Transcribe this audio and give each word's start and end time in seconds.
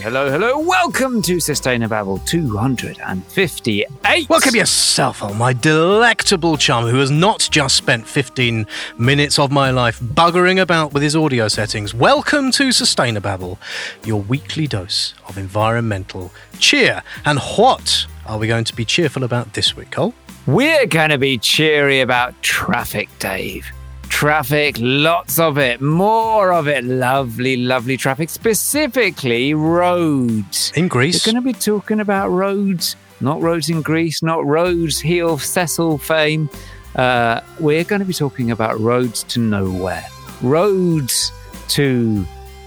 hello, 0.00 0.30
hello. 0.30 0.58
Welcome 0.58 1.22
to 1.22 1.36
Sustainababble 1.36 2.24
258. 2.26 4.28
Welcome 4.28 4.56
yourself, 4.56 5.22
oh 5.22 5.34
my 5.34 5.52
delectable 5.52 6.56
chum 6.56 6.86
who 6.86 6.98
has 6.98 7.10
not 7.10 7.48
just 7.50 7.76
spent 7.76 8.06
15 8.06 8.66
minutes 8.98 9.38
of 9.38 9.52
my 9.52 9.70
life 9.70 10.00
buggering 10.00 10.60
about 10.60 10.92
with 10.92 11.02
his 11.02 11.14
audio 11.14 11.48
settings. 11.48 11.94
Welcome 11.94 12.50
to 12.52 12.68
Sustainababble, 12.68 13.58
your 14.04 14.22
weekly 14.22 14.66
dose 14.66 15.14
of 15.28 15.38
environmental 15.38 16.32
cheer. 16.58 17.02
And 17.24 17.38
what 17.56 18.06
are 18.26 18.38
we 18.38 18.46
going 18.46 18.64
to 18.64 18.74
be 18.74 18.84
cheerful 18.84 19.24
about 19.24 19.54
this 19.54 19.76
week, 19.76 19.90
Cole? 19.90 20.14
We're 20.46 20.86
going 20.86 21.10
to 21.10 21.18
be 21.18 21.38
cheery 21.38 22.00
about 22.00 22.40
traffic, 22.42 23.08
Dave. 23.18 23.66
Traffic, 24.14 24.76
lots 24.78 25.40
of 25.40 25.58
it, 25.58 25.80
more 25.80 26.52
of 26.52 26.68
it. 26.68 26.84
Lovely, 26.84 27.56
lovely 27.56 27.96
traffic, 27.96 28.30
specifically 28.30 29.54
roads. 29.54 30.72
In 30.76 30.86
Greece. 30.86 31.26
We're 31.26 31.32
going 31.32 31.42
to 31.42 31.52
be 31.52 31.52
talking 31.52 31.98
about 31.98 32.28
roads, 32.28 32.94
not 33.20 33.42
Rhodes 33.42 33.68
in 33.70 33.82
Greece, 33.82 34.22
not 34.22 34.46
Rhodes 34.46 35.00
here 35.00 35.26
of 35.26 35.42
Cecil 35.42 35.98
fame. 35.98 36.48
Uh, 36.94 37.40
we're 37.58 37.82
going 37.82 37.98
to 37.98 38.06
be 38.06 38.14
talking 38.14 38.52
about 38.52 38.78
roads 38.78 39.24
to 39.24 39.40
nowhere, 39.40 40.06
roads 40.42 41.32
to 41.70 42.24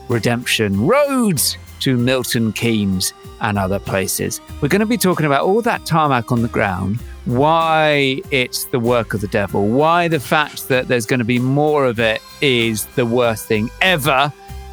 redemption, 0.09 0.85
roads 0.85 1.57
to 1.79 1.95
Milton 1.95 2.51
Keynes 2.51 3.13
and 3.41 3.57
other 3.57 3.79
places. 3.79 4.41
We're 4.61 4.67
going 4.67 4.79
to 4.79 4.85
be 4.85 4.97
talking 4.97 5.25
about 5.25 5.43
all 5.43 5.61
that 5.61 5.85
tarmac 5.85 6.31
on 6.31 6.41
the 6.41 6.47
ground, 6.47 6.99
why 7.25 8.21
it's 8.31 8.65
the 8.65 8.79
work 8.79 9.13
of 9.13 9.21
the 9.21 9.27
devil, 9.27 9.67
why 9.67 10.07
the 10.07 10.19
fact 10.19 10.67
that 10.69 10.87
there's 10.87 11.05
going 11.05 11.19
to 11.19 11.25
be 11.25 11.39
more 11.39 11.85
of 11.85 11.99
it 11.99 12.21
is 12.41 12.85
the 12.95 13.05
worst 13.05 13.45
thing 13.45 13.69
ever 13.81 14.31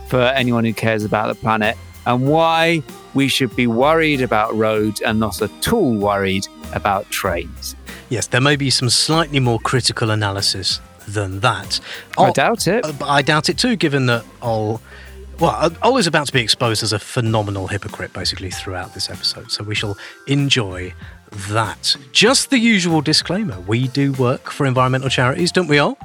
for 0.08 0.20
anyone 0.20 0.64
who 0.64 0.72
cares 0.72 1.04
about 1.04 1.28
the 1.28 1.34
planet, 1.34 1.76
and 2.06 2.28
why 2.28 2.82
we 3.14 3.28
should 3.28 3.54
be 3.56 3.66
worried 3.66 4.20
about 4.20 4.54
roads 4.54 5.00
and 5.00 5.18
not 5.18 5.40
at 5.40 5.72
all 5.72 5.94
worried 5.94 6.46
about 6.72 7.08
trains. 7.10 7.74
Yes, 8.10 8.26
there 8.26 8.40
may 8.40 8.56
be 8.56 8.70
some 8.70 8.90
slightly 8.90 9.40
more 9.40 9.58
critical 9.58 10.10
analysis 10.10 10.80
than 11.08 11.40
that. 11.40 11.80
I 12.18 12.30
doubt 12.30 12.66
it. 12.66 12.82
But 12.82 13.02
I 13.02 13.22
doubt 13.22 13.48
it 13.48 13.58
too, 13.58 13.76
given 13.76 14.06
that 14.06 14.24
Ol, 14.42 14.80
well, 15.40 15.70
Ol 15.82 15.96
is 15.98 16.06
about 16.06 16.26
to 16.26 16.32
be 16.32 16.40
exposed 16.40 16.82
as 16.82 16.92
a 16.92 16.98
phenomenal 16.98 17.66
hypocrite 17.66 18.12
basically 18.12 18.50
throughout 18.50 18.94
this 18.94 19.10
episode. 19.10 19.50
So 19.50 19.64
we 19.64 19.74
shall 19.74 19.96
enjoy 20.26 20.92
that. 21.48 21.96
Just 22.12 22.50
the 22.50 22.58
usual 22.58 23.00
disclaimer 23.00 23.58
we 23.60 23.88
do 23.88 24.12
work 24.14 24.50
for 24.50 24.66
environmental 24.66 25.08
charities, 25.08 25.50
don't 25.52 25.68
we 25.68 25.78
all? 25.78 25.98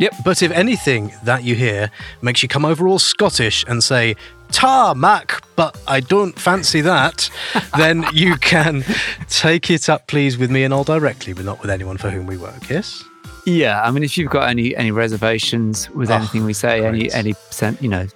Yep. 0.00 0.14
But 0.24 0.42
if 0.42 0.50
anything 0.50 1.12
that 1.24 1.44
you 1.44 1.54
hear 1.54 1.90
makes 2.22 2.42
you 2.42 2.48
come 2.48 2.64
over 2.64 2.88
Ol 2.88 2.98
Scottish 2.98 3.64
and 3.68 3.84
say, 3.84 4.16
tarmac, 4.50 5.42
but 5.54 5.78
I 5.86 6.00
don't 6.00 6.36
fancy 6.38 6.80
that, 6.80 7.30
then 7.78 8.04
you 8.12 8.36
can 8.36 8.84
take 9.28 9.70
it 9.70 9.88
up, 9.88 10.06
please, 10.08 10.38
with 10.38 10.50
me 10.50 10.64
and 10.64 10.74
all 10.74 10.84
directly, 10.84 11.32
but 11.34 11.44
not 11.44 11.60
with 11.62 11.70
anyone 11.70 11.98
for 11.98 12.10
whom 12.10 12.26
we 12.26 12.36
work, 12.36 12.68
yes? 12.68 13.04
Yeah, 13.46 13.80
I 13.82 13.90
mean, 13.90 14.02
if 14.02 14.16
you've 14.16 14.30
got 14.30 14.48
any 14.48 14.74
any 14.76 14.92
reservations 14.92 15.90
with 15.90 16.10
Oh, 16.10 16.14
anything 16.14 16.44
we 16.44 16.52
say, 16.52 16.84
any 16.86 17.00
great. 17.00 17.14
any 17.14 17.34
cent, 17.50 17.82
you 17.82 17.88
know, 17.88 18.06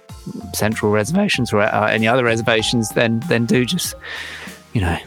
central 0.53 0.91
reservations 0.91 1.53
or 1.53 1.61
uh, 1.61 1.87
any 1.87 2.07
other 2.07 2.23
reservations, 2.23 2.89
then 2.89 3.19
then 3.27 3.45
do 3.45 3.65
just, 3.65 3.95
you 4.73 4.81
know, 4.81 4.97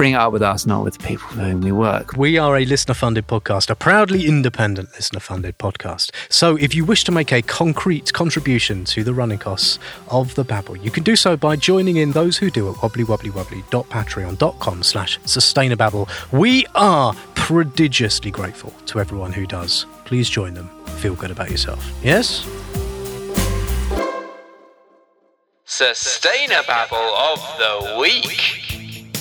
bring 0.00 0.14
it 0.14 0.16
up 0.16 0.32
with 0.32 0.40
us, 0.40 0.64
not 0.64 0.82
with 0.82 0.96
the 0.96 1.06
people 1.06 1.28
for 1.28 1.40
whom 1.40 1.60
we 1.60 1.70
work. 1.70 2.14
We 2.14 2.38
are 2.38 2.56
a 2.56 2.64
listener 2.64 2.94
funded 2.94 3.26
podcast, 3.26 3.68
a 3.68 3.74
proudly 3.74 4.26
independent 4.26 4.90
listener 4.94 5.20
funded 5.20 5.58
podcast. 5.58 6.10
So 6.30 6.56
if 6.56 6.74
you 6.74 6.86
wish 6.86 7.04
to 7.04 7.12
make 7.12 7.34
a 7.34 7.42
concrete 7.42 8.10
contribution 8.14 8.86
to 8.86 9.04
the 9.04 9.12
running 9.12 9.36
costs 9.36 9.78
of 10.08 10.34
the 10.36 10.42
Babble, 10.42 10.78
you 10.78 10.90
can 10.90 11.02
do 11.02 11.16
so 11.16 11.36
by 11.36 11.54
joining 11.54 11.96
in 11.96 12.12
those 12.12 12.38
who 12.38 12.50
do 12.50 12.70
at 12.70 12.76
wobblywobblywobbly.patreon.com 12.76 14.82
slash 14.82 15.20
sustainababble. 15.20 16.08
We 16.32 16.64
are 16.74 17.12
prodigiously 17.34 18.30
grateful 18.30 18.70
to 18.86 19.00
everyone 19.00 19.34
who 19.34 19.44
does. 19.44 19.84
Please 20.06 20.30
join 20.30 20.54
them. 20.54 20.70
Feel 21.00 21.14
good 21.14 21.30
about 21.30 21.50
yourself. 21.50 21.86
Yes? 22.02 22.46
Sustainababble 25.70 27.14
of 27.32 27.38
the 27.58 27.96
week. 28.00 29.14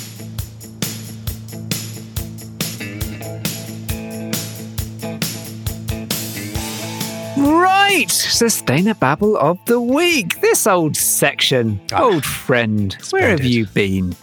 Right, 7.38 8.08
Sustainababble 8.10 9.38
of 9.38 9.64
the 9.66 9.80
week. 9.80 10.42
This 10.42 10.68
old 10.68 10.96
section, 10.98 11.80
Ah, 11.94 12.04
old 12.04 12.26
friend, 12.26 12.96
where 13.12 13.30
have 13.30 13.46
you 13.46 13.66
been? 13.68 14.16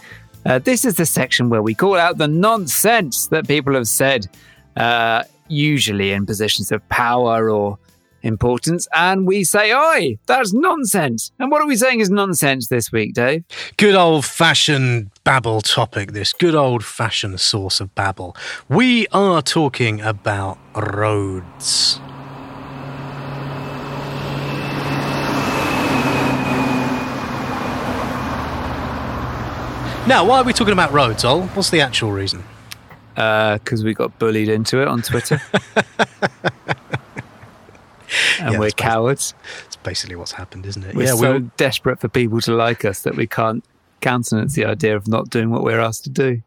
Uh, 0.45 0.59
this 0.59 0.85
is 0.85 0.95
the 0.95 1.05
section 1.05 1.49
where 1.49 1.61
we 1.61 1.73
call 1.73 1.95
out 1.95 2.17
the 2.17 2.27
nonsense 2.27 3.27
that 3.27 3.47
people 3.47 3.73
have 3.73 3.87
said, 3.87 4.27
uh, 4.75 5.23
usually 5.47 6.11
in 6.11 6.25
positions 6.25 6.71
of 6.71 6.87
power 6.89 7.49
or 7.49 7.79
importance, 8.27 8.87
and 8.93 9.25
we 9.25 9.43
say, 9.43 9.73
"Oi, 9.73 10.17
that's 10.27 10.53
nonsense." 10.53 11.31
And 11.39 11.49
what 11.49 11.61
are 11.61 11.67
we 11.67 11.75
saying 11.75 12.01
is 12.01 12.09
nonsense 12.09 12.67
this 12.67 12.91
week, 12.91 13.13
Dave? 13.13 13.43
Good 13.77 13.95
old 13.95 14.25
fashioned 14.25 15.09
babble 15.23 15.61
topic, 15.61 16.11
this 16.11 16.33
good 16.33 16.55
old 16.55 16.83
fashioned 16.83 17.39
source 17.39 17.79
of 17.79 17.93
babble. 17.95 18.35
We 18.69 19.07
are 19.07 19.41
talking 19.41 20.01
about 20.01 20.57
roads. 20.75 21.99
Now, 30.07 30.23
why 30.23 30.37
are 30.37 30.43
we 30.45 30.53
talking 30.53 30.71
about 30.71 30.93
roads, 30.93 31.25
Ol? 31.25 31.41
What's 31.47 31.69
the 31.69 31.81
actual 31.81 32.13
reason? 32.13 32.41
Uh, 33.17 33.57
because 33.57 33.83
we 33.83 33.93
got 33.93 34.17
bullied 34.19 34.47
into 34.47 34.81
it 34.81 34.87
on 34.87 35.01
Twitter, 35.01 35.41
and 38.47 38.53
Yeah, 38.53 38.59
we're 38.59 38.71
cowards. 38.71 39.33
It's 39.65 39.75
basically 39.75 40.15
what's 40.15 40.31
happened, 40.31 40.65
isn't 40.65 40.83
it? 40.83 40.93
Yeah, 40.93 40.95
we're 40.95 41.03
yeah, 41.03 41.15
so 41.15 41.33
we 41.33 41.51
desperate 41.57 41.99
for 41.99 42.07
people 42.07 42.39
to 42.41 42.55
like 42.55 42.85
us 42.85 43.01
that 43.01 43.15
we 43.15 43.27
can't 43.27 43.63
countenance 43.99 44.55
the 44.55 44.65
idea 44.65 44.95
of 44.95 45.07
not 45.07 45.29
doing 45.29 45.49
what 45.49 45.63
we're 45.63 45.79
asked 45.79 46.05
to 46.05 46.09
do. 46.09 46.41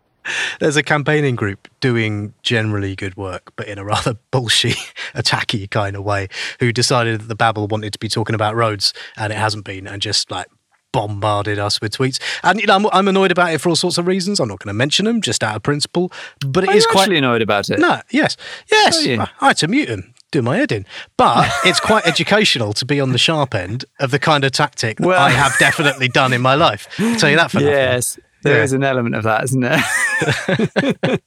there's 0.61 0.77
a 0.77 0.83
campaigning 0.83 1.37
group 1.37 1.69
doing 1.81 2.33
generally 2.43 2.97
good 2.97 3.17
work, 3.17 3.53
but 3.57 3.69
in 3.69 3.79
a 3.79 3.85
rather 3.95 4.17
bullshit, 4.31 4.77
attacky 5.15 5.71
kind 5.71 5.95
of 5.95 6.05
way, 6.05 6.29
who 6.59 6.73
decided 6.73 7.21
that 7.21 7.29
the 7.29 7.35
Babble 7.35 7.69
wanted 7.69 7.93
to 7.93 7.99
be 7.99 8.09
talking 8.09 8.35
about 8.35 8.55
roads 8.55 8.95
and 9.17 9.33
it 9.33 9.37
hasn't 9.37 9.65
been, 9.65 9.87
and 9.87 10.01
just 10.01 10.31
like 10.31 10.47
bombarded 10.93 11.59
us 11.59 11.81
with 11.81 11.97
tweets. 11.97 12.21
And 12.43 12.61
you 12.61 12.67
know, 12.67 12.77
I'm, 12.77 12.87
I'm 12.93 13.09
annoyed 13.09 13.31
about 13.31 13.53
it 13.53 13.61
for 13.61 13.69
all 13.69 13.77
sorts 13.77 13.99
of 13.99 14.07
reasons. 14.07 14.41
I'm 14.41 14.49
not 14.49 14.59
going 14.59 14.69
to 14.69 14.75
mention 14.75 15.05
them, 15.05 15.21
just 15.21 15.43
out 15.45 15.55
of 15.57 15.63
principle. 15.63 16.11
But 16.45 16.65
it 16.65 16.71
Are 16.71 16.77
is 16.77 16.87
quite 16.87 17.13
annoyed 17.13 17.43
about 17.43 17.69
it? 17.71 17.79
no, 17.79 18.01
yes, 18.11 18.37
yes. 18.71 18.99
Are 18.99 19.09
you? 19.09 19.21
I, 19.21 19.29
I 19.41 19.47
had 19.49 19.59
to 19.59 19.69
mute 19.69 19.89
him. 19.89 20.15
Do 20.33 20.43
my 20.43 20.57
head 20.59 20.71
in, 20.71 20.87
but 21.17 21.51
it's 21.65 21.81
quite 21.81 22.07
educational 22.07 22.73
to 22.75 22.85
be 22.85 23.01
on 23.01 23.11
the 23.11 23.19
sharp 23.19 23.53
end 23.55 23.85
of 23.99 24.13
the 24.13 24.19
kind 24.21 24.45
of 24.45 24.53
tactic 24.53 24.99
that 24.99 25.07
Well- 25.07 25.21
I 25.21 25.31
have 25.31 25.59
definitely 25.59 26.07
done 26.09 26.33
in 26.33 26.41
my 26.41 26.55
life. 26.55 26.87
I'll 27.01 27.17
tell 27.17 27.31
you 27.31 27.37
that 27.37 27.51
for 27.51 27.57
nothing. 27.59 27.73
Yes, 27.73 28.17
there 28.45 28.63
is 28.63 28.71
Yeah. 28.73 28.77
an 28.77 28.85
element 28.85 29.17
of 29.17 29.25
that, 29.25 29.43
isn't 29.45 29.61
there? 29.61 29.83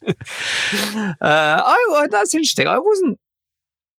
uh, 0.96 1.14
I, 1.22 1.96
I- 1.98 2.08
that's 2.10 2.34
interesting. 2.34 2.68
I 2.68 2.80
wasn't. 2.80 3.20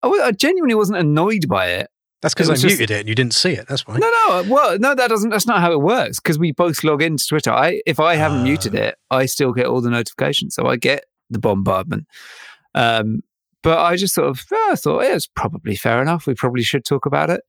I, 0.03 0.09
I 0.09 0.33
genuinely 0.33 0.75
wasn't 0.75 0.99
annoyed 0.99 1.49
by 1.49 1.69
it. 1.69 1.89
That's 2.23 2.33
because 2.35 2.49
I 2.49 2.55
just- 2.55 2.65
muted 2.65 2.91
it 2.91 3.01
and 3.01 3.09
you 3.09 3.15
didn't 3.15 3.35
see 3.35 3.51
it. 3.53 3.67
That's 3.69 3.87
why. 3.87 3.99
No, 3.99 4.09
no. 4.11 4.45
Well, 4.49 4.79
no, 4.79 4.95
that 4.95 5.09
doesn't. 5.09 5.31
That's 5.31 5.47
not 5.47 5.61
how 5.61 5.73
it 5.73 5.81
works. 5.81 6.19
Because 6.21 6.39
we 6.39 6.53
both 6.53 6.83
log 6.83 7.03
into 7.03 7.27
Twitter. 7.27 7.51
I, 7.51 7.83
if 7.87 8.01
I 8.01 8.15
haven't 8.15 8.41
Ah. 8.41 8.45
muted 8.45 8.75
it, 8.75 8.97
I 9.11 9.27
still 9.27 9.53
get 9.53 9.67
all 9.67 9.81
the 9.83 9.91
notifications, 9.91 10.55
so 10.55 10.67
I 10.67 10.77
get 10.77 11.05
the 11.29 11.39
bombardment. 11.39 12.07
Um, 12.75 13.23
but 13.65 13.79
I 13.79 13.97
just 13.97 14.15
sort 14.15 14.29
of 14.29 14.39
thought 14.41 15.03
yeah, 15.03 15.17
it's 15.17 15.27
probably 15.27 15.75
fair 15.75 16.01
enough. 16.01 16.27
We 16.27 16.35
probably 16.35 16.63
should 16.63 16.85
talk 16.85 17.07
about 17.07 17.31
it. 17.31 17.41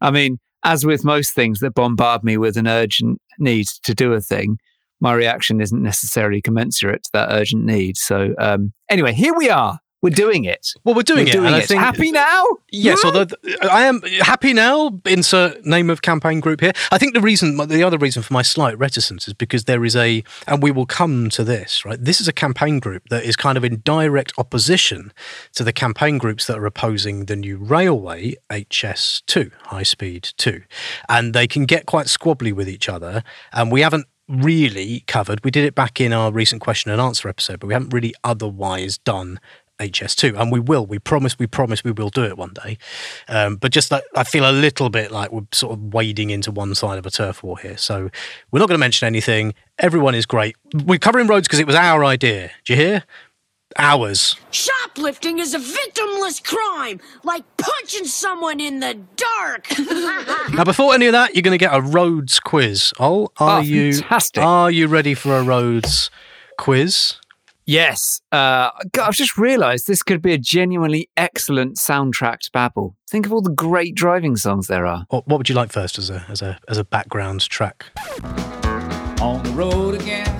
I 0.00 0.10
mean, 0.10 0.38
as 0.64 0.86
with 0.86 1.04
most 1.04 1.34
things 1.34 1.60
that 1.60 1.74
bombard 1.74 2.24
me 2.24 2.38
with 2.38 2.56
an 2.56 2.66
urgent 2.66 3.20
need 3.38 3.66
to 3.82 3.94
do 3.94 4.14
a 4.14 4.20
thing, 4.20 4.58
my 5.00 5.12
reaction 5.12 5.60
isn't 5.60 5.82
necessarily 5.82 6.40
commensurate 6.40 7.02
to 7.04 7.10
that 7.12 7.28
urgent 7.30 7.64
need. 7.64 7.98
So 7.98 8.34
um, 8.38 8.72
anyway, 8.88 9.12
here 9.12 9.34
we 9.34 9.50
are. 9.50 9.80
We're 10.04 10.10
doing 10.10 10.44
it. 10.44 10.74
Well, 10.84 10.94
we're 10.94 11.00
doing 11.02 11.24
We're 11.24 11.30
it. 11.30 11.32
doing 11.32 11.54
it. 11.54 11.66
think, 11.66 11.80
Happy 11.80 12.12
now? 12.12 12.44
Yes, 12.70 13.02
although 13.06 13.24
th- 13.24 13.56
I 13.62 13.86
am 13.86 14.02
happy 14.20 14.52
now. 14.52 15.00
Insert 15.06 15.64
name 15.64 15.88
of 15.88 16.02
campaign 16.02 16.40
group 16.40 16.60
here. 16.60 16.72
I 16.92 16.98
think 16.98 17.14
the 17.14 17.22
reason, 17.22 17.56
the 17.56 17.82
other 17.82 17.96
reason 17.96 18.22
for 18.22 18.34
my 18.34 18.42
slight 18.42 18.78
reticence 18.78 19.26
is 19.26 19.32
because 19.32 19.64
there 19.64 19.82
is 19.82 19.96
a, 19.96 20.22
and 20.46 20.62
we 20.62 20.70
will 20.70 20.84
come 20.84 21.30
to 21.30 21.42
this, 21.42 21.86
right? 21.86 21.98
This 21.98 22.20
is 22.20 22.28
a 22.28 22.34
campaign 22.34 22.80
group 22.80 23.08
that 23.08 23.24
is 23.24 23.34
kind 23.34 23.56
of 23.56 23.64
in 23.64 23.80
direct 23.82 24.34
opposition 24.36 25.10
to 25.54 25.64
the 25.64 25.72
campaign 25.72 26.18
groups 26.18 26.46
that 26.48 26.58
are 26.58 26.66
opposing 26.66 27.24
the 27.24 27.36
new 27.36 27.56
railway 27.56 28.34
HS2, 28.50 29.52
high 29.62 29.84
speed 29.84 30.28
2. 30.36 30.64
And 31.08 31.32
they 31.32 31.46
can 31.46 31.64
get 31.64 31.86
quite 31.86 32.08
squabbly 32.08 32.52
with 32.52 32.68
each 32.68 32.90
other. 32.90 33.24
And 33.54 33.72
we 33.72 33.80
haven't 33.80 34.06
really 34.28 35.04
covered, 35.06 35.44
we 35.44 35.50
did 35.50 35.64
it 35.64 35.74
back 35.74 36.00
in 36.00 36.12
our 36.12 36.32
recent 36.32 36.62
question 36.62 36.90
and 36.90 37.00
answer 37.00 37.28
episode, 37.28 37.60
but 37.60 37.66
we 37.66 37.74
haven't 37.74 37.92
really 37.92 38.14
otherwise 38.24 38.98
done 38.98 39.38
HS2, 39.78 40.38
and 40.40 40.52
we 40.52 40.60
will. 40.60 40.86
We 40.86 40.98
promise. 40.98 41.38
We 41.38 41.46
promise. 41.46 41.82
We 41.84 41.90
will 41.92 42.10
do 42.10 42.24
it 42.24 42.36
one 42.38 42.52
day. 42.64 42.78
Um, 43.28 43.56
but 43.56 43.72
just 43.72 43.90
like, 43.90 44.04
I 44.14 44.24
feel 44.24 44.48
a 44.48 44.52
little 44.52 44.90
bit 44.90 45.10
like 45.10 45.32
we're 45.32 45.42
sort 45.52 45.72
of 45.72 45.92
wading 45.94 46.30
into 46.30 46.50
one 46.50 46.74
side 46.74 46.98
of 46.98 47.06
a 47.06 47.10
turf 47.10 47.42
war 47.42 47.58
here. 47.58 47.76
So 47.76 48.10
we're 48.50 48.60
not 48.60 48.68
going 48.68 48.76
to 48.78 48.84
mention 48.84 49.06
anything. 49.06 49.54
Everyone 49.78 50.14
is 50.14 50.26
great. 50.26 50.56
We're 50.84 50.98
covering 50.98 51.26
roads 51.26 51.48
because 51.48 51.58
it 51.60 51.66
was 51.66 51.76
our 51.76 52.04
idea. 52.04 52.50
Do 52.64 52.72
you 52.74 52.78
hear? 52.78 53.04
Ours. 53.76 54.36
Shoplifting 54.52 55.40
is 55.40 55.52
a 55.52 55.58
victimless 55.58 56.40
crime, 56.44 57.00
like 57.24 57.42
punching 57.56 58.04
someone 58.04 58.60
in 58.60 58.78
the 58.80 58.94
dark. 59.16 59.66
Now, 60.54 60.62
before 60.62 60.94
any 60.94 61.06
of 61.06 61.12
that, 61.12 61.34
you're 61.34 61.42
going 61.42 61.58
to 61.58 61.64
get 61.64 61.74
a 61.74 61.80
roads 61.80 62.38
quiz. 62.38 62.92
Oh, 63.00 63.30
are 63.38 63.58
Oh, 63.58 63.62
you? 63.62 63.94
fantastic. 63.94 64.44
Are 64.44 64.70
you 64.70 64.86
ready 64.86 65.14
for 65.14 65.36
a 65.38 65.42
roads 65.42 66.10
quiz? 66.58 67.14
Yes. 67.66 68.20
Uh, 68.30 68.70
God, 68.92 69.08
I've 69.08 69.14
just 69.14 69.38
realised 69.38 69.86
this 69.86 70.02
could 70.02 70.20
be 70.20 70.32
a 70.32 70.38
genuinely 70.38 71.08
excellent 71.16 71.76
soundtrack 71.76 72.40
to 72.40 72.50
Babble. 72.52 72.96
Think 73.08 73.26
of 73.26 73.32
all 73.32 73.40
the 73.40 73.50
great 73.50 73.94
driving 73.94 74.36
songs 74.36 74.66
there 74.66 74.86
are. 74.86 75.06
What, 75.08 75.26
what 75.26 75.38
would 75.38 75.48
you 75.48 75.54
like 75.54 75.72
first 75.72 75.98
as 75.98 76.10
a 76.10 76.24
as 76.28 76.42
a 76.42 76.58
as 76.68 76.78
a 76.78 76.84
background 76.84 77.40
track? 77.48 77.86
on 79.24 79.42
the 79.42 79.50
road 79.52 79.94
again. 79.94 80.30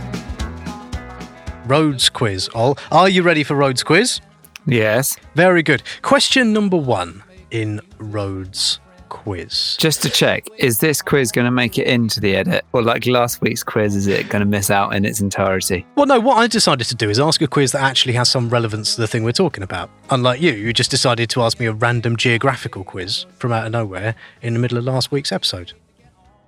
Roads 1.66 2.10
quiz. 2.10 2.50
Ol. 2.54 2.76
Are 2.92 3.08
you 3.08 3.22
ready 3.22 3.42
for 3.42 3.54
roads 3.54 3.82
quiz? 3.82 4.20
Yes. 4.66 5.16
Very 5.34 5.62
good. 5.62 5.82
Question 6.02 6.52
number 6.52 6.76
one 6.76 7.22
in 7.50 7.80
roads 7.98 8.80
quiz. 9.14 9.76
Just 9.78 10.02
to 10.02 10.10
check, 10.10 10.46
is 10.58 10.80
this 10.80 11.00
quiz 11.00 11.30
going 11.30 11.44
to 11.44 11.50
make 11.52 11.78
it 11.78 11.86
into 11.86 12.20
the 12.20 12.34
edit? 12.34 12.64
Or 12.72 12.82
like 12.82 13.06
last 13.06 13.40
week's 13.40 13.62
quiz, 13.62 13.94
is 13.94 14.06
it 14.08 14.28
going 14.28 14.40
to 14.40 14.46
miss 14.46 14.70
out 14.70 14.92
in 14.94 15.04
its 15.04 15.20
entirety? 15.20 15.86
Well, 15.94 16.06
no, 16.06 16.18
what 16.18 16.36
I 16.38 16.48
decided 16.48 16.86
to 16.88 16.94
do 16.96 17.08
is 17.08 17.20
ask 17.20 17.40
a 17.40 17.46
quiz 17.46 17.72
that 17.72 17.82
actually 17.82 18.14
has 18.14 18.28
some 18.28 18.50
relevance 18.50 18.96
to 18.96 19.00
the 19.00 19.06
thing 19.06 19.22
we're 19.22 19.32
talking 19.32 19.62
about. 19.62 19.88
Unlike 20.10 20.40
you, 20.42 20.52
you 20.52 20.72
just 20.72 20.90
decided 20.90 21.30
to 21.30 21.42
ask 21.42 21.60
me 21.60 21.66
a 21.66 21.72
random 21.72 22.16
geographical 22.16 22.82
quiz 22.82 23.24
from 23.38 23.52
out 23.52 23.64
of 23.66 23.72
nowhere 23.72 24.16
in 24.42 24.52
the 24.52 24.58
middle 24.58 24.76
of 24.76 24.84
last 24.84 25.12
week's 25.12 25.30
episode. 25.32 25.72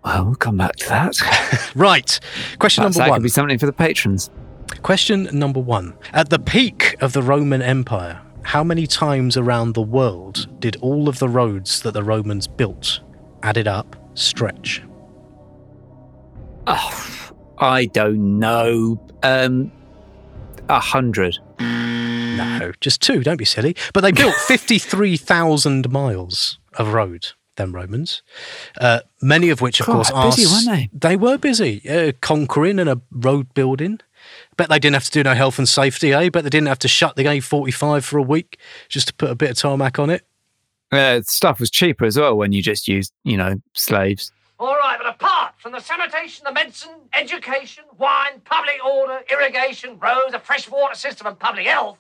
Well, 0.05 0.25
we'll 0.27 0.35
come 0.35 0.57
back 0.57 0.77
to 0.77 0.89
that. 0.89 1.71
Right. 1.77 2.19
Question 2.59 2.83
Perhaps 2.83 2.97
number 2.97 3.07
that 3.07 3.11
one. 3.11 3.19
could 3.21 3.23
be 3.23 3.29
something 3.29 3.59
for 3.59 3.67
the 3.67 3.73
patrons. 3.73 4.31
Question 4.83 5.29
number 5.33 5.61
one. 5.61 5.95
At 6.13 6.31
the 6.31 6.39
peak 6.39 6.97
of 7.01 7.13
the 7.13 7.23
Roman 7.23 7.63
Empire, 7.63 8.21
how 8.47 8.63
many 8.63 8.87
times 8.87 9.37
around 9.37 9.75
the 9.75 9.83
world 9.83 10.47
did 10.61 10.77
all 10.77 11.09
of 11.09 11.19
the 11.19 11.29
roads 11.29 11.83
that 11.83 11.93
the 11.95 12.03
Romans 12.03 12.47
built, 12.47 13.01
added 13.43 13.67
up, 13.67 13.97
stretch? 14.15 14.83
I 17.59 17.87
don't 17.87 18.39
know. 18.39 19.01
Um, 19.23 19.73
a 20.69 20.79
hundred. 20.81 21.39
No, 21.59 22.73
just 22.81 23.01
two, 23.03 23.23
don't 23.23 23.37
be 23.37 23.45
silly. 23.45 23.75
But 23.93 24.03
they 24.03 24.13
built 24.13 24.35
53,000 24.47 25.91
miles 25.91 26.59
of 26.75 26.93
road, 26.93 27.29
them 27.57 27.75
Romans. 27.75 28.23
Uh, 28.81 29.01
many 29.21 29.49
of 29.51 29.61
which, 29.61 29.81
of 29.81 29.87
course, 29.87 30.11
Quite 30.11 30.25
are. 30.25 30.31
busy, 30.31 30.47
weren't 30.47 30.67
they? 30.93 31.09
They 31.09 31.17
were 31.17 31.39
busy, 31.39 31.83
uh, 31.89 32.13
conquering 32.21 32.79
and 32.79 32.89
a 32.89 33.01
road 33.11 33.55
building. 33.55 34.01
Bet 34.57 34.69
they 34.69 34.79
didn't 34.79 34.95
have 34.95 35.05
to 35.05 35.11
do 35.11 35.23
no 35.23 35.35
health 35.35 35.59
and 35.59 35.69
safety, 35.69 36.13
eh? 36.13 36.29
Bet 36.31 36.45
they 36.45 36.51
didn't 36.51 36.69
have 36.69 36.79
to 36.81 36.89
shut 36.89 37.17
the 37.17 37.25
A45 37.25 38.05
for 38.05 38.19
a 38.19 38.23
week 38.23 38.59
just 38.89 39.09
to 39.09 39.15
put 39.15 39.31
a 39.31 39.35
bit 39.35 39.51
of 39.51 39.57
tarmac 39.57 39.99
on 39.99 40.11
it. 40.11 40.27
Uh, 40.93 41.21
stuff 41.23 41.59
was 41.61 41.71
cheaper 41.71 42.05
as 42.05 42.19
well 42.19 42.37
when 42.37 42.53
you 42.53 42.63
just 42.63 42.87
used, 42.87 43.13
you 43.25 43.37
know, 43.37 43.61
slaves. 43.75 44.33
All 44.59 44.77
right, 44.77 44.97
but 44.97 45.09
apart 45.09 45.55
from 45.59 45.73
the 45.73 45.81
sanitation, 45.81 46.45
the 46.47 46.53
medicine, 46.53 46.93
education, 47.13 47.85
wine, 47.99 48.41
public 48.45 48.83
order, 48.85 49.21
irrigation, 49.31 49.99
roads, 49.99 50.33
a 50.33 50.39
fresh 50.39 50.71
water 50.71 50.95
system, 50.95 51.27
and 51.27 51.39
public 51.39 51.67
health, 51.67 51.99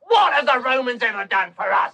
what 0.00 0.32
have 0.32 0.46
the 0.46 0.58
Romans 0.60 1.02
ever 1.02 1.26
done 1.26 1.52
for 1.54 1.70
us? 1.70 1.92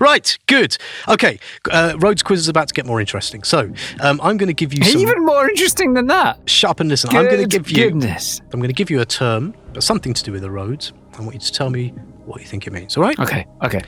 Right, 0.00 0.36
good. 0.46 0.76
Okay, 1.08 1.38
uh, 1.70 1.94
roads 1.98 2.22
quiz 2.22 2.40
is 2.40 2.48
about 2.48 2.68
to 2.68 2.74
get 2.74 2.86
more 2.86 3.00
interesting. 3.00 3.42
So 3.42 3.72
um, 4.00 4.20
I'm 4.22 4.36
going 4.36 4.48
to 4.48 4.54
give 4.54 4.74
you 4.74 4.84
some. 4.84 5.00
Even 5.00 5.24
more 5.24 5.48
interesting 5.48 5.94
than 5.94 6.06
that. 6.08 6.38
Shut 6.48 6.70
up 6.70 6.80
and 6.80 6.88
listen. 6.88 7.10
I'm 7.10 7.24
going 7.24 7.36
to 7.38 7.42
Good 7.42 7.66
give 7.66 7.70
you. 7.70 7.84
Goodness. 7.90 8.40
I'm 8.52 8.60
going 8.60 8.68
to 8.68 8.74
give 8.74 8.90
you 8.90 9.00
a 9.00 9.06
term, 9.06 9.54
something 9.78 10.14
to 10.14 10.22
do 10.22 10.32
with 10.32 10.42
the 10.42 10.50
roads. 10.50 10.92
I 11.14 11.20
want 11.22 11.34
you 11.34 11.40
to 11.40 11.52
tell 11.52 11.70
me 11.70 11.88
what 12.24 12.40
you 12.40 12.46
think 12.46 12.66
it 12.66 12.72
means. 12.72 12.96
All 12.96 13.02
right? 13.02 13.18
Okay. 13.18 13.46
Okay. 13.62 13.82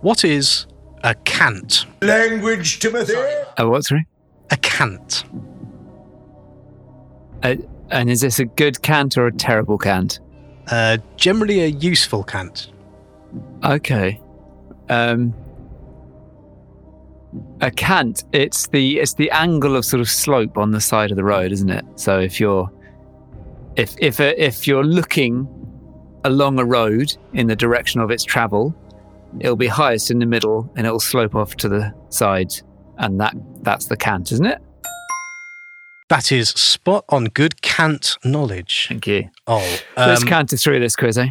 What 0.00 0.24
is 0.24 0.66
a 1.04 1.14
cant? 1.14 1.86
Language, 2.02 2.80
Timothy. 2.80 3.14
Oh, 3.58 3.68
what's 3.68 3.90
right? 3.90 4.06
A 4.50 4.56
cant. 4.58 5.24
Uh, 7.42 7.56
and 7.90 8.10
is 8.10 8.20
this 8.20 8.38
a 8.38 8.44
good 8.44 8.82
cant 8.82 9.16
or 9.16 9.26
a 9.26 9.32
terrible 9.32 9.78
cant? 9.78 10.20
Uh, 10.70 10.98
generally, 11.16 11.60
a 11.62 11.66
useful 11.66 12.22
cant. 12.22 12.70
Okay. 13.64 14.20
Um, 14.90 15.34
a 17.60 17.70
cant. 17.70 18.24
It's 18.32 18.68
the 18.68 19.00
it's 19.00 19.14
the 19.14 19.30
angle 19.30 19.76
of 19.76 19.84
sort 19.84 20.00
of 20.00 20.08
slope 20.08 20.56
on 20.56 20.70
the 20.70 20.80
side 20.80 21.10
of 21.10 21.16
the 21.16 21.24
road, 21.24 21.52
isn't 21.52 21.70
it? 21.70 21.84
So 21.96 22.18
if 22.18 22.40
you're 22.40 22.70
if 23.76 23.94
if 23.98 24.20
uh, 24.20 24.34
if 24.36 24.66
you're 24.66 24.84
looking 24.84 25.46
along 26.24 26.58
a 26.58 26.64
road 26.64 27.16
in 27.32 27.46
the 27.46 27.56
direction 27.56 28.00
of 28.00 28.10
its 28.10 28.24
travel, 28.24 28.74
it'll 29.40 29.56
be 29.56 29.66
highest 29.66 30.10
in 30.10 30.18
the 30.18 30.26
middle 30.26 30.70
and 30.76 30.86
it'll 30.86 31.00
slope 31.00 31.34
off 31.34 31.56
to 31.56 31.68
the 31.68 31.94
sides, 32.08 32.62
and 32.98 33.20
that 33.20 33.34
that's 33.62 33.86
the 33.86 33.96
cant, 33.96 34.32
isn't 34.32 34.46
it? 34.46 34.60
That 36.08 36.32
is 36.32 36.50
spot 36.50 37.04
on. 37.10 37.24
Good 37.26 37.60
cant 37.60 38.16
knowledge. 38.24 38.86
Thank 38.88 39.06
you. 39.06 39.28
Oh, 39.46 39.78
Let's 39.96 40.22
um, 40.22 40.28
canter 40.28 40.56
through 40.56 40.80
this 40.80 40.96
quiz, 40.96 41.18
eh? 41.18 41.28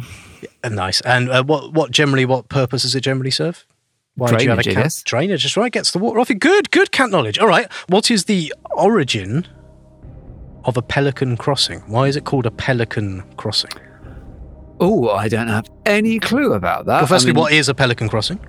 Uh, 0.64 0.68
nice. 0.68 1.00
And 1.02 1.28
uh, 1.30 1.42
what 1.44 1.72
what 1.72 1.90
generally 1.90 2.24
what 2.24 2.48
purpose 2.48 2.82
does 2.82 2.94
it 2.94 3.00
generally 3.00 3.30
serve? 3.30 3.64
Why 4.14 4.36
do 4.36 4.42
you 4.44 4.50
have 4.50 4.58
a 4.58 4.62
Drainage, 4.62 4.74
cant? 4.74 4.84
guess. 4.84 5.02
Drainage, 5.04 5.42
just 5.42 5.56
right. 5.56 5.70
Gets 5.70 5.92
the 5.92 5.98
water 6.00 6.18
off 6.18 6.30
it. 6.30 6.40
Good, 6.40 6.70
good 6.72 6.90
cant 6.90 7.12
knowledge. 7.12 7.38
All 7.38 7.46
right. 7.46 7.72
What 7.88 8.10
is 8.10 8.24
the 8.24 8.52
origin 8.72 9.46
of 10.64 10.76
a 10.76 10.82
pelican 10.82 11.36
crossing? 11.36 11.80
Why 11.82 12.08
is 12.08 12.16
it 12.16 12.24
called 12.24 12.44
a 12.44 12.50
pelican 12.50 13.22
crossing? 13.36 13.70
Oh, 14.80 15.08
I 15.10 15.28
don't 15.28 15.48
have 15.48 15.68
any 15.86 16.18
clue 16.18 16.52
about 16.52 16.86
that. 16.86 16.98
Well, 16.98 17.06
firstly, 17.06 17.30
I 17.30 17.34
mean- 17.34 17.40
what 17.42 17.52
is 17.52 17.68
a 17.68 17.74
pelican 17.74 18.08
crossing? 18.08 18.40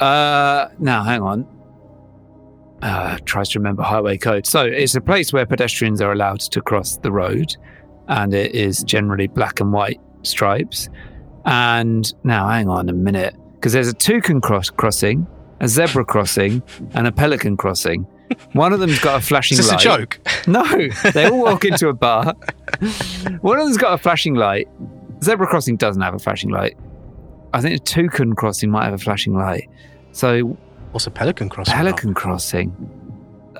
Uh, 0.00 0.68
now 0.78 1.02
hang 1.02 1.22
on. 1.22 1.46
Uh, 2.82 3.18
tries 3.24 3.48
to 3.50 3.58
remember 3.58 3.82
highway 3.82 4.18
code. 4.18 4.46
So 4.46 4.64
it's 4.64 4.94
a 4.94 5.00
place 5.00 5.32
where 5.32 5.46
pedestrians 5.46 6.00
are 6.02 6.12
allowed 6.12 6.40
to 6.40 6.60
cross 6.60 6.98
the 6.98 7.10
road, 7.10 7.56
and 8.08 8.34
it 8.34 8.54
is 8.54 8.82
generally 8.84 9.26
black 9.26 9.58
and 9.60 9.72
white 9.72 10.00
stripes. 10.22 10.88
And 11.44 12.10
now 12.24 12.48
hang 12.48 12.68
on 12.68 12.88
a 12.88 12.92
minute, 12.92 13.34
because 13.54 13.72
there's 13.72 13.88
a 13.88 13.92
toucan 13.94 14.40
cross 14.40 14.70
crossing, 14.70 15.26
a 15.60 15.68
zebra 15.68 16.04
crossing, 16.04 16.62
and 16.94 17.06
a 17.06 17.12
pelican 17.12 17.56
crossing. 17.56 18.06
One 18.54 18.72
of 18.72 18.80
them's 18.80 18.98
got 19.00 19.20
a 19.20 19.24
flashing 19.24 19.58
Is 19.58 19.70
this 19.70 19.72
light. 19.72 19.80
a 19.80 19.98
joke? 19.98 20.20
No, 20.46 20.64
they 21.12 21.26
all 21.28 21.42
walk 21.42 21.64
into 21.66 21.88
a 21.88 21.92
bar. 21.92 22.34
One 23.42 23.58
of 23.58 23.64
them's 23.66 23.76
got 23.76 23.92
a 23.94 23.98
flashing 23.98 24.34
light. 24.34 24.68
Zebra 25.22 25.46
crossing 25.46 25.76
doesn't 25.76 26.00
have 26.02 26.14
a 26.14 26.18
flashing 26.18 26.50
light. 26.50 26.76
I 27.52 27.60
think 27.60 27.76
a 27.76 27.84
toucan 27.84 28.34
crossing 28.34 28.70
might 28.70 28.84
have 28.84 28.94
a 28.94 28.98
flashing 28.98 29.34
light. 29.34 29.68
So 30.12 30.56
What's 30.92 31.06
a 31.06 31.10
pelican 31.10 31.48
crossing? 31.50 31.74
pelican 31.74 32.14
crossing. 32.14 32.72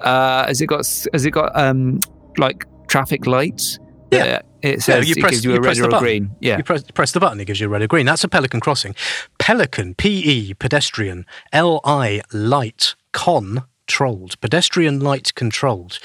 Uh, 0.00 0.46
has 0.46 0.60
it 0.60 0.66
got 0.66 0.78
has 1.12 1.24
it 1.24 1.30
got 1.30 1.52
um 1.56 2.00
like 2.38 2.64
traffic 2.88 3.26
lights? 3.26 3.78
Yeah. 4.10 4.40
It 4.64 4.82
says 4.82 5.08
you 5.08 5.14
it 5.16 5.20
press- 5.20 5.30
gives 5.32 5.44
you, 5.44 5.52
you 5.52 5.58
a 5.58 5.60
press 5.60 5.78
red 5.78 5.90
the 5.90 5.94
or 5.94 5.98
a 5.98 6.00
green. 6.00 6.30
Yeah. 6.40 6.56
You 6.56 6.64
press, 6.64 6.82
press 6.90 7.12
the 7.12 7.20
button, 7.20 7.38
it 7.40 7.44
gives 7.44 7.60
you 7.60 7.66
a 7.66 7.70
red 7.70 7.82
or 7.82 7.86
green. 7.86 8.06
That's 8.06 8.24
a 8.24 8.28
pelican 8.28 8.60
crossing. 8.60 8.94
Pelican, 9.38 9.94
P 9.94 10.08
E, 10.50 10.54
pedestrian, 10.54 11.26
L 11.52 11.80
I, 11.84 12.22
light, 12.32 12.94
con, 13.12 13.64
controlled, 13.86 14.40
pedestrian 14.40 14.98
light 15.00 15.34
controlled. 15.34 15.98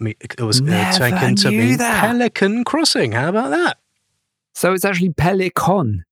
I 0.00 0.04
mean, 0.04 0.14
it 0.20 0.40
was 0.40 0.60
uh, 0.60 0.64
Never 0.64 0.98
taken 0.98 1.34
to 1.36 1.50
be 1.50 1.76
pelican 1.76 2.62
crossing. 2.64 3.10
How 3.12 3.28
about 3.28 3.50
that? 3.50 3.78
So 4.54 4.72
it's 4.72 4.84
actually 4.84 5.12
Pelican. 5.14 6.04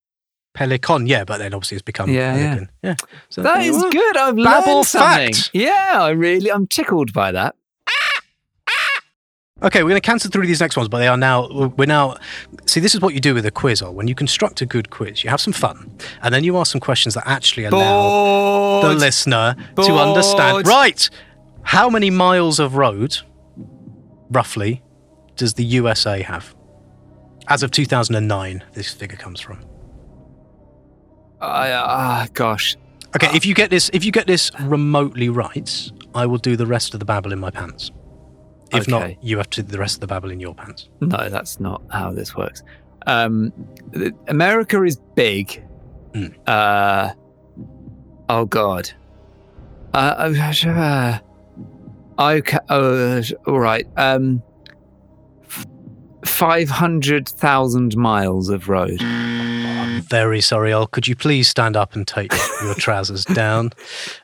Pelican, 0.52 1.06
yeah, 1.06 1.22
but 1.24 1.38
then 1.38 1.54
obviously 1.54 1.76
it's 1.76 1.82
become 1.84 2.10
Yeah, 2.10 2.36
yeah. 2.36 2.42
pelican. 2.54 2.70
Yeah. 2.82 2.94
So 3.30 3.42
That 3.42 3.62
is 3.62 3.80
good. 3.80 4.16
I've 4.16 4.34
Babble 4.36 4.74
learned 4.74 4.86
something. 4.86 5.32
fact. 5.34 5.50
Yeah, 5.54 5.98
I 6.00 6.10
really, 6.10 6.50
I'm 6.50 6.66
tickled 6.66 7.12
by 7.12 7.30
that. 7.32 7.54
Okay, 9.62 9.82
we're 9.82 9.90
going 9.90 10.00
to 10.00 10.06
cancel 10.06 10.30
through 10.30 10.46
these 10.46 10.60
next 10.60 10.76
ones, 10.76 10.88
but 10.88 10.98
they 10.98 11.06
are 11.08 11.16
now. 11.16 11.48
We're 11.76 11.86
now. 11.86 12.16
See, 12.66 12.80
this 12.80 12.94
is 12.94 13.00
what 13.00 13.14
you 13.14 13.20
do 13.20 13.32
with 13.34 13.46
a 13.46 13.50
quiz. 13.50 13.80
Or 13.80 13.92
when 13.92 14.08
you 14.08 14.14
construct 14.14 14.60
a 14.60 14.66
good 14.66 14.90
quiz, 14.90 15.22
you 15.22 15.30
have 15.30 15.40
some 15.40 15.52
fun, 15.52 15.96
and 16.22 16.34
then 16.34 16.42
you 16.42 16.56
ask 16.58 16.72
some 16.72 16.80
questions 16.80 17.14
that 17.14 17.24
actually 17.26 17.64
allow 17.66 18.80
the 18.82 18.88
Bored. 18.88 18.98
listener 18.98 19.54
to 19.76 19.92
understand. 19.94 20.66
Right, 20.66 21.08
how 21.62 21.88
many 21.88 22.10
miles 22.10 22.58
of 22.58 22.74
road, 22.76 23.18
roughly, 24.30 24.82
does 25.36 25.54
the 25.54 25.64
USA 25.64 26.22
have? 26.22 26.54
As 27.48 27.62
of 27.62 27.70
2009, 27.70 28.64
this 28.74 28.92
figure 28.92 29.16
comes 29.16 29.40
from. 29.40 29.64
I- 31.40 31.72
Ah, 31.72 32.26
gosh. 32.34 32.76
Okay, 33.14 33.28
if 33.36 33.44
you 33.44 33.54
get 33.54 33.68
this, 33.70 33.90
if 33.92 34.04
you 34.04 34.10
get 34.12 34.26
this 34.26 34.50
remotely 34.60 35.28
right, 35.28 35.90
I 36.14 36.26
will 36.26 36.38
do 36.38 36.56
the 36.56 36.66
rest 36.66 36.94
of 36.94 37.00
the 37.00 37.06
babble 37.06 37.32
in 37.32 37.38
my 37.38 37.50
pants. 37.50 37.90
If 38.72 38.82
Okay. 38.88 38.90
not, 38.90 39.24
you 39.24 39.36
have 39.38 39.50
to 39.50 39.62
the 39.62 39.78
rest 39.78 39.96
of 39.96 40.00
the 40.00 40.06
babble 40.06 40.30
in 40.30 40.40
your 40.40 40.54
pants. 40.54 40.88
No, 41.00 41.28
that's 41.28 41.60
not 41.60 41.82
how 41.90 42.12
this 42.12 42.34
works. 42.36 42.62
Um, 43.06 43.52
America 44.28 44.82
is 44.82 44.98
big. 45.14 45.62
Uh, 46.46 47.10
oh 48.28 48.44
God. 48.46 48.90
Uh, 49.94 50.30
uh, 50.78 51.18
okay. 52.18 52.58
Uh, 52.68 53.22
all 53.46 53.60
right. 53.60 53.86
Um, 53.96 54.42
five 56.24 56.68
hundred 56.70 57.28
thousand 57.28 57.96
miles 57.96 58.48
of 58.48 58.68
road. 58.68 59.00
Very 60.08 60.40
sorry, 60.40 60.72
Ol. 60.72 60.86
Could 60.86 61.06
you 61.06 61.16
please 61.16 61.48
stand 61.48 61.76
up 61.76 61.94
and 61.94 62.06
take 62.06 62.32
your 62.62 62.74
trousers 62.74 63.24
down? 63.24 63.70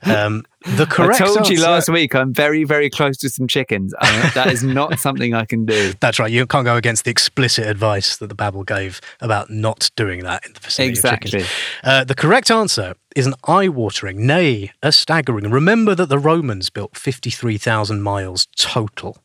Um, 0.04 0.44
the 0.76 0.87
correct 0.87 1.20
I 1.20 1.26
told 1.26 1.49
you 1.49 1.62
last 1.62 1.88
week 1.88 2.14
I'm 2.14 2.32
very, 2.32 2.64
very 2.64 2.90
close 2.90 3.16
to 3.18 3.28
some 3.28 3.47
chickens. 3.47 3.94
That 4.35 4.49
is 4.52 4.62
not 4.62 4.99
something 4.99 5.35
I 5.35 5.44
can 5.44 5.64
do. 5.64 5.94
That's 6.00 6.18
right. 6.18 6.30
You 6.30 6.47
can't 6.47 6.64
go 6.64 6.76
against 6.76 7.04
the 7.04 7.11
explicit 7.11 7.66
advice 7.66 8.16
that 8.16 8.26
the 8.26 8.35
Babble 8.35 8.64
gave 8.64 9.00
about 9.20 9.50
not 9.50 9.90
doing 9.97 10.25
that 10.25 10.44
in 10.44 10.52
the 10.52 10.61
vicinity 10.61 10.99
of 10.99 11.04
chickens. 11.04 11.35
Exactly. 11.35 11.56
Uh, 11.85 12.04
the 12.04 12.14
correct 12.14 12.50
answer 12.50 12.94
is 13.14 13.26
an 13.26 13.35
eye-watering, 13.44 14.26
nay, 14.26 14.73
a 14.82 14.92
staggering. 14.92 15.50
Remember 15.50 15.94
that 15.94 16.08
the 16.08 16.18
Romans 16.18 16.70
built 16.70 16.97
53,000 16.97 18.02
miles 18.02 18.47
total. 18.56 19.18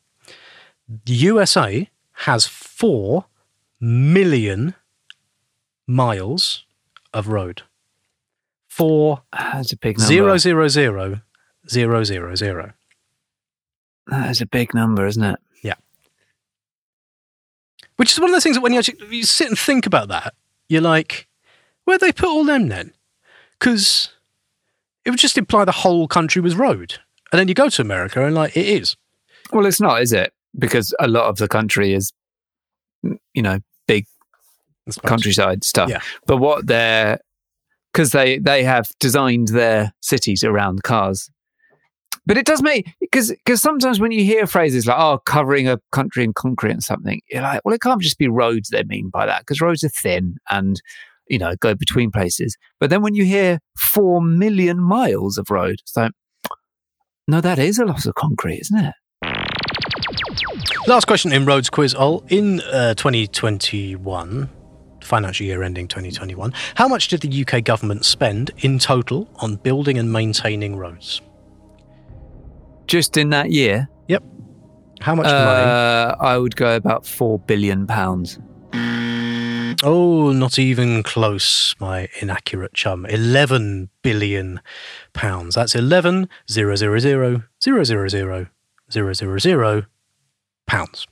The 0.88 1.14
USA 1.14 1.88
has 2.18 2.46
4 2.46 3.24
million 3.80 4.74
miles 5.86 6.64
of 7.12 7.28
road. 7.28 7.62
4 8.68 9.22
That's 9.32 9.72
a 9.72 9.76
big 9.76 9.98
number. 9.98 10.08
zero 10.08 10.36
zero 10.38 10.68
zero 10.68 11.20
zero 11.68 12.04
zero 12.04 12.34
zero. 12.34 12.72
That 14.08 14.30
is 14.30 14.40
a 14.40 14.46
big 14.46 14.74
number, 14.74 15.06
isn't 15.06 15.22
it? 15.22 15.38
Yeah. 15.62 15.74
Which 17.96 18.12
is 18.12 18.18
one 18.20 18.30
of 18.30 18.34
those 18.34 18.42
things 18.42 18.56
that 18.56 18.62
when 18.62 18.72
you 18.72 18.80
actually 18.80 18.98
you 19.16 19.22
sit 19.24 19.48
and 19.48 19.58
think 19.58 19.86
about 19.86 20.08
that, 20.08 20.34
you're 20.68 20.80
like, 20.82 21.28
where'd 21.84 22.00
they 22.00 22.12
put 22.12 22.28
all 22.28 22.44
them 22.44 22.68
then? 22.68 22.92
Because 23.58 24.10
it 25.04 25.10
would 25.10 25.18
just 25.20 25.38
imply 25.38 25.64
the 25.64 25.72
whole 25.72 26.08
country 26.08 26.42
was 26.42 26.56
road. 26.56 26.98
And 27.30 27.38
then 27.38 27.48
you 27.48 27.54
go 27.54 27.68
to 27.68 27.82
America 27.82 28.24
and 28.24 28.34
like, 28.34 28.56
it 28.56 28.66
is. 28.66 28.96
Well, 29.52 29.66
it's 29.66 29.80
not, 29.80 30.02
is 30.02 30.12
it? 30.12 30.32
Because 30.58 30.94
a 30.98 31.06
lot 31.08 31.26
of 31.28 31.36
the 31.36 31.48
country 31.48 31.92
is, 31.94 32.12
you 33.02 33.42
know, 33.42 33.58
big 33.58 33.58
I 33.58 33.60
suppose. 33.60 33.73
Countryside 35.06 35.64
stuff. 35.64 35.88
Yeah. 35.88 36.00
But 36.26 36.38
what 36.38 36.66
they're 36.66 37.18
because 37.92 38.10
they 38.10 38.38
they 38.38 38.64
have 38.64 38.88
designed 38.98 39.48
their 39.48 39.94
cities 40.00 40.44
around 40.44 40.82
cars. 40.82 41.30
But 42.26 42.38
it 42.38 42.46
does 42.46 42.62
make 42.62 42.88
because 43.00 43.30
because 43.30 43.60
sometimes 43.60 44.00
when 44.00 44.10
you 44.10 44.24
hear 44.24 44.46
phrases 44.46 44.86
like 44.86 44.98
"oh, 44.98 45.20
covering 45.24 45.68
a 45.68 45.78
country 45.92 46.24
in 46.24 46.32
concrete" 46.32 46.72
and 46.72 46.82
something, 46.82 47.20
you're 47.30 47.42
like, 47.42 47.60
well, 47.64 47.74
it 47.74 47.80
can't 47.80 48.00
just 48.00 48.18
be 48.18 48.28
roads 48.28 48.70
they 48.70 48.82
mean 48.84 49.10
by 49.10 49.26
that 49.26 49.40
because 49.40 49.60
roads 49.60 49.84
are 49.84 49.90
thin 49.90 50.36
and 50.50 50.80
you 51.28 51.38
know 51.38 51.54
go 51.60 51.74
between 51.74 52.10
places. 52.10 52.56
But 52.80 52.90
then 52.90 53.02
when 53.02 53.14
you 53.14 53.24
hear 53.24 53.60
four 53.78 54.20
million 54.22 54.80
miles 54.80 55.38
of 55.38 55.50
road, 55.50 55.76
it's 55.82 55.96
like, 55.96 56.12
no, 57.28 57.40
that 57.40 57.58
is 57.58 57.78
a 57.78 57.84
lot 57.84 58.06
of 58.06 58.14
concrete, 58.14 58.60
isn't 58.60 58.78
it? 58.78 58.94
Last 60.86 61.06
question 61.06 61.32
in 61.32 61.44
roads 61.44 61.70
Quiz, 61.70 61.94
Ol 61.94 62.24
In 62.28 62.60
uh, 62.60 62.94
2021, 62.94 64.48
financial 65.04 65.46
year 65.46 65.62
ending 65.62 65.88
2021, 65.88 66.52
how 66.74 66.88
much 66.88 67.08
did 67.08 67.20
the 67.20 67.44
UK 67.46 67.62
government 67.64 68.04
spend 68.04 68.50
in 68.58 68.78
total 68.78 69.28
on 69.36 69.56
building 69.56 69.98
and 69.98 70.12
maintaining 70.12 70.76
roads? 70.76 71.20
Just 72.86 73.16
in 73.16 73.30
that 73.30 73.50
year, 73.50 73.88
Yep. 74.08 74.22
How 75.00 75.14
much 75.14 75.24
money? 75.26 75.36
uh, 75.70 76.14
I 76.20 76.36
would 76.38 76.56
go 76.56 76.76
about 76.76 77.06
four 77.06 77.38
billion 77.38 77.86
pounds. 77.86 78.38
Oh, 79.82 80.32
not 80.32 80.58
even 80.58 81.02
close, 81.02 81.74
my 81.78 82.08
inaccurate 82.20 82.72
chum. 82.74 83.04
11 83.06 83.90
billion 84.02 84.60
pounds. 85.12 85.56
That's 85.56 85.74
11 85.74 86.28
000 86.48 86.76
000 86.76 87.42
000 87.60 89.38
000 89.38 89.86
pounds. 90.66 91.06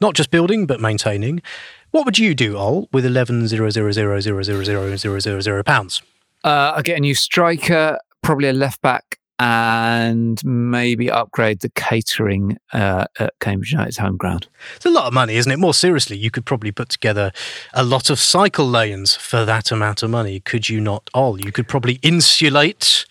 Not 0.00 0.14
just 0.14 0.30
building, 0.30 0.66
but 0.66 0.80
maintaining. 0.80 1.42
What 1.90 2.04
would 2.04 2.18
you 2.18 2.34
do, 2.34 2.56
Ol, 2.56 2.88
with 2.92 3.04
11 3.04 3.48
000 3.48 3.70
000 3.70 5.40
000 5.40 5.62
pounds? 5.64 6.02
Uh, 6.44 6.72
I 6.76 6.82
get 6.82 6.96
a 6.96 7.00
new 7.00 7.14
striker, 7.14 7.98
probably 8.22 8.48
a 8.48 8.52
left 8.52 8.80
back, 8.80 9.18
and 9.38 10.42
maybe 10.44 11.10
upgrade 11.10 11.60
the 11.60 11.70
catering 11.70 12.58
uh, 12.72 13.06
at 13.18 13.32
Cambridge 13.40 13.72
United's 13.72 13.96
home 13.98 14.16
ground. 14.16 14.46
It's 14.76 14.86
a 14.86 14.90
lot 14.90 15.06
of 15.06 15.12
money, 15.14 15.36
isn't 15.36 15.50
it? 15.50 15.58
More 15.58 15.74
seriously, 15.74 16.16
you 16.16 16.30
could 16.30 16.44
probably 16.46 16.72
put 16.72 16.88
together 16.90 17.32
a 17.74 17.82
lot 17.82 18.10
of 18.10 18.18
cycle 18.20 18.68
lanes 18.68 19.14
for 19.16 19.44
that 19.44 19.72
amount 19.72 20.02
of 20.02 20.10
money, 20.10 20.40
could 20.40 20.68
you 20.68 20.80
not, 20.80 21.08
Ol? 21.14 21.40
You 21.40 21.52
could 21.52 21.68
probably 21.68 21.94
insulate 22.02 23.04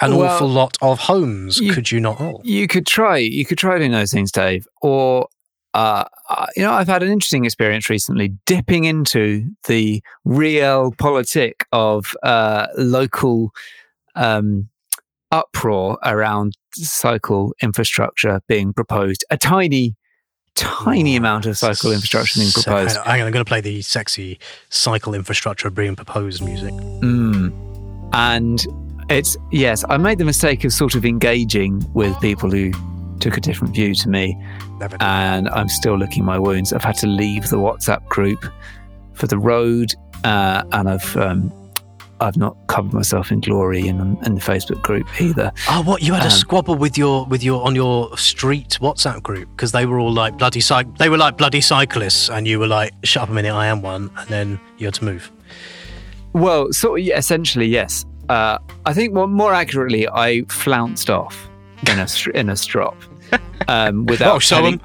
an 0.00 0.16
Well, 0.16 0.26
awful 0.34 0.48
lot 0.48 0.76
of 0.82 1.00
homes, 1.00 1.58
you- 1.58 1.72
could 1.72 1.90
you 1.92 2.00
not, 2.00 2.20
Ol? 2.20 2.40
You 2.44 2.66
could 2.66 2.86
try. 2.86 3.18
You 3.18 3.44
could 3.44 3.58
try 3.58 3.78
doing 3.78 3.92
those 3.92 4.10
things, 4.10 4.32
Dave. 4.32 4.66
Or, 4.82 5.28
uh, 5.74 6.04
uh, 6.30 6.46
you 6.56 6.62
know, 6.62 6.72
I've 6.72 6.86
had 6.88 7.02
an 7.02 7.10
interesting 7.10 7.44
experience 7.44 7.90
recently 7.90 8.28
dipping 8.46 8.84
into 8.84 9.50
the 9.66 10.02
real 10.24 10.92
politic 10.98 11.66
of 11.72 12.14
uh, 12.22 12.68
local 12.78 13.50
um, 14.14 14.68
uproar 15.32 15.98
around 16.04 16.56
cycle 16.74 17.54
infrastructure 17.60 18.40
being 18.46 18.72
proposed. 18.72 19.24
A 19.30 19.36
tiny, 19.36 19.96
tiny 20.54 21.16
amount 21.16 21.46
of 21.46 21.58
cycle 21.58 21.90
infrastructure 21.90 22.38
being 22.38 22.50
So- 22.50 22.62
proposed. 22.62 22.96
hang 22.98 23.20
on, 23.20 23.26
I'm 23.26 23.32
going 23.32 23.44
to 23.44 23.48
play 23.48 23.60
the 23.60 23.82
sexy 23.82 24.38
cycle 24.70 25.12
infrastructure 25.12 25.70
being 25.70 25.96
proposed 25.96 26.42
music. 26.44 26.72
Mm. 26.72 27.52
And 28.12 28.64
it's, 29.10 29.36
yes, 29.50 29.84
I 29.88 29.96
made 29.96 30.18
the 30.18 30.24
mistake 30.24 30.62
of 30.64 30.72
sort 30.72 30.94
of 30.94 31.04
engaging 31.04 31.84
with 31.94 32.18
people 32.20 32.48
who 32.48 32.70
took 33.18 33.36
a 33.36 33.40
different 33.40 33.74
view 33.74 33.94
to 33.96 34.08
me. 34.08 34.40
Never. 34.78 34.96
And 35.00 35.48
I'm 35.48 35.68
still 35.68 35.96
licking 35.98 36.24
my 36.24 36.38
wounds. 36.38 36.72
I've 36.72 36.84
had 36.84 36.96
to 36.96 37.06
leave 37.06 37.48
the 37.48 37.56
WhatsApp 37.56 38.06
group 38.08 38.44
for 39.12 39.26
the 39.26 39.38
road. 39.38 39.94
Uh, 40.24 40.64
and 40.72 40.88
I've, 40.88 41.16
um, 41.16 41.52
I've 42.20 42.36
not 42.36 42.56
covered 42.68 42.92
myself 42.92 43.30
in 43.30 43.40
glory 43.40 43.86
in, 43.86 44.00
in 44.24 44.34
the 44.34 44.40
Facebook 44.40 44.82
group 44.82 45.06
either. 45.20 45.52
Oh, 45.68 45.82
what 45.82 46.02
you 46.02 46.12
had 46.14 46.22
a 46.22 46.26
um, 46.26 46.30
squabble 46.30 46.76
with 46.76 46.96
your 46.96 47.26
with 47.26 47.42
your 47.42 47.62
on 47.64 47.74
your 47.74 48.16
street 48.16 48.78
WhatsApp 48.80 49.22
group 49.22 49.48
because 49.50 49.72
they 49.72 49.84
were 49.84 49.98
all 49.98 50.12
like 50.12 50.38
bloody 50.38 50.60
cyc- 50.60 50.96
they 50.98 51.08
were 51.08 51.18
like 51.18 51.36
bloody 51.36 51.60
cyclists, 51.60 52.30
and 52.30 52.46
you 52.46 52.58
were 52.58 52.66
like, 52.66 52.92
"Shut 53.02 53.24
up 53.24 53.28
a 53.28 53.32
minute, 53.32 53.52
I 53.52 53.66
am 53.66 53.82
one," 53.82 54.10
and 54.16 54.28
then 54.28 54.60
you 54.78 54.86
had 54.86 54.94
to 54.94 55.04
move. 55.04 55.30
Well, 56.32 56.72
sort 56.72 57.00
of, 57.00 57.06
yeah, 57.06 57.18
essentially, 57.18 57.66
yes. 57.66 58.04
Uh, 58.28 58.58
I 58.86 58.94
think 58.94 59.12
more, 59.12 59.28
more 59.28 59.52
accurately, 59.52 60.08
I 60.08 60.42
flounced 60.48 61.10
off 61.10 61.48
in 61.88 61.98
a 61.98 62.06
in 62.34 62.48
a 62.50 62.56
strop 62.56 62.96
um, 63.68 64.06
without 64.10 64.36
Oh, 64.36 64.38
show 64.38 64.56
telling, 64.56 64.80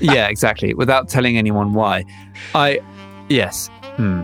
yeah, 0.00 0.28
exactly, 0.28 0.74
without 0.74 1.08
telling 1.08 1.36
anyone 1.38 1.74
why. 1.74 2.04
I 2.54 2.80
yes. 3.28 3.68
Hmm. 3.96 4.22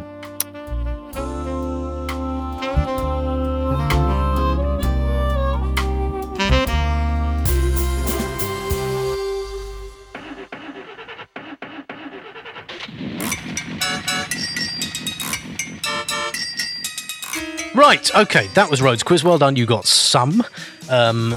Right, 17.74 18.14
okay, 18.14 18.46
that 18.54 18.70
was 18.70 18.80
Roads 18.80 19.02
Quiz. 19.02 19.24
Well 19.24 19.36
done, 19.36 19.56
you 19.56 19.66
got 19.66 19.84
some. 19.84 20.44
Um, 20.88 21.36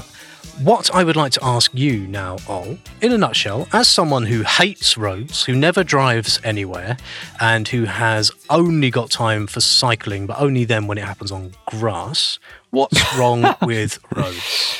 what 0.62 0.92
I 0.94 1.04
would 1.04 1.16
like 1.16 1.32
to 1.32 1.44
ask 1.44 1.72
you 1.74 2.06
now, 2.06 2.36
Ol, 2.48 2.78
in 3.00 3.12
a 3.12 3.18
nutshell, 3.18 3.68
as 3.72 3.86
someone 3.86 4.24
who 4.26 4.42
hates 4.42 4.96
roads, 4.96 5.44
who 5.44 5.54
never 5.54 5.84
drives 5.84 6.40
anywhere, 6.42 6.96
and 7.40 7.68
who 7.68 7.84
has 7.84 8.32
only 8.50 8.90
got 8.90 9.10
time 9.10 9.46
for 9.46 9.60
cycling, 9.60 10.26
but 10.26 10.40
only 10.40 10.64
then 10.64 10.86
when 10.86 10.98
it 10.98 11.04
happens 11.04 11.30
on 11.30 11.52
grass, 11.66 12.38
what's 12.70 13.14
wrong 13.18 13.54
with 13.62 13.98
roads? 14.14 14.78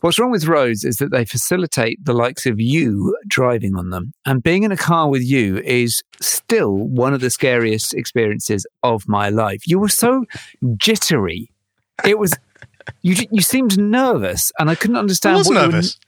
What's 0.00 0.18
wrong 0.18 0.32
with 0.32 0.46
roads 0.46 0.84
is 0.84 0.96
that 0.96 1.12
they 1.12 1.24
facilitate 1.24 2.04
the 2.04 2.12
likes 2.12 2.44
of 2.44 2.60
you 2.60 3.16
driving 3.28 3.76
on 3.76 3.90
them. 3.90 4.12
And 4.26 4.42
being 4.42 4.64
in 4.64 4.72
a 4.72 4.76
car 4.76 5.08
with 5.08 5.22
you 5.22 5.58
is 5.58 6.02
still 6.20 6.74
one 6.74 7.14
of 7.14 7.20
the 7.20 7.30
scariest 7.30 7.94
experiences 7.94 8.66
of 8.82 9.06
my 9.06 9.28
life. 9.28 9.62
You 9.64 9.78
were 9.78 9.88
so 9.88 10.24
jittery. 10.76 11.52
It 12.04 12.18
was, 12.18 12.36
you, 13.02 13.14
you 13.30 13.40
seemed 13.42 13.78
nervous, 13.78 14.52
and 14.58 14.68
I 14.70 14.74
couldn't 14.74 14.96
I 14.96 15.00
understand 15.00 15.36
was 15.36 15.48
what 15.48 15.54
you 15.54 15.60
were- 15.60 15.66
nervous. 15.72 15.98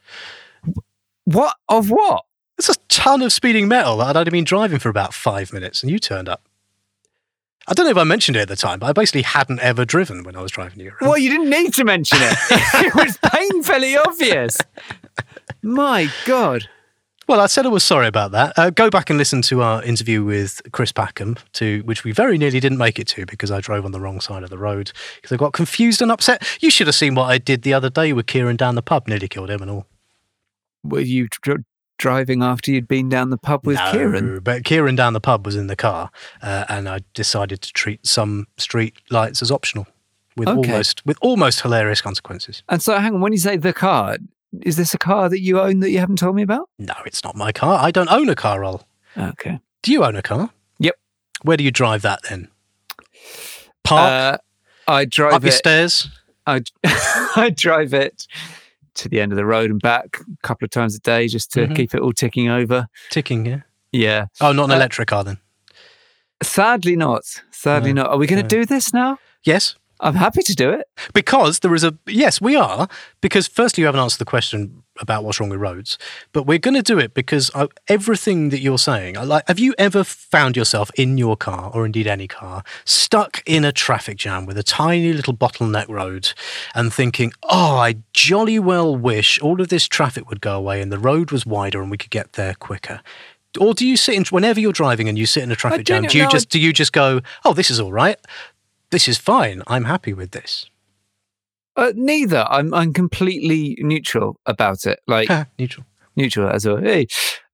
what 1.25 1.57
of 1.69 1.91
what? 1.91 2.25
There's 2.57 2.77
a 2.77 2.81
ton 2.89 3.23
of 3.23 3.33
speeding 3.33 3.67
metal 3.67 3.97
that 3.97 4.09
I'd 4.09 4.17
only 4.17 4.31
been 4.31 4.45
driving 4.45 4.79
for 4.79 4.89
about 4.89 5.13
five 5.15 5.53
minutes, 5.53 5.83
and 5.83 5.91
you 5.91 5.99
turned 5.99 6.29
up. 6.29 6.43
I 7.67 7.73
don't 7.73 7.87
know 7.87 7.91
if 7.91 7.97
I 7.97 8.05
mentioned 8.05 8.37
it 8.37 8.41
at 8.41 8.49
the 8.49 8.57
time, 8.57 8.79
but 8.79 8.87
I 8.89 8.93
basically 8.93 9.23
hadn't 9.23 9.59
ever 9.61 9.85
driven 9.87 10.23
when 10.23 10.37
I 10.37 10.43
was 10.43 10.51
driving 10.53 10.81
you 10.81 10.91
around. 10.91 11.09
Well, 11.09 11.17
you 11.19 11.31
didn't 11.31 11.49
need 11.49 11.73
to 11.75 11.85
mention 11.85 12.19
it. 12.21 12.37
it 12.51 12.95
was 12.95 13.19
painfully 13.33 13.97
obvious. 13.97 14.59
My 15.63 16.09
God. 16.27 16.69
Well, 17.27 17.41
I 17.41 17.47
said 17.47 17.65
I 17.65 17.71
was 17.71 17.83
sorry 17.83 18.07
about 18.07 18.33
that. 18.33 18.53
Uh, 18.59 18.71
go 18.71 18.91
back 18.91 19.09
and 19.09 19.19
listen 19.19 19.41
to 19.43 19.63
our 19.63 19.83
interview 19.83 20.23
with 20.23 20.61
Chris 20.73 20.93
Packham, 20.93 21.39
to 21.55 21.81
which 21.85 22.05
we 22.05 22.13
very 22.13 22.37
nearly 22.37 22.61
didn't 22.61 22.77
make 22.79 22.99
it 22.99 23.07
to 23.09 23.25
because 23.25 23.51
I 23.51 23.61
drove 23.61 23.85
on 23.87 23.93
the 23.93 24.01
wrong 24.01 24.21
side 24.21 24.43
of 24.43 24.51
the 24.51 24.59
road 24.59 24.93
because 25.17 25.33
I 25.33 25.37
got 25.37 25.53
confused 25.55 26.03
and 26.03 26.13
upset. 26.13 26.47
You 26.61 26.71
should 26.71 26.87
have 26.87 26.95
seen 26.97 27.15
what 27.15 27.25
I 27.31 27.39
did 27.39 27.63
the 27.63 27.73
other 27.73 27.89
day 27.89 28.13
with 28.13 28.27
Kieran 28.27 28.57
down 28.57 28.75
the 28.75 28.83
pub, 28.83 29.09
nearly 29.09 29.29
killed 29.29 29.51
him 29.51 29.63
and 29.63 29.71
all. 29.71 29.87
Were 30.83 31.01
you 31.01 31.29
dr- 31.31 31.65
driving 31.97 32.43
after 32.43 32.71
you'd 32.71 32.89
been 32.89 33.09
down 33.09 33.31
the 33.31 33.39
pub 33.39 33.67
with 33.67 33.77
No, 33.79 33.91
Kieran? 33.93 34.41
but 34.41 34.65
Kieran 34.65 34.95
down 34.97 35.15
the 35.15 35.21
pub 35.21 35.47
was 35.47 35.57
in 35.57 35.67
the 35.67 35.77
car, 35.77 36.11
uh, 36.43 36.67
and 36.69 36.87
I 36.89 37.01
decided 37.15 37.63
to 37.63 37.73
treat 37.73 38.07
some 38.07 38.49
street 38.59 38.95
lights 39.11 39.41
as 39.41 39.51
optional, 39.51 39.87
with 40.37 40.49
Okay. 40.49 40.59
almost 40.73 41.01
with 41.07 41.17
almost 41.23 41.63
hilarious 41.63 42.03
consequences. 42.03 42.63
And 42.69 42.83
so, 42.83 42.99
hang 42.99 43.15
on, 43.15 43.23
when 43.23 43.33
you 43.33 43.39
say 43.39 43.57
the 43.57 43.73
car, 43.73 44.19
is 44.65 44.77
this 44.77 44.95
a 44.95 44.99
car 44.99 45.29
that 45.29 45.41
you 45.41 45.61
own 45.61 45.81
that 45.81 45.91
you 45.91 45.99
haven't 46.01 46.17
told 46.19 46.35
me 46.37 46.43
about? 46.43 46.69
No, 46.79 46.95
it's 47.07 47.23
not 47.23 47.37
my 47.37 47.53
car. 47.53 47.79
I 47.83 47.91
don't 47.91 48.11
own 48.11 48.29
a 48.29 48.35
car, 48.35 48.65
Ol. 48.65 48.83
Okay. 49.17 49.61
Do 49.83 49.93
you 49.93 50.05
own 50.05 50.17
a 50.17 50.23
car? 50.23 50.51
Yep. 50.79 50.97
Where 51.43 51.57
do 51.57 51.65
you 51.65 51.71
drive 51.71 52.03
that 52.03 52.21
then? 52.29 52.49
Park 53.85 54.11
Uh, 54.11 54.39
I 54.89 55.05
drive 55.05 55.33
it. 55.33 55.37
up 55.37 55.43
your 55.43 55.53
stairs. 55.53 56.09
I, 56.47 56.63
I 57.37 57.53
drive 57.57 57.95
it 57.95 58.27
to 58.95 59.09
the 59.09 59.21
end 59.21 59.33
of 59.33 59.37
the 59.37 59.45
road 59.47 59.71
and 59.71 59.81
back 59.81 60.19
a 60.21 60.47
couple 60.47 60.65
of 60.65 60.71
times 60.71 60.95
a 60.95 61.01
day 61.01 61.27
just 61.29 61.51
to 61.53 61.67
Mhm. 61.67 61.77
keep 61.77 61.95
it 61.95 62.01
all 62.01 62.13
ticking 62.13 62.49
over. 62.49 62.87
Ticking, 63.11 63.45
yeah. 63.47 63.61
Yeah. 63.93 64.27
Oh, 64.41 64.53
not 64.53 64.65
an 64.67 64.73
Uh, 64.73 64.77
electric 64.77 65.09
car 65.09 65.25
then. 65.25 65.39
Sadly 66.43 66.97
not. 66.97 67.23
Sadly 67.51 67.93
No, 67.93 68.03
not. 68.03 68.11
Are 68.13 68.19
we 68.19 68.27
going 68.27 68.39
to 68.47 68.57
no. 68.57 68.63
do 68.63 68.67
this 68.67 68.93
now? 68.93 69.19
Yes, 69.45 69.75
I'm 70.05 70.15
happy 70.15 70.43
to 70.43 70.55
do 70.55 70.71
it. 70.71 70.87
because 71.13 71.61
there 71.61 71.75
is 71.75 71.85
a 71.85 71.97
yes, 72.07 72.41
we 72.41 72.57
are. 72.57 72.89
Because 73.21 73.49
firstly, 73.49 73.83
you 73.83 73.87
haven't 73.87 74.01
answered 74.01 74.19
the 74.19 74.25
question 74.25 74.83
about 75.01 75.25
what's 75.25 75.41
wrong 75.41 75.51
with 75.51 75.59
roads, 75.59 75.99
but 76.33 76.45
we're 76.47 76.59
going 76.59 76.75
to 76.75 76.83
do 76.83 76.99
it 76.99 77.15
because 77.15 77.51
I, 77.55 77.67
everything 77.89 78.51
that 78.51 78.61
you're 78.61 78.79
saying. 78.79 79.19
I 79.19 79.25
Like, 79.25 79.43
have 79.49 79.59
you 79.59 79.75
ever 79.77 80.05
found 80.05 80.57
yourself 80.57 80.91
in 80.95 81.19
your 81.19 81.37
car, 81.37 81.71
or 81.75 81.85
indeed 81.85 82.07
any 82.07 82.29
car, 82.29 82.63
stuck 82.85 83.43
in 83.47 83.65
a 83.65 83.73
traffic 83.73 84.19
jam 84.19 84.47
with 84.47 84.57
a 84.57 84.63
tiny 84.63 85.13
little 85.13 85.35
bottleneck 85.35 85.89
road, 85.89 86.33
and 86.75 86.93
thinking, 86.93 87.33
"Oh, 87.43 87.77
I 87.77 87.97
jolly 88.13 88.59
well 88.59 88.95
wish 88.95 89.41
all 89.41 89.61
of 89.61 89.69
this 89.69 89.89
traffic 89.89 90.29
would 90.29 90.41
go 90.41 90.57
away 90.57 90.81
and 90.81 90.93
the 90.93 90.99
road 90.99 91.33
was 91.33 91.45
wider 91.47 91.83
and 91.83 91.91
we 91.91 91.99
could 91.99 92.11
get 92.11 92.35
there 92.35 92.55
quicker." 92.55 93.01
Or 93.59 93.73
do 93.73 93.87
you 93.87 93.97
sit 93.97 94.17
in 94.17 94.25
whenever 94.31 94.59
you're 94.59 94.73
driving 94.73 95.09
and 95.09 95.17
you 95.17 95.27
sit 95.27 95.45
in 95.45 95.53
a 95.53 95.57
traffic 95.57 95.87
jam? 95.87 96.03
don't 96.03 96.15
you 96.15 96.25
know, 96.25 96.29
just 96.29 96.49
do 96.49 96.59
you 96.59 96.73
just 96.73 96.93
go, 96.93 97.21
"Oh, 97.45 97.53
this 97.55 97.71
is 97.71 97.79
all 97.79 97.93
right. 97.93 98.19
This 98.95 99.09
is 99.09 99.19
fine. 99.19 99.63
I'm 99.67 99.85
happy 99.85 100.13
with 100.13 100.31
this." 100.31 100.71
Uh, 101.77 101.93
neither. 101.97 102.47
I'm 102.49 102.73
I'm 102.73 102.93
completely 102.93 103.77
neutral 103.81 104.39
about 104.47 104.87
it. 104.87 105.01
Like 105.09 105.29
Neutral. 105.59 105.85
neutral 106.15 106.49
as 106.49 106.65
a 106.65 106.81
hey, 106.81 107.07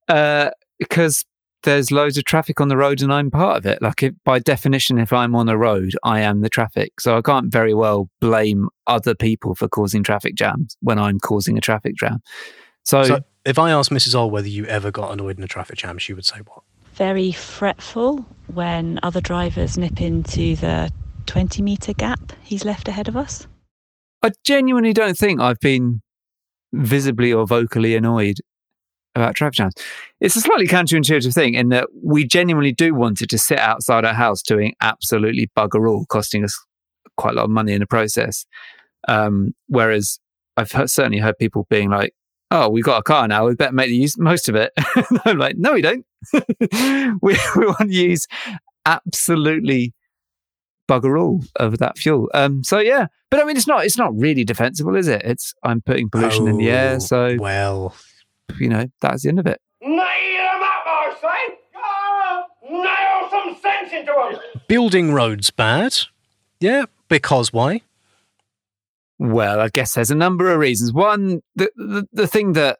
uh, 0.07 0.51
because 0.77 1.25
there's 1.63 1.91
loads 1.91 2.17
of 2.19 2.25
traffic 2.25 2.61
on 2.61 2.67
the 2.67 2.77
road 2.77 3.01
and 3.01 3.11
I'm 3.11 3.31
part 3.31 3.57
of 3.57 3.65
it. 3.65 3.81
Like 3.81 4.03
if, 4.03 4.13
by 4.23 4.37
definition, 4.37 4.99
if 4.99 5.11
I'm 5.11 5.35
on 5.35 5.49
a 5.49 5.57
road, 5.57 5.93
I 6.03 6.21
am 6.21 6.41
the 6.41 6.49
traffic. 6.49 6.99
So 6.99 7.17
I 7.17 7.21
can't 7.21 7.51
very 7.51 7.73
well 7.73 8.09
blame 8.19 8.69
other 8.85 9.15
people 9.15 9.55
for 9.55 9.67
causing 9.67 10.03
traffic 10.03 10.35
jams 10.35 10.77
when 10.81 10.99
I'm 10.99 11.19
causing 11.19 11.57
a 11.57 11.61
traffic 11.61 11.95
jam. 11.95 12.21
So, 12.83 13.03
So 13.03 13.19
if 13.45 13.57
I 13.59 13.71
asked 13.71 13.91
Mrs. 13.91 14.15
Ol 14.15 14.29
whether 14.31 14.47
you 14.47 14.65
ever 14.65 14.91
got 14.91 15.11
annoyed 15.11 15.37
in 15.37 15.43
a 15.43 15.47
traffic 15.47 15.77
jam, 15.77 15.97
she 15.97 16.13
would 16.13 16.25
say 16.25 16.37
what? 16.45 16.61
very 16.93 17.31
fretful 17.31 18.25
when 18.53 18.99
other 19.01 19.21
drivers 19.21 19.77
nip 19.77 20.01
into 20.01 20.55
the 20.57 20.91
20 21.25 21.61
metre 21.61 21.93
gap 21.93 22.33
he's 22.43 22.65
left 22.65 22.87
ahead 22.87 23.07
of 23.07 23.15
us. 23.15 23.47
I 24.23 24.31
genuinely 24.43 24.93
don't 24.93 25.17
think 25.17 25.39
I've 25.39 25.59
been 25.59 26.01
visibly 26.73 27.33
or 27.33 27.45
vocally 27.45 27.95
annoyed 27.95 28.37
about 29.15 29.35
traffic 29.35 29.55
jams. 29.55 29.73
It's 30.19 30.35
a 30.35 30.41
slightly 30.41 30.67
counterintuitive 30.67 31.33
thing 31.33 31.55
in 31.55 31.69
that 31.69 31.87
we 32.03 32.25
genuinely 32.25 32.71
do 32.71 32.93
want 32.93 33.21
it 33.21 33.29
to 33.31 33.37
sit 33.37 33.59
outside 33.59 34.05
our 34.05 34.13
house 34.13 34.41
doing 34.41 34.73
absolutely 34.81 35.49
bugger 35.57 35.89
all, 35.89 36.05
costing 36.05 36.43
us 36.43 36.57
quite 37.17 37.33
a 37.33 37.37
lot 37.37 37.45
of 37.45 37.49
money 37.49 37.73
in 37.73 37.79
the 37.79 37.87
process. 37.87 38.45
Um, 39.07 39.53
whereas 39.67 40.19
I've 40.57 40.71
heard, 40.71 40.89
certainly 40.89 41.19
heard 41.19 41.37
people 41.37 41.65
being 41.69 41.89
like, 41.89 42.13
"Oh, 42.51 42.69
we've 42.69 42.83
got 42.83 42.99
a 42.99 43.03
car 43.03 43.27
now. 43.27 43.47
We 43.47 43.55
better 43.55 43.73
make 43.73 43.89
the 43.89 43.95
use 43.95 44.17
most 44.17 44.47
of 44.47 44.55
it." 44.55 44.71
I'm 45.25 45.37
like, 45.37 45.57
"No, 45.57 45.73
we 45.73 45.81
don't. 45.81 46.05
we 47.21 47.37
we 47.55 47.65
want 47.65 47.79
to 47.79 47.93
use 47.93 48.27
absolutely 48.85 49.93
bugger 50.89 51.19
all 51.21 51.43
of 51.57 51.77
that 51.79 51.97
fuel." 51.97 52.29
Um, 52.33 52.63
so 52.63 52.79
yeah, 52.79 53.07
but 53.29 53.39
I 53.39 53.45
mean, 53.45 53.57
it's 53.57 53.67
not 53.67 53.85
it's 53.85 53.97
not 53.97 54.11
really 54.17 54.43
defensible, 54.43 54.95
is 54.95 55.07
it? 55.07 55.21
It's 55.23 55.53
I'm 55.63 55.81
putting 55.81 56.09
pollution 56.09 56.47
in 56.47 56.57
the 56.57 56.69
air, 56.69 56.95
Oh, 56.95 56.99
so 56.99 57.37
well, 57.39 57.95
you 58.59 58.69
know 58.69 58.85
that's 59.01 59.23
the 59.23 59.29
end 59.29 59.39
of 59.39 59.47
it. 59.47 59.59
Nail 59.81 59.97
'em 59.97 60.61
up, 60.61 60.83
I 60.85 61.13
say! 61.21 61.57
Nail 62.69 63.29
some 63.29 63.55
sense 63.61 63.91
into 63.93 64.11
'em! 64.13 64.39
building 64.67 65.13
roads 65.13 65.49
bad. 65.51 65.95
Yeah, 66.59 66.85
because 67.09 67.51
why? 67.51 67.81
Well, 69.19 69.59
I 69.59 69.69
guess 69.69 69.93
there's 69.93 70.11
a 70.11 70.15
number 70.15 70.51
of 70.51 70.59
reasons. 70.59 70.93
One, 70.93 71.41
the, 71.55 71.71
the 71.75 72.07
the 72.13 72.27
thing 72.27 72.53
that 72.53 72.79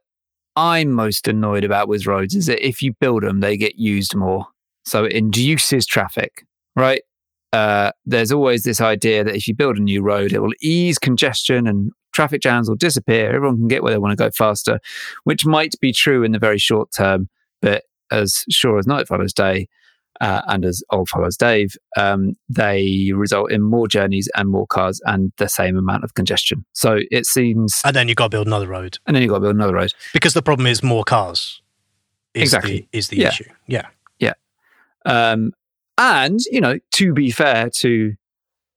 I'm 0.56 0.92
most 0.92 1.28
annoyed 1.28 1.64
about 1.64 1.88
with 1.88 2.06
roads 2.08 2.36
is 2.36 2.48
that 2.48 2.66
if 2.66 2.82
you 2.82 2.94
build 3.00 3.24
them, 3.24 3.40
they 3.40 3.58
get 3.58 3.76
used 3.76 4.16
more, 4.16 4.48
so 4.86 5.06
it 5.06 5.14
induces 5.14 5.86
traffic. 5.86 6.46
Right? 6.76 7.02
Uh, 7.54 7.92
there's 8.06 8.32
always 8.32 8.64
this 8.64 8.80
idea 8.82 9.24
that 9.24 9.36
if 9.36 9.48
you 9.48 9.54
build 9.56 9.78
a 9.78 9.82
new 9.82 10.02
road, 10.02 10.32
it 10.32 10.40
will 10.40 10.54
ease 10.62 10.98
congestion 10.98 11.68
and 11.68 11.92
traffic 12.14 12.42
jams 12.42 12.70
will 12.70 12.76
disappear. 12.78 13.34
Everyone 13.36 13.58
can 13.58 13.68
get 13.68 13.84
where 13.84 13.92
they 13.94 13.98
want 13.98 14.12
to 14.18 14.24
go 14.24 14.30
faster, 14.32 14.80
which 15.26 15.46
might 15.46 15.74
be 15.82 15.92
true 15.92 16.24
in 16.24 16.32
the 16.32 16.40
very 16.40 16.58
short 16.58 16.90
term, 16.96 17.30
but 17.62 17.84
as 18.12 18.44
sure 18.50 18.78
as 18.78 18.88
night 18.88 19.08
follows 19.08 19.34
day, 19.34 19.68
uh, 20.20 20.42
and 20.48 20.66
as 20.66 20.84
Ol 20.92 21.06
follows 21.08 21.36
Dave, 21.36 21.76
um, 21.98 22.34
they 22.48 23.12
result 23.16 23.52
in 23.52 23.62
more 23.62 23.88
journeys 23.88 24.30
and 24.36 24.50
more 24.50 24.68
cars 24.68 25.02
and 25.06 25.32
the 25.38 25.48
same 25.50 25.76
amount 25.78 26.04
of 26.04 26.14
congestion. 26.14 26.64
So 26.74 27.00
it 27.10 27.26
seems, 27.26 27.82
And 27.84 27.96
then 27.96 28.08
you've 28.08 28.18
got 28.18 28.26
to 28.26 28.30
build 28.30 28.46
another 28.48 28.68
road 28.68 29.00
and 29.08 29.16
then 29.16 29.24
you've 29.24 29.30
got 29.32 29.38
to 29.38 29.42
build 29.42 29.56
another 29.56 29.74
road. 29.74 29.94
because 30.14 30.34
the 30.36 30.42
problem 30.44 30.68
is 30.68 30.84
more 30.84 31.04
cars. 31.04 31.62
Is 32.34 32.44
Exactly. 32.44 32.88
The, 32.92 32.98
is 32.98 33.08
the 33.08 33.18
Yeah. 33.18 33.28
issue? 33.30 33.46
Yeah. 33.68 33.88
Um, 35.06 35.54
and, 36.02 36.40
you 36.52 36.60
know, 36.62 36.80
to 36.94 37.14
be 37.14 37.30
fair 37.32 37.70
to 37.78 38.14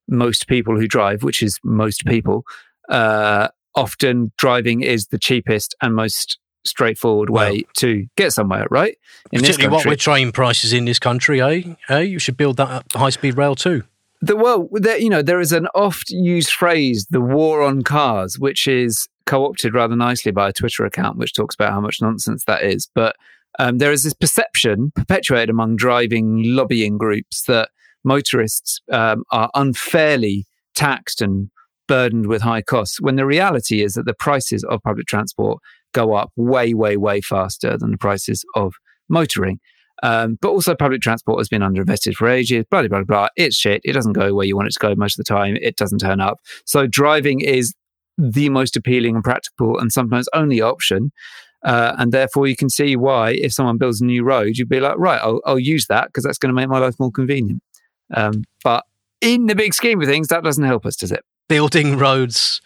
most 0.08 0.46
people 0.46 0.78
who 0.78 0.86
drive, 0.86 1.22
which 1.22 1.42
is 1.42 1.58
most 1.64 2.04
people, 2.04 2.44
uh, 2.90 3.48
often 3.74 4.30
driving 4.36 4.82
is 4.82 5.06
the 5.08 5.18
cheapest 5.18 5.74
and 5.80 5.94
most 5.94 6.38
straightforward 6.66 7.30
way 7.30 7.50
Well- 7.50 7.60
to 7.78 8.06
get 8.16 8.32
somewhere, 8.32 8.66
right? 8.70 8.96
In 9.32 9.40
this 9.40 9.56
Particularly 9.56 9.76
what 9.76 9.86
with 9.86 9.98
train 10.00 10.32
prices 10.32 10.72
in 10.72 10.84
this 10.84 10.98
country, 10.98 11.40
eh? 11.40 11.62
Eh? 11.88 12.00
You 12.00 12.18
should 12.18 12.36
build 12.36 12.56
that 12.58 12.84
high 12.94 13.10
speed 13.10 13.36
rail 13.36 13.54
too. 13.54 13.82
the 14.22 14.36
well, 14.36 14.68
there, 14.72 14.96
you 14.96 15.10
know, 15.10 15.20
there 15.20 15.40
is 15.40 15.52
an 15.52 15.66
oft 15.74 16.08
used 16.08 16.50
phrase, 16.50 17.06
"the 17.10 17.20
war 17.20 17.60
on 17.62 17.82
cars," 17.82 18.38
which 18.38 18.66
is 18.66 19.06
co-opted 19.26 19.74
rather 19.74 19.96
nicely 19.96 20.32
by 20.32 20.48
a 20.48 20.52
Twitter 20.52 20.86
account, 20.86 21.18
which 21.18 21.34
talks 21.34 21.54
about 21.54 21.72
how 21.72 21.80
much 21.80 22.00
nonsense 22.00 22.44
that 22.46 22.62
is. 22.62 22.88
But 22.94 23.16
um, 23.58 23.78
there 23.78 23.92
is 23.92 24.04
this 24.04 24.14
perception 24.14 24.92
perpetuated 24.94 25.50
among 25.50 25.76
driving 25.76 26.42
lobbying 26.44 26.98
groups 26.98 27.42
that 27.44 27.68
motorists 28.04 28.80
um, 28.92 29.24
are 29.30 29.50
unfairly 29.54 30.46
taxed 30.74 31.22
and 31.22 31.50
burdened 31.86 32.26
with 32.26 32.42
high 32.42 32.62
costs, 32.62 33.00
when 33.00 33.16
the 33.16 33.26
reality 33.26 33.82
is 33.82 33.94
that 33.94 34.06
the 34.06 34.14
prices 34.14 34.64
of 34.64 34.82
public 34.82 35.06
transport 35.06 35.60
go 35.92 36.14
up 36.14 36.30
way, 36.36 36.74
way, 36.74 36.96
way 36.96 37.20
faster 37.20 37.76
than 37.78 37.90
the 37.90 37.98
prices 37.98 38.44
of 38.54 38.74
motoring. 39.08 39.60
Um, 40.02 40.38
but 40.40 40.48
also, 40.48 40.74
public 40.74 41.00
transport 41.00 41.38
has 41.38 41.48
been 41.48 41.62
underinvested 41.62 42.14
for 42.14 42.28
ages. 42.28 42.64
Blah 42.70 42.80
blah 42.82 42.88
blah 42.88 43.04
blah. 43.04 43.28
It's 43.36 43.56
shit. 43.56 43.80
It 43.84 43.92
doesn't 43.92 44.12
go 44.12 44.34
where 44.34 44.46
you 44.46 44.56
want 44.56 44.68
it 44.68 44.72
to 44.72 44.78
go 44.80 44.94
most 44.96 45.18
of 45.18 45.24
the 45.24 45.32
time. 45.32 45.56
It 45.60 45.76
doesn't 45.76 46.00
turn 46.00 46.20
up. 46.20 46.40
So 46.66 46.86
driving 46.86 47.40
is 47.40 47.74
the 48.18 48.48
most 48.48 48.76
appealing 48.76 49.14
and 49.14 49.24
practical, 49.24 49.78
and 49.78 49.92
sometimes 49.92 50.28
only 50.34 50.60
option. 50.60 51.12
Uh, 51.64 51.94
and 51.98 52.12
therefore, 52.12 52.46
you 52.46 52.56
can 52.56 52.68
see 52.68 52.94
why, 52.94 53.30
if 53.30 53.52
someone 53.52 53.78
builds 53.78 54.00
a 54.00 54.04
new 54.04 54.22
road, 54.22 54.58
you'd 54.58 54.68
be 54.68 54.80
like, 54.80 54.98
right, 54.98 55.20
I'll, 55.22 55.40
I'll 55.46 55.58
use 55.58 55.86
that 55.86 56.08
because 56.08 56.24
that's 56.24 56.38
going 56.38 56.54
to 56.54 56.54
make 56.54 56.68
my 56.68 56.78
life 56.78 56.94
more 57.00 57.10
convenient. 57.10 57.62
Um, 58.12 58.44
but 58.62 58.84
in 59.20 59.46
the 59.46 59.54
big 59.54 59.72
scheme 59.72 60.00
of 60.00 60.06
things, 60.06 60.28
that 60.28 60.44
doesn't 60.44 60.64
help 60.64 60.84
us, 60.84 60.96
does 60.96 61.10
it? 61.10 61.24
Building 61.48 61.96
roads 61.96 62.60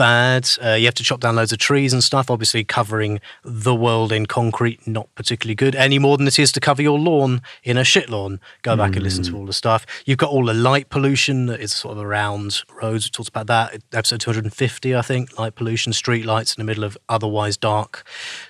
bad. 0.00 0.48
Uh, 0.64 0.70
you 0.70 0.86
have 0.86 0.94
to 0.94 1.02
chop 1.02 1.20
down 1.20 1.36
loads 1.36 1.52
of 1.52 1.58
trees 1.58 1.92
and 1.92 2.02
stuff. 2.02 2.30
Obviously, 2.30 2.64
covering 2.64 3.20
the 3.44 3.74
world 3.74 4.12
in 4.12 4.24
concrete 4.24 4.86
not 4.86 5.14
particularly 5.14 5.54
good 5.54 5.74
any 5.74 5.98
more 5.98 6.16
than 6.16 6.26
it 6.26 6.38
is 6.38 6.52
to 6.52 6.58
cover 6.58 6.80
your 6.80 6.98
lawn 6.98 7.42
in 7.64 7.76
a 7.76 7.84
shit 7.84 8.08
lawn. 8.08 8.40
Go 8.62 8.74
back 8.76 8.96
and 8.96 9.02
listen 9.02 9.24
to 9.24 9.36
all 9.36 9.44
the 9.44 9.52
stuff. 9.52 9.84
You've 10.06 10.16
got 10.16 10.30
all 10.30 10.46
the 10.46 10.54
light 10.54 10.88
pollution 10.88 11.44
that 11.46 11.60
is 11.60 11.74
sort 11.74 11.98
of 11.98 12.02
around 12.02 12.62
roads. 12.80 13.06
We 13.06 13.10
talked 13.10 13.28
about 13.28 13.46
that 13.48 13.82
episode 13.92 14.22
250, 14.22 14.96
I 14.96 15.02
think. 15.02 15.38
Light 15.38 15.54
pollution, 15.54 15.92
street 15.92 16.24
lights 16.24 16.54
in 16.54 16.62
the 16.62 16.64
middle 16.64 16.84
of 16.84 16.96
otherwise 17.10 17.58
dark 17.58 18.02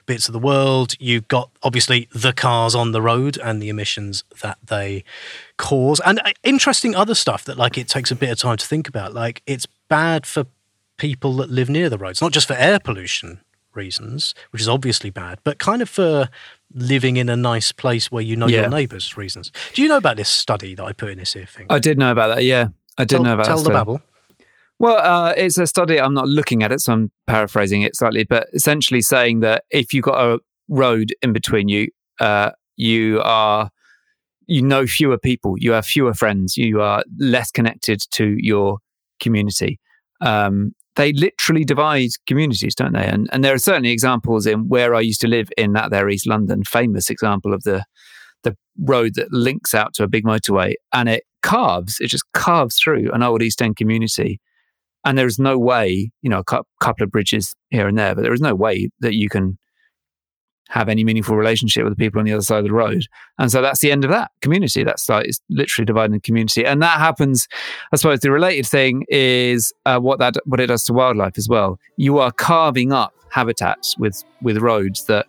bits 0.07 0.29
of 0.29 0.33
the 0.33 0.39
world. 0.39 0.95
You've 1.01 1.27
got 1.27 1.51
obviously 1.65 2.09
the 2.15 2.33
cars 2.33 2.77
on 2.77 2.93
the 2.93 3.03
road 3.03 3.39
and 3.43 3.61
the 3.61 3.71
emissions 3.71 4.23
that 4.41 4.59
they 4.65 5.03
cause, 5.57 5.99
and 6.07 6.21
uh, 6.21 6.31
interesting 6.45 6.95
other 6.95 7.17
stuff 7.17 7.45
that 7.47 7.59
like 7.59 7.77
it 7.77 7.89
takes 7.89 8.13
a 8.13 8.15
bit 8.15 8.31
of 8.31 8.39
time 8.39 8.57
to 8.57 8.67
think 8.67 8.87
about. 8.87 9.15
Like 9.15 9.43
it's 9.47 9.67
bad 9.89 10.27
for 10.27 10.47
people 11.01 11.33
that 11.37 11.49
live 11.51 11.71
near 11.71 11.89
the 11.89 11.97
roads, 11.99 12.21
not 12.21 12.31
just 12.33 12.47
for 12.47 12.53
air 12.55 12.79
pollution, 12.79 13.41
reasons, 13.75 14.35
which 14.51 14.61
is 14.61 14.69
obviously 14.69 15.09
bad, 15.11 15.39
but 15.45 15.59
kind 15.59 15.81
of 15.81 15.89
for 15.89 16.29
living 16.75 17.17
in 17.17 17.29
a 17.29 17.37
nice 17.37 17.73
place 17.73 18.13
where 18.13 18.23
you 18.23 18.37
know 18.37 18.47
Yeah. 18.49 18.61
your 18.63 18.69
neighbours 18.71 19.17
reasons. 19.17 19.51
Do 19.73 19.81
you 19.83 19.89
know 19.89 19.97
about 19.97 20.17
this 20.19 20.29
study 20.29 20.75
that 20.75 20.85
I 20.85 20.93
put 20.93 21.09
in 21.11 21.19
this 21.19 21.33
here 21.33 21.47
thing? 21.47 21.67
I 21.71 21.79
did 21.79 21.97
know 21.99 22.13
about 22.13 22.35
that. 22.35 22.45
Yeah, 22.45 22.69
I 22.99 23.05
did 23.05 23.17
tell, 23.17 23.25
know 23.25 23.35
about 23.35 23.47
Tell 23.47 23.63
the 23.63 23.71
babble. 23.71 24.03
Well, 24.79 24.99
uh, 24.99 25.33
it's 25.37 25.57
a 25.59 25.67
study. 25.67 26.01
I'm 26.01 26.15
not 26.15 26.29
looking 26.29 26.63
at 26.63 26.73
it, 26.73 26.81
so 26.81 26.93
I'm 26.93 27.11
paraphrasing 27.27 27.83
it 27.83 27.97
slightly, 27.97 28.25
but 28.25 28.49
essentially 28.53 29.03
saying 29.03 29.41
that 29.41 29.65
if 29.71 29.93
you've 29.95 30.05
got 30.05 30.19
a 30.25 30.39
road 30.69 31.15
in 31.23 31.33
between 31.33 31.69
you, 31.69 31.89
uh, 32.21 32.51
you 32.77 33.21
are 33.23 33.71
you 34.47 34.63
know 34.63 34.87
fewer 34.87 35.17
people, 35.19 35.55
you 35.59 35.73
have 35.73 35.87
fewer 35.87 36.13
friends, 36.15 36.57
you 36.57 36.81
are 36.81 37.05
less 37.19 37.51
connected 37.51 38.01
to 38.11 38.37
your 38.39 38.79
community. 39.21 39.79
Um, 40.21 40.75
they 40.97 41.13
literally 41.13 41.65
divide 41.65 42.11
communities, 42.27 42.75
don't 42.75 42.93
they? 42.93 43.07
And 43.07 43.29
and 43.33 43.45
there 43.45 43.55
are 43.55 43.59
certainly 43.59 43.91
examples 43.91 44.47
in 44.47 44.69
where 44.69 44.95
I 44.95 45.01
used 45.01 45.21
to 45.23 45.29
live 45.29 45.49
in 45.57 45.73
that 45.75 45.91
there 45.91 46.09
East 46.09 46.27
London, 46.27 46.65
famous 46.65 47.11
example 47.11 47.55
of 47.55 47.63
the 47.63 47.85
the 48.43 48.57
road 48.79 49.15
that 49.17 49.33
links 49.33 49.75
out 49.75 49.95
to 49.95 50.03
a 50.03 50.09
big 50.09 50.25
motorway, 50.25 50.75
and 50.93 51.09
it 51.09 51.25
carves, 51.43 51.99
it 52.01 52.09
just 52.09 52.25
carves 52.33 52.79
through 52.79 53.11
an 53.13 53.23
old 53.23 53.43
East 53.43 53.63
End 53.63 53.77
community 53.77 54.41
and 55.05 55.17
there 55.17 55.27
is 55.27 55.39
no 55.39 55.59
way, 55.59 56.11
you 56.23 56.31
know, 56.31 56.41
a 56.41 56.45
cou- 56.45 56.65
couple 56.81 57.05
of 57.05 57.11
bridges 57.11 57.55
here 57.71 57.89
and 57.89 57.99
there, 57.99 58.15
but 58.15 58.23
there 58.23 58.33
is 58.33 58.41
no 58.41 58.55
way 58.55 58.91
that 59.01 59.15
you 59.15 59.29
can 59.29 59.59
have 60.71 60.89
any 60.89 61.05
meaningful 61.05 61.37
relationship 61.37 61.85
with 61.85 61.93
the 61.93 61.97
people 61.97 62.21
on 62.21 62.25
the 62.25 62.33
other 62.33 62.43
side 62.43 62.59
of 62.59 62.65
the 62.65 62.73
road. 62.73 63.05
And 63.39 63.51
so 63.51 63.61
that's 63.61 63.81
the 63.81 63.91
end 63.91 64.05
of 64.05 64.11
that 64.11 64.31
community. 64.41 64.85
That's 64.85 65.09
like 65.09 65.27
it's 65.27 65.41
literally 65.51 65.85
dividing 65.85 66.13
the 66.13 66.21
community, 66.21 66.65
and 66.65 66.81
that 66.83 66.99
happens. 66.99 67.49
I 67.93 67.97
suppose 67.97 68.21
the 68.21 68.31
related 68.31 68.67
thing 68.67 69.05
is 69.09 69.73
uh, 69.85 69.99
what 69.99 70.19
that 70.21 70.35
what 70.45 70.61
it 70.61 70.67
does 70.67 70.85
to 70.85 70.93
wildlife 70.93 71.37
as 71.37 71.49
well. 71.49 71.79
You 71.97 72.19
are 72.19 72.33
carving 72.33 72.93
up 72.93 73.13
habitats 73.31 73.99
with 73.99 74.23
with 74.43 74.59
roads 74.59 75.05
that 75.05 75.27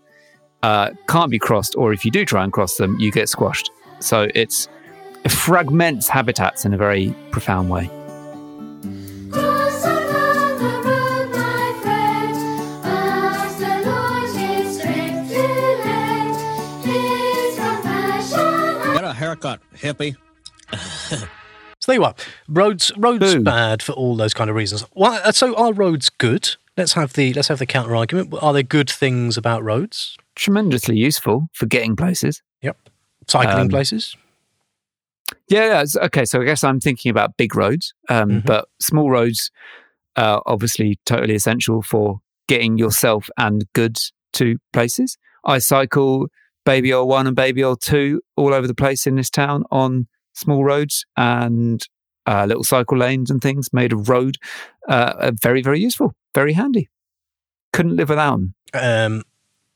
uh, 0.63 0.91
can't 1.07 1.31
be 1.31 1.39
crossed, 1.39 1.75
or 1.75 1.91
if 1.91 2.05
you 2.05 2.11
do 2.11 2.23
try 2.23 2.43
and 2.43 2.53
cross 2.53 2.77
them, 2.77 2.97
you 2.99 3.11
get 3.11 3.27
squashed. 3.27 3.71
So 3.99 4.29
it's 4.35 4.67
it 5.23 5.31
fragments 5.31 6.07
habitats 6.07 6.65
in 6.65 6.73
a 6.73 6.77
very 6.77 7.15
profound 7.31 7.69
way. 7.69 7.89
Haircut, 19.41 19.61
hippie. 19.75 20.15
So 21.79 21.91
there 21.91 21.95
you 21.95 22.03
are. 22.03 22.13
Roads, 22.47 22.91
roads 22.95 23.33
Boom. 23.33 23.43
bad 23.43 23.81
for 23.81 23.93
all 23.93 24.15
those 24.15 24.33
kind 24.35 24.49
of 24.49 24.55
reasons. 24.55 24.81
Why, 24.93 25.17
uh, 25.19 25.31
so 25.31 25.55
are 25.55 25.73
roads 25.73 26.09
good? 26.09 26.55
Let's 26.77 26.93
have 26.93 27.13
the 27.13 27.33
let's 27.33 27.47
have 27.47 27.59
the 27.59 27.65
counter 27.65 27.95
argument. 27.95 28.33
Are 28.39 28.53
there 28.53 28.63
good 28.63 28.89
things 28.89 29.35
about 29.35 29.63
roads? 29.63 30.15
Tremendously 30.35 30.95
useful 30.95 31.47
for 31.53 31.65
getting 31.65 31.95
places. 31.95 32.41
Yep. 32.61 32.77
Cycling 33.27 33.61
Um, 33.63 33.69
places. 33.69 34.15
Yeah, 35.47 35.83
yeah. 35.83 36.05
Okay, 36.05 36.23
so 36.25 36.41
I 36.41 36.45
guess 36.45 36.63
I'm 36.63 36.79
thinking 36.79 37.09
about 37.09 37.35
big 37.35 37.55
roads, 37.55 37.93
um, 38.09 38.29
Mhm. 38.29 38.45
but 38.45 38.69
small 38.79 39.09
roads 39.09 39.49
are 40.15 40.41
obviously 40.45 40.99
totally 41.05 41.35
essential 41.35 41.81
for 41.81 42.21
getting 42.47 42.77
yourself 42.77 43.29
and 43.37 43.65
goods 43.73 44.13
to 44.33 44.57
places. 44.71 45.17
I 45.45 45.57
cycle 45.59 46.27
Baby 46.65 46.91
L 46.91 47.07
one 47.07 47.27
and 47.27 47.35
Baby 47.35 47.61
L 47.61 47.75
two 47.75 48.21
all 48.35 48.53
over 48.53 48.67
the 48.67 48.75
place 48.75 49.07
in 49.07 49.15
this 49.15 49.29
town 49.29 49.63
on 49.71 50.07
small 50.33 50.63
roads 50.63 51.05
and 51.17 51.81
uh, 52.25 52.45
little 52.45 52.63
cycle 52.63 52.97
lanes 52.97 53.31
and 53.31 53.41
things 53.41 53.73
made 53.73 53.93
of 53.93 54.09
road. 54.09 54.37
Uh, 54.87 55.13
are 55.19 55.31
very, 55.41 55.61
very 55.61 55.79
useful, 55.79 56.13
very 56.33 56.53
handy. 56.53 56.89
Couldn't 57.73 57.95
live 57.95 58.09
without 58.09 58.37
them. 58.37 58.53
Um, 58.73 59.23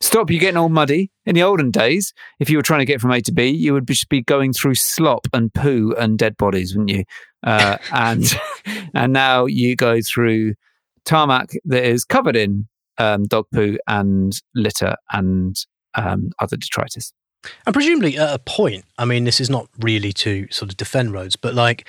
stop 0.01 0.29
you 0.29 0.39
getting 0.39 0.57
all 0.57 0.69
muddy. 0.69 1.11
In 1.25 1.35
the 1.35 1.43
olden 1.43 1.71
days, 1.71 2.13
if 2.39 2.49
you 2.49 2.57
were 2.57 2.63
trying 2.63 2.79
to 2.79 2.85
get 2.85 3.01
from 3.01 3.11
A 3.11 3.21
to 3.21 3.31
B, 3.31 3.49
you 3.49 3.73
would 3.73 3.87
just 3.87 4.09
be 4.09 4.21
going 4.21 4.53
through 4.53 4.75
slop 4.75 5.27
and 5.33 5.53
poo 5.53 5.93
and 5.97 6.17
dead 6.17 6.37
bodies, 6.37 6.75
wouldn't 6.75 6.95
you? 6.95 7.03
Uh, 7.43 7.77
and 7.91 8.33
and 8.93 9.13
now 9.13 9.45
you 9.45 9.75
go 9.75 10.01
through 10.01 10.55
tarmac 11.05 11.51
that 11.65 11.83
is 11.83 12.03
covered 12.03 12.35
in 12.35 12.67
um, 12.97 13.23
dog 13.23 13.45
poo 13.53 13.77
and 13.87 14.41
litter 14.53 14.95
and 15.11 15.65
um, 15.95 16.31
other 16.39 16.57
detritus. 16.57 17.13
And 17.65 17.73
presumably 17.73 18.17
at 18.17 18.33
a 18.33 18.39
point, 18.39 18.85
I 18.97 19.05
mean, 19.05 19.23
this 19.23 19.39
is 19.39 19.49
not 19.49 19.69
really 19.79 20.13
to 20.13 20.47
sort 20.49 20.71
of 20.71 20.77
defend 20.77 21.13
roads, 21.13 21.35
but 21.35 21.53
like 21.53 21.87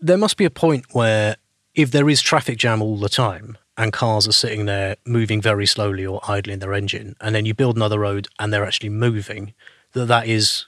there 0.00 0.18
must 0.18 0.36
be 0.36 0.44
a 0.44 0.50
point 0.50 0.86
where 0.92 1.36
if 1.74 1.90
there 1.90 2.08
is 2.08 2.22
traffic 2.22 2.58
jam 2.58 2.82
all 2.82 2.96
the 2.96 3.08
time 3.08 3.58
and 3.76 3.92
cars 3.92 4.26
are 4.26 4.32
sitting 4.32 4.66
there 4.66 4.96
moving 5.06 5.40
very 5.40 5.66
slowly 5.66 6.06
or 6.06 6.20
idling 6.26 6.58
their 6.58 6.72
engine, 6.72 7.14
and 7.20 7.34
then 7.34 7.46
you 7.46 7.54
build 7.54 7.76
another 7.76 7.98
road 7.98 8.28
and 8.38 8.52
they're 8.52 8.64
actually 8.64 8.88
moving, 8.88 9.54
that 9.92 10.06
that 10.06 10.26
is 10.26 10.66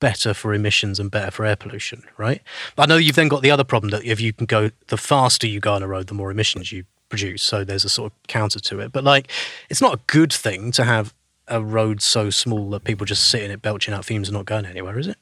better 0.00 0.34
for 0.34 0.52
emissions 0.52 1.00
and 1.00 1.10
better 1.10 1.30
for 1.30 1.46
air 1.46 1.56
pollution, 1.56 2.02
right? 2.18 2.42
But 2.74 2.82
I 2.84 2.86
know 2.86 2.96
you've 2.98 3.16
then 3.16 3.28
got 3.28 3.42
the 3.42 3.50
other 3.50 3.64
problem 3.64 3.90
that 3.90 4.04
if 4.04 4.20
you 4.20 4.32
can 4.32 4.46
go, 4.46 4.70
the 4.88 4.98
faster 4.98 5.46
you 5.46 5.60
go 5.60 5.72
on 5.72 5.82
a 5.82 5.88
road, 5.88 6.08
the 6.08 6.14
more 6.14 6.30
emissions 6.30 6.72
you 6.72 6.84
produce. 7.08 7.42
So 7.42 7.64
there's 7.64 7.84
a 7.84 7.88
sort 7.88 8.12
of 8.12 8.18
counter 8.26 8.60
to 8.60 8.80
it. 8.80 8.92
But 8.92 9.04
like, 9.04 9.30
it's 9.70 9.80
not 9.80 9.94
a 9.94 10.00
good 10.06 10.32
thing 10.32 10.72
to 10.72 10.84
have 10.84 11.14
a 11.48 11.62
road 11.62 12.02
so 12.02 12.30
small 12.30 12.70
that 12.70 12.84
people 12.84 13.06
just 13.06 13.28
sit 13.28 13.42
in 13.42 13.50
it 13.50 13.62
belching 13.62 13.94
out 13.94 14.04
fumes 14.04 14.28
and 14.28 14.36
not 14.36 14.46
going 14.46 14.66
anywhere, 14.66 14.98
is 14.98 15.06
it? 15.06 15.16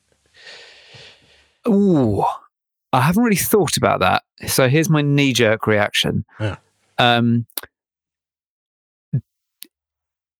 Ooh, 1.68 2.24
I 2.92 3.00
haven't 3.00 3.22
really 3.22 3.37
thought 3.37 3.76
about 3.76 4.00
that. 4.00 4.22
So 4.46 4.68
here's 4.68 4.90
my 4.90 5.02
knee 5.02 5.32
jerk 5.32 5.66
reaction. 5.66 6.24
Yeah. 6.38 6.56
Um, 6.98 7.46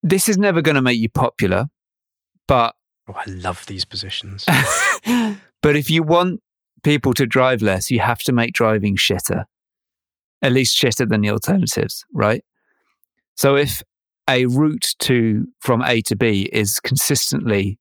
this 0.03 0.29
is 0.29 0.37
never 0.37 0.61
going 0.61 0.75
to 0.75 0.81
make 0.81 0.99
you 0.99 1.09
popular, 1.09 1.67
but 2.47 2.75
Oh, 3.07 3.13
I 3.13 3.29
love 3.29 3.65
these 3.67 3.85
positions. 3.85 4.45
but 5.61 5.75
if 5.75 5.89
you 5.89 6.01
want 6.01 6.41
people 6.83 7.13
to 7.13 7.25
drive 7.25 7.61
less, 7.61 7.91
you 7.91 7.99
have 7.99 8.19
to 8.19 8.31
make 8.31 8.53
driving 8.53 8.95
shitter, 8.95 9.45
at 10.41 10.51
least 10.51 10.75
shitter 10.75 11.07
than 11.07 11.21
the 11.21 11.29
alternatives, 11.29 12.05
right? 12.13 12.43
So 13.35 13.55
if 13.55 13.83
a 14.29 14.45
route 14.47 14.95
to 14.99 15.45
from 15.59 15.81
A 15.83 16.01
to 16.01 16.15
B 16.15 16.49
is 16.51 16.79
consistently 16.79 17.79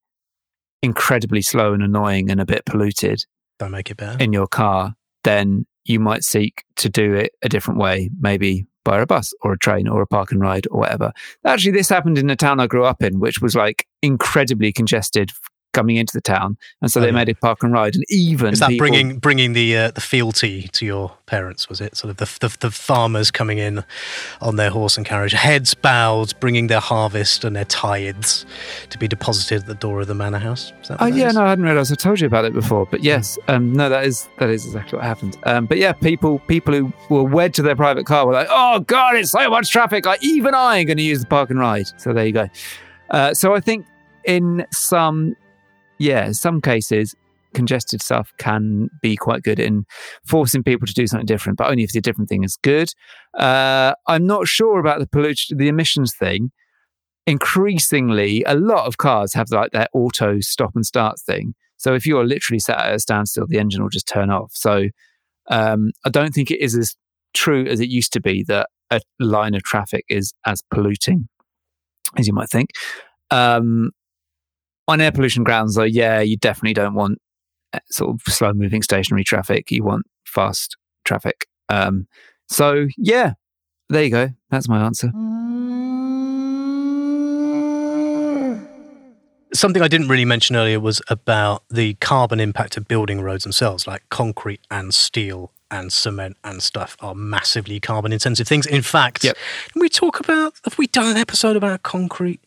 incredibly 0.83 1.41
slow 1.41 1.73
and 1.73 1.83
annoying 1.83 2.31
and 2.31 2.41
a 2.41 2.47
bit 2.47 2.65
polluted 2.67 3.25
Don't 3.59 3.71
make 3.71 3.91
it 3.91 3.97
better. 3.97 4.23
in 4.23 4.33
your 4.33 4.47
car, 4.47 4.95
then 5.23 5.67
you 5.85 5.99
might 5.99 6.25
seek 6.25 6.65
to 6.77 6.89
do 6.89 7.15
it 7.15 7.33
a 7.43 7.49
different 7.49 7.81
way, 7.81 8.11
maybe 8.21 8.67
by 8.85 9.01
a 9.01 9.07
bus 9.07 9.33
or 9.43 9.53
a 9.53 9.59
train 9.59 9.89
or 9.89 10.03
a 10.03 10.07
park 10.07 10.31
and 10.31 10.41
ride 10.41 10.67
or 10.71 10.81
whatever. 10.81 11.13
Actually, 11.47 11.73
this 11.73 11.89
happened 11.89 12.19
in 12.19 12.27
the 12.27 12.37
town 12.37 12.61
I 12.61 12.67
grew 12.67 12.85
up 12.85 13.03
in, 13.03 13.19
which 13.19 13.41
was 13.41 13.55
like 13.55 13.87
incredibly 14.03 14.73
congested 14.73 15.33
coming 15.75 15.97
into 15.97 16.13
the 16.15 16.21
town, 16.23 16.57
and 16.81 16.91
so 16.91 17.01
they 17.01 17.11
made 17.13 17.29
it 17.29 17.41
park 17.41 17.63
and 17.63 17.73
ride, 17.73 17.95
and 17.95 18.05
even 18.09 18.53
Is 18.55 18.61
that 18.61 18.71
people- 18.71 18.87
bringing 18.87 19.19
bringing 19.19 19.53
the 19.53 19.77
uh, 19.77 19.91
the 19.91 20.01
fealty 20.01 20.69
to 20.69 20.87
your 20.87 21.13
parents? 21.27 21.69
Was 21.69 21.81
it 21.81 21.97
sort 21.97 22.11
of 22.11 22.17
the, 22.17 22.25
the 22.41 22.57
the 22.61 22.71
farmers 22.71 23.31
coming 23.31 23.59
in 23.59 23.85
on 24.41 24.57
their 24.57 24.71
horse 24.71 24.97
and 24.97 25.05
carriage, 25.05 25.33
heads 25.33 25.75
bowed, 25.75 26.33
bringing 26.41 26.69
their 26.69 26.81
harvest 26.81 27.45
and 27.45 27.55
their 27.55 27.65
tithes 27.67 28.47
to 28.91 28.99
be 28.99 29.07
deposited 29.09 29.61
at 29.63 29.67
the 29.67 29.75
door 29.75 30.01
of 30.01 30.07
the 30.07 30.15
manor 30.15 30.39
house? 30.39 30.73
Oh 30.89 30.97
what 30.99 31.15
yeah, 31.15 31.29
is? 31.29 31.35
no, 31.35 31.43
I 31.45 31.51
hadn't 31.51 31.65
realised. 31.65 31.93
I 31.93 31.97
told 31.97 32.21
you 32.21 32.27
about 32.27 32.45
it 32.45 32.55
before, 32.55 32.87
but 32.87 33.03
yes, 33.03 33.39
um, 33.49 33.73
no, 33.73 33.89
that 33.89 34.05
is 34.07 34.29
that 34.39 34.49
is 34.49 34.65
exactly 34.65 34.97
what 34.97 35.05
happened. 35.05 35.37
Um, 35.43 35.67
but 35.67 35.79
yeah, 35.79 35.93
people 35.93 36.39
people 36.41 36.73
who 36.75 36.93
were 37.11 37.25
wed 37.25 37.53
to 37.55 37.63
their 37.63 37.77
private 37.77 38.07
car 38.07 38.27
were 38.27 38.33
like, 38.33 38.49
"Oh 38.51 38.81
God, 38.81 39.17
it's 39.17 39.31
so 39.33 39.51
much 39.51 39.71
traffic! 39.71 40.07
Like 40.07 40.23
even 40.25 40.55
I 40.55 40.79
am 40.79 40.87
going 40.87 40.97
to 40.99 41.03
use 41.03 41.21
the 41.21 41.27
park 41.27 41.51
and 41.51 41.59
ride." 41.59 41.87
So 41.97 42.13
there 42.13 42.25
you 42.27 42.33
go. 42.33 42.49
Uh, 43.11 43.35
so 43.35 43.55
I 43.55 43.61
think 43.61 43.87
in 44.25 44.67
some, 44.73 45.37
yeah, 45.99 46.33
some 46.33 46.61
cases, 46.61 47.15
congested 47.55 48.03
stuff 48.03 48.33
can 48.39 48.89
be 49.01 49.17
quite 49.17 49.43
good 49.43 49.61
in 49.61 49.85
forcing 50.27 50.63
people 50.63 50.87
to 50.87 50.93
do 50.93 51.07
something 51.07 51.27
different, 51.27 51.57
but 51.57 51.71
only 51.71 51.85
if 51.85 51.93
the 51.93 52.01
different 52.01 52.29
thing 52.29 52.45
is 52.45 52.57
good. 52.63 52.91
Uh, 53.39 53.95
I'm 54.09 54.27
not 54.27 54.49
sure 54.49 54.81
about 54.81 54.99
the 54.99 55.07
pollution, 55.07 55.57
the 55.57 55.69
emissions 55.69 56.15
thing 56.15 56.51
increasingly 57.27 58.45
a 58.45 58.55
lot 58.55 58.87
of 58.87 58.99
cars 58.99 59.33
have 59.33 59.51
like 59.51 59.71
their 59.73 59.89
auto 59.95 60.41
stop 60.41 60.73
and 60.75 60.85
start 60.85 61.19
thing. 61.21 61.55
So 61.77 61.95
if 61.95 62.07
you're 62.07 62.27
literally 62.27 62.59
sat 62.59 62.79
at 62.79 62.95
a 62.95 62.99
standstill, 62.99 63.47
the 63.49 63.59
engine 63.59 63.83
will 63.83 63.91
just 63.91 64.07
turn 64.07 64.31
off. 64.31 64.53
So 64.55 64.89
um, 65.51 65.91
I 66.05 66.11
don't 66.11 66.33
think 66.33 66.51
it 66.51 66.61
is 66.61 66.77
as 66.77 66.95
true 67.33 67.67
as 67.67 67.81
it 67.81 67.89
used 67.89 68.13
to 68.13 68.21
be 68.21 68.45
that 68.45 68.69
a 68.91 69.01
line 69.19 69.55
of 69.55 69.63
traffic 69.63 70.05
is 70.09 70.33
as 70.47 70.63
polluting 70.71 71.29
as 72.17 72.27
you 72.27 72.33
might 72.33 72.51
think. 72.51 72.71
Um, 73.31 73.91
on 74.89 75.01
air 75.01 75.13
pollution 75.13 75.45
grounds, 75.45 75.75
though, 75.75 75.83
yeah, 75.83 76.21
you 76.21 76.37
definitely 76.37 76.75
don't 76.75 76.95
want 76.95 77.19
uh, 77.73 77.79
sort 77.91 78.11
of 78.15 78.21
slow 78.33 78.53
moving 78.53 78.83
stationary 78.83 79.25
traffic. 79.25 79.71
You 79.71 79.83
want 79.85 80.05
fast 80.27 80.77
traffic. 81.05 81.47
Um, 81.69 82.07
so 82.49 82.87
yeah, 82.99 83.33
there 83.89 84.05
you 84.05 84.11
go. 84.11 84.31
That's 84.51 84.69
my 84.69 84.85
answer. 84.85 85.11
Something 89.55 89.83
I 89.83 89.89
didn't 89.89 90.09
really 90.09 90.25
mention 90.25 90.57
earlier 90.57 90.81
was 90.81 91.01
about 91.09 91.63
the 91.71 91.95
carbon 91.95 92.41
impact 92.41 92.77
of 92.77 92.89
building 92.89 93.21
roads 93.21 93.45
themselves, 93.45 93.87
like 93.87 94.03
concrete 94.09 94.61
and 94.69 94.93
steel 94.93 95.53
and 95.71 95.93
cement 95.93 96.37
and 96.43 96.61
stuff 96.61 96.97
are 97.01 97.15
massively 97.15 97.79
carbon 97.79 98.13
intensive 98.13 98.49
things. 98.49 98.67
In 98.67 98.83
fact, 98.83 99.23
Yep. 99.23 99.37
can 99.73 99.81
we 99.81 99.89
talk 99.89 100.19
about 100.19 100.55
have 100.65 100.77
we 100.77 100.89
done 100.89 101.07
an 101.07 101.17
episode 101.17 101.55
about 101.55 101.85
concrete? 101.85 102.41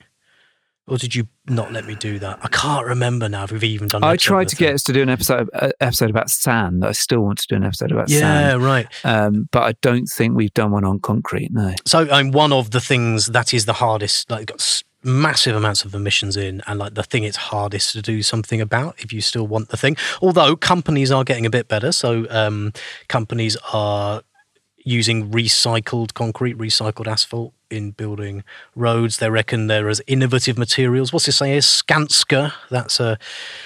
Or 0.87 0.97
did 0.97 1.13
you 1.15 1.27
not 1.49 1.73
let 1.73 1.85
me 1.85 1.95
do 1.95 2.17
that? 2.19 2.39
I 2.41 2.47
can't 2.47 2.85
remember 2.85 3.27
now 3.27 3.43
if 3.43 3.51
we've 3.51 3.63
even 3.65 3.89
done. 3.89 4.03
I 4.05 4.15
tried 4.15 4.47
to 4.49 4.55
get 4.55 4.73
us 4.73 4.83
to 4.83 4.93
do 4.93 5.01
an 5.01 5.09
episode 5.09 5.49
uh, 5.53 5.71
episode 5.81 6.09
about 6.09 6.29
sand. 6.29 6.85
I 6.85 6.93
still 6.93 7.19
want 7.19 7.39
to 7.39 7.47
do 7.47 7.55
an 7.55 7.65
episode 7.65 7.91
about 7.91 8.09
Yeah, 8.09 8.19
sand, 8.51 8.63
right. 8.63 8.87
um, 9.03 9.49
but 9.51 9.63
I 9.63 9.73
don't 9.81 10.05
think 10.05 10.35
we've 10.35 10.53
done 10.53 10.71
one 10.71 10.85
on 10.85 10.99
concrete. 10.99 11.51
No. 11.51 11.73
So 11.85 12.07
um, 12.09 12.31
one 12.31 12.53
of 12.53 12.71
the 12.71 12.79
things 12.79 13.25
that 13.27 13.53
is 13.53 13.65
the 13.65 13.73
hardest, 13.73 14.31
like 14.31 14.45
got 14.47 14.83
massive 15.03 15.55
amounts 15.55 15.83
of 15.83 15.93
emissions 15.93 16.37
in, 16.37 16.61
and 16.67 16.79
like 16.79 16.93
the 16.93 17.03
thing 17.03 17.23
it's 17.23 17.37
hardest 17.37 17.91
to 17.93 18.01
do 18.01 18.23
something 18.23 18.61
about 18.61 18.95
if 18.99 19.11
you 19.11 19.19
still 19.19 19.45
want 19.45 19.67
the 19.69 19.77
thing. 19.77 19.97
Although 20.21 20.55
companies 20.55 21.11
are 21.11 21.25
getting 21.25 21.45
a 21.45 21.49
bit 21.49 21.67
better, 21.67 21.91
so 21.91 22.25
um, 22.29 22.71
companies 23.09 23.57
are 23.73 24.21
using 24.85 25.31
recycled 25.31 26.13
concrete, 26.13 26.57
recycled 26.57 27.07
asphalt 27.07 27.53
in 27.69 27.91
building 27.91 28.43
roads. 28.75 29.17
They 29.17 29.29
reckon 29.29 29.67
they're 29.67 29.89
as 29.89 30.01
innovative 30.07 30.57
materials. 30.57 31.11
What's 31.13 31.27
it 31.27 31.33
say? 31.33 31.55
Is 31.57 31.65
Skanska? 31.65 32.53
That's 32.69 32.99
a 32.99 33.17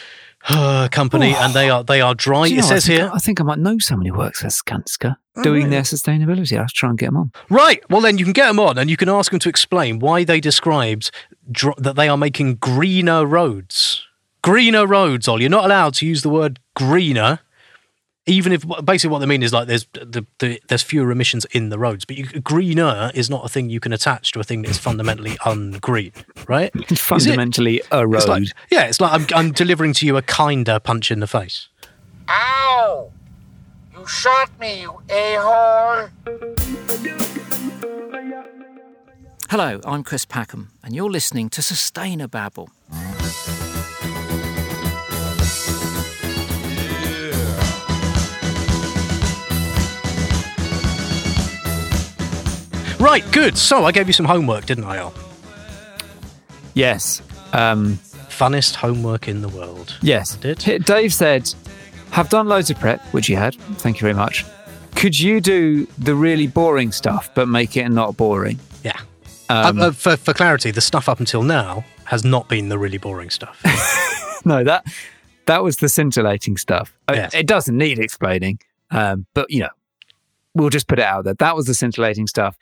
uh, 0.50 0.88
company, 0.92 1.34
and 1.36 1.54
they 1.54 1.70
are 1.70 1.84
they 1.84 2.02
are 2.02 2.16
dry. 2.16 2.46
You 2.48 2.58
It 2.58 2.62
know, 2.62 2.68
says 2.68 2.86
I 2.86 2.88
think, 2.88 3.00
here. 3.00 3.12
I 3.14 3.20
think 3.20 3.42
I 3.42 3.44
might 3.44 3.60
know 3.60 3.78
someone 3.80 4.08
who 4.08 4.14
works 4.18 4.42
for 4.42 4.48
Skanska 4.48 5.16
Oh, 5.36 5.44
doing 5.44 5.70
their 5.70 5.84
sustainability. 5.84 6.60
I'll 6.60 6.68
try 6.68 6.90
and 6.90 6.98
get 6.98 7.06
them 7.08 7.18
on. 7.18 7.32
Right. 7.50 7.82
Well, 7.90 8.02
then 8.02 8.18
you 8.18 8.26
can 8.26 8.34
get 8.34 8.48
them 8.48 8.60
on 8.60 8.78
and 8.78 8.90
you 8.90 8.98
can 8.98 9.08
ask 9.08 9.32
them 9.32 9.40
to 9.40 9.50
explain 9.50 10.00
why 10.00 10.24
they 10.26 10.40
described 10.42 11.10
dr- 11.50 11.78
that 11.78 11.96
they 11.96 12.10
are 12.10 12.18
making 12.18 12.56
greener 12.56 13.26
roads. 13.26 14.06
Greener 14.44 14.86
roads, 14.88 15.28
Ollie. 15.28 15.44
You're 15.44 15.50
not 15.52 15.64
allowed 15.66 15.94
to 15.96 16.06
use 16.08 16.22
the 16.24 16.30
word 16.30 16.60
greener, 16.76 17.40
even 18.32 18.54
if 18.54 18.66
basically 18.86 19.12
what 19.12 19.20
they 19.20 19.26
mean 19.26 19.44
is 19.44 19.52
like 19.52 19.68
there's 19.68 19.86
the, 19.94 20.26
the, 20.40 20.62
there's 20.70 20.82
fewer 20.82 21.12
emissions 21.12 21.46
in 21.52 21.70
the 21.70 21.78
roads. 21.78 22.06
But 22.06 22.18
you, 22.18 22.26
greener 22.40 23.12
is 23.14 23.30
not 23.30 23.46
a 23.46 23.50
thing 23.50 23.70
you 23.70 23.82
can 23.82 23.92
attach 23.92 24.32
to 24.32 24.40
a 24.40 24.44
thing 24.44 24.62
that 24.62 24.72
is 24.72 24.78
fundamentally 24.78 25.32
ungreen, 25.46 26.14
right? 26.48 26.72
Is 26.76 26.92
it? 26.94 27.00
Fundamentally, 27.00 27.82
a 27.92 28.08
road. 28.08 28.18
It's 28.18 28.28
like, 28.28 28.44
yeah, 28.70 28.86
it's 28.86 29.02
like 29.02 29.12
I'm, 29.12 29.28
I'm 29.36 29.52
delivering 29.52 29.94
to 29.96 30.06
you 30.06 30.16
a 30.16 30.22
kinder 30.22 30.80
punch 30.80 31.12
in 31.12 31.20
the 31.20 31.28
face. 31.28 31.68
Ow! 32.30 33.12
You 33.94 34.08
shot 34.08 34.58
me, 34.60 34.82
you 34.82 35.02
a-hole! 35.10 36.08
Hello, 39.50 39.82
I'm 39.84 40.04
Chris 40.04 40.26
Packham, 40.26 40.70
and 40.82 40.96
you're 40.96 41.10
listening 41.12 41.50
to 41.50 41.62
Sustainababble. 41.62 42.70
Right, 53.02 53.24
good. 53.32 53.58
So 53.58 53.84
I 53.86 53.92
gave 53.92 54.06
you 54.08 54.14
some 54.14 54.28
homework, 54.28 54.66
didn't 54.68 54.84
I, 54.84 55.00
Ol? 55.00 55.14
yes. 56.76 57.22
Um, 57.54 57.96
Funnest 58.30 58.76
homework 58.76 59.28
in 59.28 59.42
the 59.42 59.50
world. 59.50 59.98
yes. 60.02 60.36
Did? 60.36 60.60
Dave 60.86 61.14
said, 61.14 61.54
have 62.12 62.30
done 62.30 62.48
loads 62.48 62.70
of 62.70 62.80
prep, 62.80 63.02
which 63.14 63.28
you 63.30 63.36
had. 63.36 63.56
Thank 63.80 63.98
you 63.98 64.02
very 64.02 64.14
much. 64.14 64.46
Could 64.96 65.20
you 65.20 65.42
do 65.42 65.86
the 65.98 66.14
really 66.16 66.48
boring 66.48 66.92
stuff, 66.92 67.30
but 67.36 67.48
make 67.48 67.76
it 67.76 67.90
not 67.90 68.18
boring? 68.18 68.60
Yeah. 68.84 69.00
Um, 69.50 69.80
Uh, 69.82 69.88
uh, 69.88 69.92
for, 69.92 70.16
for 70.18 70.34
clarity, 70.34 70.72
the 70.72 70.82
stuff 70.82 71.10
up 71.10 71.20
until 71.20 71.44
now 71.44 71.84
has 72.06 72.24
not 72.24 72.48
been 72.50 72.70
the 72.70 72.78
really 72.78 72.98
boring 72.98 73.30
stuff. 73.30 73.62
no, 74.46 74.64
that 74.64 74.86
that 75.46 75.64
was 75.64 75.78
the 75.78 75.90
scintillating 75.90 76.56
stuff. 76.58 76.94
Uh, 77.08 77.14
Yes. 77.16 77.34
It 77.34 77.48
doesn't 77.48 77.78
need 77.78 78.00
explaining, 78.00 78.60
um, 78.92 79.26
but 79.34 79.50
you 79.50 79.62
know, 79.62 79.70
we'll 80.56 80.70
just 80.70 80.88
put 80.88 81.00
it 81.00 81.06
out 81.06 81.26
there. 81.26 81.36
That 81.36 81.56
was 81.56 81.66
the 81.66 81.74
scintillating 81.74 82.28
stuff. 82.28 82.58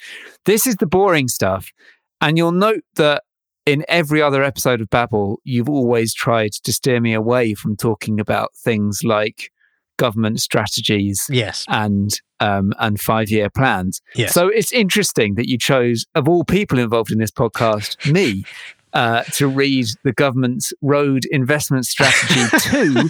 This 0.45 0.67
is 0.67 0.77
the 0.77 0.87
boring 0.87 1.27
stuff, 1.27 1.71
and 2.21 2.37
you'll 2.37 2.51
note 2.51 2.83
that 2.95 3.23
in 3.65 3.85
every 3.87 4.21
other 4.21 4.43
episode 4.43 4.81
of 4.81 4.89
Babble, 4.89 5.39
you've 5.43 5.69
always 5.69 6.13
tried 6.13 6.53
to 6.63 6.73
steer 6.73 6.99
me 6.99 7.13
away 7.13 7.53
from 7.53 7.75
talking 7.75 8.19
about 8.19 8.55
things 8.55 9.03
like 9.03 9.51
government 9.97 10.39
strategies 10.39 11.27
yes. 11.29 11.65
and 11.67 12.09
um, 12.39 12.73
and 12.79 12.99
five 12.99 13.29
year 13.29 13.49
plans. 13.49 14.01
Yes. 14.15 14.33
So 14.33 14.47
it's 14.47 14.71
interesting 14.71 15.35
that 15.35 15.47
you 15.49 15.57
chose, 15.57 16.05
of 16.15 16.27
all 16.27 16.43
people 16.43 16.79
involved 16.79 17.11
in 17.11 17.19
this 17.19 17.31
podcast, 17.31 18.11
me. 18.11 18.43
Uh, 18.91 19.21
to 19.25 19.47
read 19.47 19.85
the 20.03 20.11
government's 20.11 20.73
road 20.81 21.23
investment 21.29 21.85
strategy 21.85 22.41
2 22.71 23.07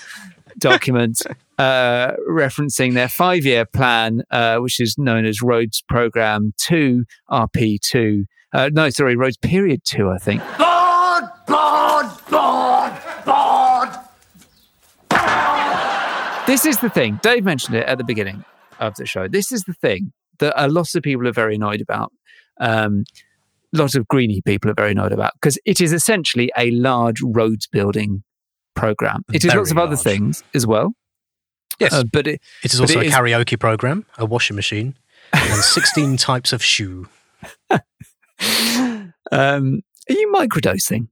document 0.57 1.21
uh, 1.59 2.13
referencing 2.27 2.93
their 2.93 3.09
five 3.09 3.45
year 3.45 3.65
plan, 3.65 4.23
uh, 4.31 4.57
which 4.57 4.79
is 4.79 4.97
known 4.97 5.25
as 5.25 5.41
Roads 5.41 5.83
Program 5.87 6.53
2, 6.57 7.03
RP2. 7.29 8.23
Uh, 8.53 8.69
no, 8.73 8.89
sorry, 8.89 9.15
Roads 9.15 9.37
Period 9.37 9.81
2, 9.83 10.09
I 10.09 10.17
think. 10.17 10.41
Bored! 10.57 11.25
Bored! 11.45 12.07
Bored! 12.29 12.93
Bored! 13.25 13.89
This 16.47 16.65
is 16.65 16.79
the 16.79 16.89
thing. 16.89 17.19
Dave 17.21 17.43
mentioned 17.43 17.75
it 17.75 17.85
at 17.85 17.97
the 17.97 18.03
beginning 18.03 18.45
of 18.79 18.95
the 18.95 19.05
show. 19.05 19.27
This 19.27 19.51
is 19.51 19.65
the 19.65 19.73
thing 19.73 20.13
that 20.39 20.53
a 20.55 20.69
lot 20.69 20.95
of 20.95 21.03
people 21.03 21.27
are 21.27 21.33
very 21.33 21.55
annoyed 21.55 21.81
about. 21.81 22.13
Um, 22.61 23.03
lots 23.73 23.95
of 23.95 24.07
greeny 24.07 24.41
people 24.41 24.71
are 24.71 24.75
very 24.75 24.91
annoyed 24.91 25.11
about 25.11 25.33
because 25.33 25.59
it 25.65 25.81
is 25.81 25.91
essentially 25.91 26.49
a 26.57 26.71
large 26.71 27.21
roads 27.21 27.67
building 27.67 28.23
program. 28.75 29.23
It 29.33 29.43
is 29.43 29.51
Very 29.51 29.59
lots 29.59 29.71
of 29.71 29.77
other 29.77 29.97
things 29.97 30.41
as 30.55 30.65
well. 30.65 30.93
Yes. 31.79 31.93
Uh, 31.93 32.03
but 32.03 32.27
it, 32.27 32.41
it 32.63 32.73
is 32.73 32.81
also 32.81 32.99
it 32.99 33.07
a 33.07 33.09
karaoke 33.09 33.59
program, 33.59 34.05
a 34.17 34.25
washing 34.25 34.55
machine, 34.55 34.95
and 35.33 35.63
16 35.63 36.17
types 36.17 36.53
of 36.53 36.63
shoe. 36.63 37.07
um, 37.69 37.81
are 39.31 40.13
you 40.13 40.31
microdosing? 40.33 41.07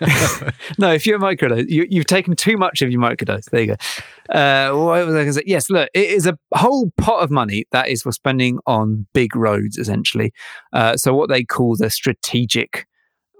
no, 0.78 0.92
if 0.92 1.06
you're 1.06 1.18
a 1.18 1.20
microdose, 1.20 1.68
you, 1.68 1.86
you've 1.90 2.06
taken 2.06 2.34
too 2.34 2.56
much 2.56 2.80
of 2.80 2.90
your 2.90 3.00
microdose. 3.00 3.50
There 3.50 3.60
you 3.60 3.66
go. 3.66 4.34
Uh, 4.34 4.74
what 4.74 5.06
was 5.06 5.14
I 5.14 5.18
going 5.18 5.26
to 5.26 5.32
say? 5.34 5.42
Yes, 5.46 5.68
look, 5.68 5.90
it 5.92 6.10
is 6.10 6.26
a 6.26 6.38
whole 6.54 6.90
pot 6.96 7.22
of 7.22 7.30
money 7.30 7.66
that 7.72 7.88
is 7.88 8.02
for 8.02 8.12
spending 8.12 8.58
on 8.66 9.06
big 9.12 9.36
roads, 9.36 9.76
essentially. 9.76 10.32
Uh, 10.72 10.96
so 10.96 11.14
what 11.14 11.28
they 11.28 11.44
call 11.44 11.76
the 11.76 11.90
strategic 11.90 12.86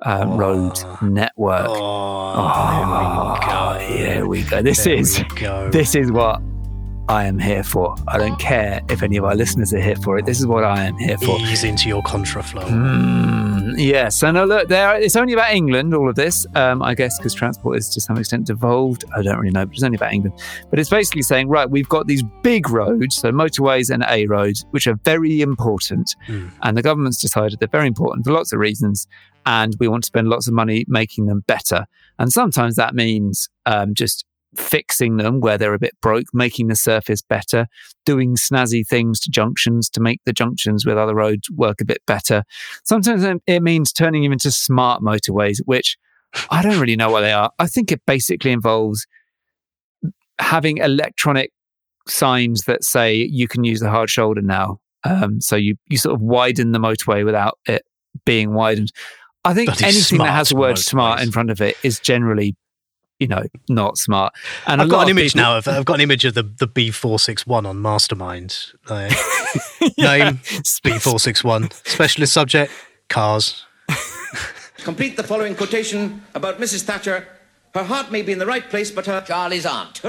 uh, 0.02 0.24
road 0.28 0.78
network. 1.02 1.66
Oh, 1.68 2.34
my 2.36 3.38
god 3.44 3.80
here 3.82 4.26
we 4.26 4.42
go. 4.42 4.62
This 4.62 4.84
There 4.84 4.94
is 4.94 5.22
go. 5.36 5.68
this 5.70 5.94
is 5.94 6.10
what 6.12 6.40
I 7.08 7.24
am 7.24 7.38
here 7.40 7.64
for. 7.64 7.96
I 8.06 8.18
don't 8.18 8.38
care 8.38 8.80
if 8.88 9.02
any 9.02 9.16
of 9.16 9.24
our 9.24 9.34
listeners 9.34 9.74
are 9.74 9.80
here 9.80 9.96
for 9.96 10.16
it. 10.18 10.26
This 10.26 10.38
is 10.38 10.46
what 10.46 10.62
I 10.62 10.84
am 10.84 10.96
here 10.96 11.18
for. 11.18 11.40
Ease 11.40 11.64
into 11.64 11.88
your 11.88 12.02
contraflow. 12.02 12.62
Mm, 12.62 13.74
yes, 13.78 14.22
and 14.22 14.38
look, 14.38 14.68
there. 14.68 14.94
It's 15.00 15.16
only 15.16 15.32
about 15.32 15.52
England. 15.52 15.92
All 15.92 16.08
of 16.08 16.14
this, 16.14 16.46
um, 16.54 16.82
I 16.82 16.94
guess, 16.94 17.18
because 17.18 17.34
transport 17.34 17.78
is 17.78 17.88
to 17.90 18.00
some 18.00 18.16
extent 18.16 18.46
devolved. 18.46 19.04
I 19.16 19.22
don't 19.22 19.38
really 19.38 19.50
know, 19.50 19.66
but 19.66 19.74
it's 19.74 19.82
only 19.82 19.96
about 19.96 20.12
England. 20.12 20.40
But 20.70 20.78
it's 20.78 20.90
basically 20.90 21.22
saying, 21.22 21.48
right, 21.48 21.68
we've 21.68 21.88
got 21.88 22.06
these 22.06 22.22
big 22.42 22.70
roads, 22.70 23.16
so 23.16 23.32
motorways 23.32 23.90
and 23.92 24.04
A 24.08 24.26
roads, 24.26 24.64
which 24.70 24.86
are 24.86 24.94
very 25.04 25.40
important, 25.40 26.14
Mm. 26.28 26.52
and 26.62 26.76
the 26.78 26.82
government's 26.82 27.20
decided 27.20 27.58
they're 27.58 27.68
very 27.68 27.88
important 27.88 28.24
for 28.24 28.30
lots 28.32 28.52
of 28.52 28.60
reasons, 28.60 29.08
and 29.46 29.74
we 29.81 29.88
want 29.88 30.03
to 30.05 30.07
spend 30.07 30.29
lots 30.29 30.46
of 30.48 30.55
money 30.55 30.85
making 30.88 31.26
them 31.26 31.42
better. 31.46 31.87
And 32.18 32.33
sometimes 32.33 32.76
that 32.76 32.94
means 32.94 33.48
um, 33.66 33.94
just 33.94 34.24
fixing 34.57 35.16
them 35.16 35.40
where 35.40 35.57
they're 35.57 35.74
a 35.74 35.79
bit 35.79 35.96
broke, 36.03 36.26
making 36.33 36.66
the 36.66 36.74
surface 36.76 37.22
better, 37.22 37.66
doing 38.05 38.37
snazzy 38.37 38.87
things 38.87 39.20
to 39.20 39.31
junctions 39.31 39.88
to 39.90 40.00
make 40.00 40.20
the 40.24 40.33
junctions 40.33 40.85
with 40.85 40.98
other 40.98 41.14
roads 41.14 41.48
work 41.50 41.81
a 41.81 41.85
bit 41.85 42.03
better. 42.07 42.42
Sometimes 42.85 43.24
it- 43.46 43.62
means 43.62 43.92
turning 43.92 44.22
them 44.22 44.33
into 44.33 44.50
smart 44.50 45.03
motorways, 45.03 45.59
which 45.64 45.96
I 46.50 46.62
don't 46.62 46.81
really 46.81 46.96
know 46.96 47.11
what 47.11 47.22
they 47.22 47.33
are. 47.33 47.50
I 47.59 47.66
think 47.66 47.92
it 47.92 48.05
basically 48.07 48.53
involves 48.53 49.07
having 50.38 50.79
electronic 50.79 51.53
signs 52.09 52.62
that 52.62 52.83
say 52.83 53.14
you 53.14 53.46
can 53.46 53.64
use 53.64 53.81
the 53.81 53.90
hard 53.90 54.11
shoulder 54.11 54.42
now. 54.42 54.81
Um, 55.05 55.40
so 55.40 55.57
you, 55.57 55.76
you 55.87 55.96
sort 55.96 56.14
of 56.14 56.20
widen 56.20 56.72
the 56.72 56.79
motorway 56.79 57.24
without 57.24 57.59
it 57.66 57.83
being 58.24 58.53
widened. 58.55 58.92
I 59.44 59.55
think 59.55 59.66
Bloody 59.68 59.85
anything 59.87 60.18
that 60.18 60.33
has 60.33 60.50
the 60.50 60.57
word 60.57 60.79
smart 60.79 61.18
motorways. 61.18 61.22
in 61.24 61.33
front 61.33 61.50
of 61.50 61.61
it 61.61 61.76
is 61.83 61.98
generally, 61.98 62.57
you 63.18 63.26
know, 63.26 63.42
not 63.68 63.96
smart. 63.96 64.35
And 64.66 64.83
I've 64.83 64.88
got 64.90 65.05
an 65.05 65.09
image 65.11 65.33
people- 65.33 65.42
now 65.42 65.57
of 65.59 65.66
I've 65.68 65.85
got 65.85 65.94
an 65.94 66.00
image 66.03 66.24
of 66.24 66.35
the 66.35 66.42
the 66.42 66.66
B 66.66 66.90
four 66.90 67.18
six 67.18 67.46
one 67.46 67.64
on 67.66 67.81
Mastermind. 67.81 68.57
Like, 68.88 69.12
Name 69.98 70.40
B 70.85 70.98
four 70.98 71.18
six 71.18 71.42
one. 71.42 71.70
Specialist 71.85 72.33
subject 72.33 72.72
cars. 73.09 73.64
Complete 74.79 75.16
the 75.16 75.22
following 75.24 75.55
quotation 75.55 76.22
about 76.35 76.59
Mrs. 76.59 76.83
Thatcher. 76.83 77.26
Her 77.74 77.85
heart 77.85 78.11
may 78.11 78.22
be 78.22 78.33
in 78.33 78.38
the 78.38 78.46
right 78.46 78.68
place, 78.68 78.90
but 78.90 79.07
her 79.07 79.20
Charlie's 79.20 79.64
aunt. 79.66 80.00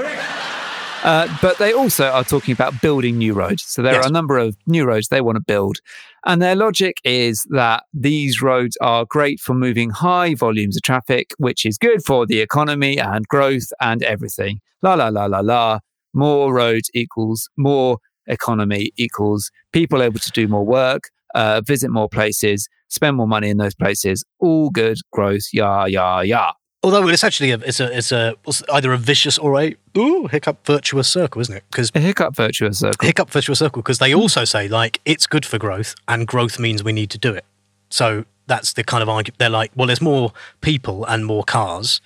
Uh, 1.04 1.28
but 1.42 1.58
they 1.58 1.72
also 1.72 2.06
are 2.06 2.24
talking 2.24 2.52
about 2.52 2.80
building 2.80 3.18
new 3.18 3.34
roads. 3.34 3.64
So 3.64 3.82
there 3.82 3.94
Yes. 3.94 4.04
are 4.04 4.08
a 4.08 4.12
number 4.12 4.38
of 4.38 4.56
new 4.66 4.84
roads 4.84 5.08
they 5.08 5.20
want 5.20 5.36
to 5.36 5.42
build. 5.46 5.78
And 6.24 6.40
their 6.40 6.54
logic 6.54 6.98
is 7.04 7.44
that 7.50 7.84
these 7.92 8.40
roads 8.40 8.76
are 8.80 9.04
great 9.04 9.40
for 9.40 9.54
moving 9.54 9.90
high 9.90 10.34
volumes 10.34 10.76
of 10.76 10.82
traffic, 10.82 11.32
which 11.38 11.66
is 11.66 11.78
good 11.78 12.04
for 12.04 12.26
the 12.26 12.40
economy 12.40 12.98
and 12.98 13.26
growth 13.26 13.72
and 13.80 14.02
everything. 14.04 14.60
La, 14.82 14.94
la, 14.94 15.08
la, 15.08 15.26
la, 15.26 15.40
la. 15.40 15.80
More 16.14 16.54
roads 16.54 16.90
equals 16.94 17.48
more 17.56 17.98
economy 18.26 18.92
equals 18.96 19.50
people 19.72 20.02
able 20.02 20.20
to 20.20 20.30
do 20.30 20.46
more 20.46 20.64
work, 20.64 21.04
uh, 21.34 21.60
visit 21.66 21.90
more 21.90 22.08
places, 22.08 22.68
spend 22.88 23.16
more 23.16 23.26
money 23.26 23.48
in 23.48 23.56
those 23.56 23.74
places. 23.74 24.24
All 24.38 24.70
good 24.70 24.98
growth. 25.12 25.46
Yeah, 25.52 25.86
yeah, 25.86 26.22
yeah. 26.22 26.52
Although 26.84 27.06
it's 27.08 27.22
actually 27.22 27.52
a, 27.52 27.58
it's 27.58 27.78
a 27.80 27.96
it's 27.96 28.10
a 28.12 28.34
it's 28.46 28.62
either 28.72 28.92
a 28.92 28.98
vicious 28.98 29.38
or 29.38 29.60
a 29.60 29.76
ooh 29.96 30.26
hiccup 30.26 30.66
virtuous 30.66 31.08
circle, 31.08 31.40
isn't 31.40 31.56
it? 31.56 31.62
Because 31.70 31.92
A 31.94 32.00
hiccup 32.00 32.34
virtuous 32.34 32.80
circle. 32.80 33.06
hiccup 33.06 33.30
virtuous 33.30 33.58
circle 33.60 33.82
because 33.82 33.98
they 33.98 34.12
also 34.14 34.44
say 34.44 34.66
like 34.68 35.00
it's 35.04 35.26
good 35.28 35.46
for 35.46 35.58
growth 35.58 35.94
and 36.08 36.26
growth 36.26 36.58
means 36.58 36.82
we 36.82 36.92
need 36.92 37.10
to 37.10 37.18
do 37.18 37.32
it. 37.34 37.44
So 37.88 38.24
that's 38.48 38.72
the 38.72 38.82
kind 38.82 39.02
of 39.02 39.08
argument. 39.08 39.38
They're 39.38 39.48
like, 39.48 39.70
well, 39.76 39.86
there's 39.86 40.00
more 40.00 40.32
people 40.60 41.04
and 41.04 41.24
more 41.24 41.44
cars, 41.44 42.00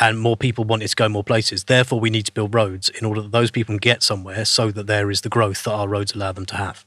and 0.00 0.18
more 0.18 0.36
people 0.38 0.64
wanting 0.64 0.88
to 0.88 0.96
go 0.96 1.08
more 1.10 1.22
places. 1.24 1.64
Therefore, 1.64 2.00
we 2.00 2.08
need 2.08 2.24
to 2.24 2.32
build 2.32 2.54
roads 2.54 2.88
in 2.88 3.04
order 3.04 3.20
that 3.20 3.32
those 3.32 3.50
people 3.50 3.72
can 3.74 3.78
get 3.78 4.02
somewhere, 4.02 4.46
so 4.46 4.70
that 4.70 4.86
there 4.86 5.10
is 5.10 5.20
the 5.20 5.28
growth 5.28 5.64
that 5.64 5.72
our 5.72 5.86
roads 5.88 6.14
allow 6.14 6.32
them 6.32 6.46
to 6.46 6.56
have. 6.56 6.86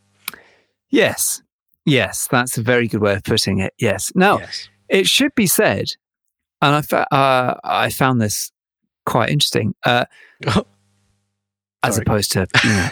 Yes. 0.89 1.43
Yes, 1.85 2.27
that's 2.31 2.57
a 2.57 2.63
very 2.63 2.87
good 2.87 3.01
way 3.01 3.13
of 3.13 3.23
putting 3.23 3.59
it. 3.59 3.73
Yes. 3.77 4.11
Now, 4.15 4.39
Yes. 4.39 4.69
it 4.89 5.05
should 5.07 5.35
be 5.35 5.45
said, 5.45 5.91
and 6.61 6.75
I, 6.75 6.81
fa- 6.81 7.13
uh, 7.13 7.55
I 7.63 7.89
found 7.89 8.21
this 8.21 8.51
quite 9.05 9.29
interesting, 9.29 9.75
uh, 9.85 10.05
as 11.83 11.97
opposed 11.97 12.31
to 12.31 12.47
you 12.63 12.69
know, 12.69 12.89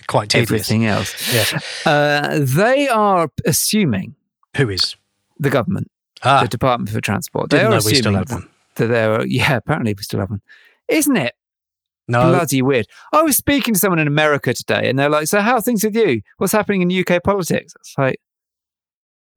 Quite 0.06 0.30
tedious. 0.30 0.50
everything 0.50 0.84
else. 0.86 1.32
Yes. 1.32 1.86
Uh, 1.86 2.40
they 2.42 2.88
are 2.88 3.30
assuming 3.46 4.16
Who 4.56 4.68
is? 4.68 4.96
the 5.38 5.50
government, 5.50 5.90
Ah, 6.22 6.42
the 6.42 6.48
Department 6.48 6.90
for 6.90 7.00
Transport, 7.00 7.50
They 7.50 7.60
are 7.62 7.70
know 7.70 7.76
we 7.76 7.94
still 7.94 8.14
assuming 8.16 8.24
one. 8.28 8.48
that 8.76 8.86
they're 8.88 9.26
yeah. 9.26 9.56
Apparently, 9.56 9.94
we 9.96 10.02
still 10.02 10.20
have 10.20 10.30
one. 10.30 10.42
Isn't 10.88 11.16
it 11.16 11.34
No. 12.08 12.28
bloody 12.30 12.60
weird? 12.60 12.86
I 13.12 13.22
was 13.22 13.36
speaking 13.36 13.74
to 13.74 13.80
someone 13.80 13.98
in 13.98 14.06
America 14.08 14.52
today, 14.52 14.88
and 14.90 14.98
they're 14.98 15.08
like, 15.10 15.26
"So 15.28 15.40
how 15.40 15.54
are 15.54 15.60
things 15.62 15.82
with 15.84 15.96
you? 15.96 16.20
What's 16.36 16.52
happening 16.52 16.82
in 16.82 16.90
UK 16.90 17.22
politics?" 17.22 17.72
It's 17.80 17.94
like, 17.96 18.20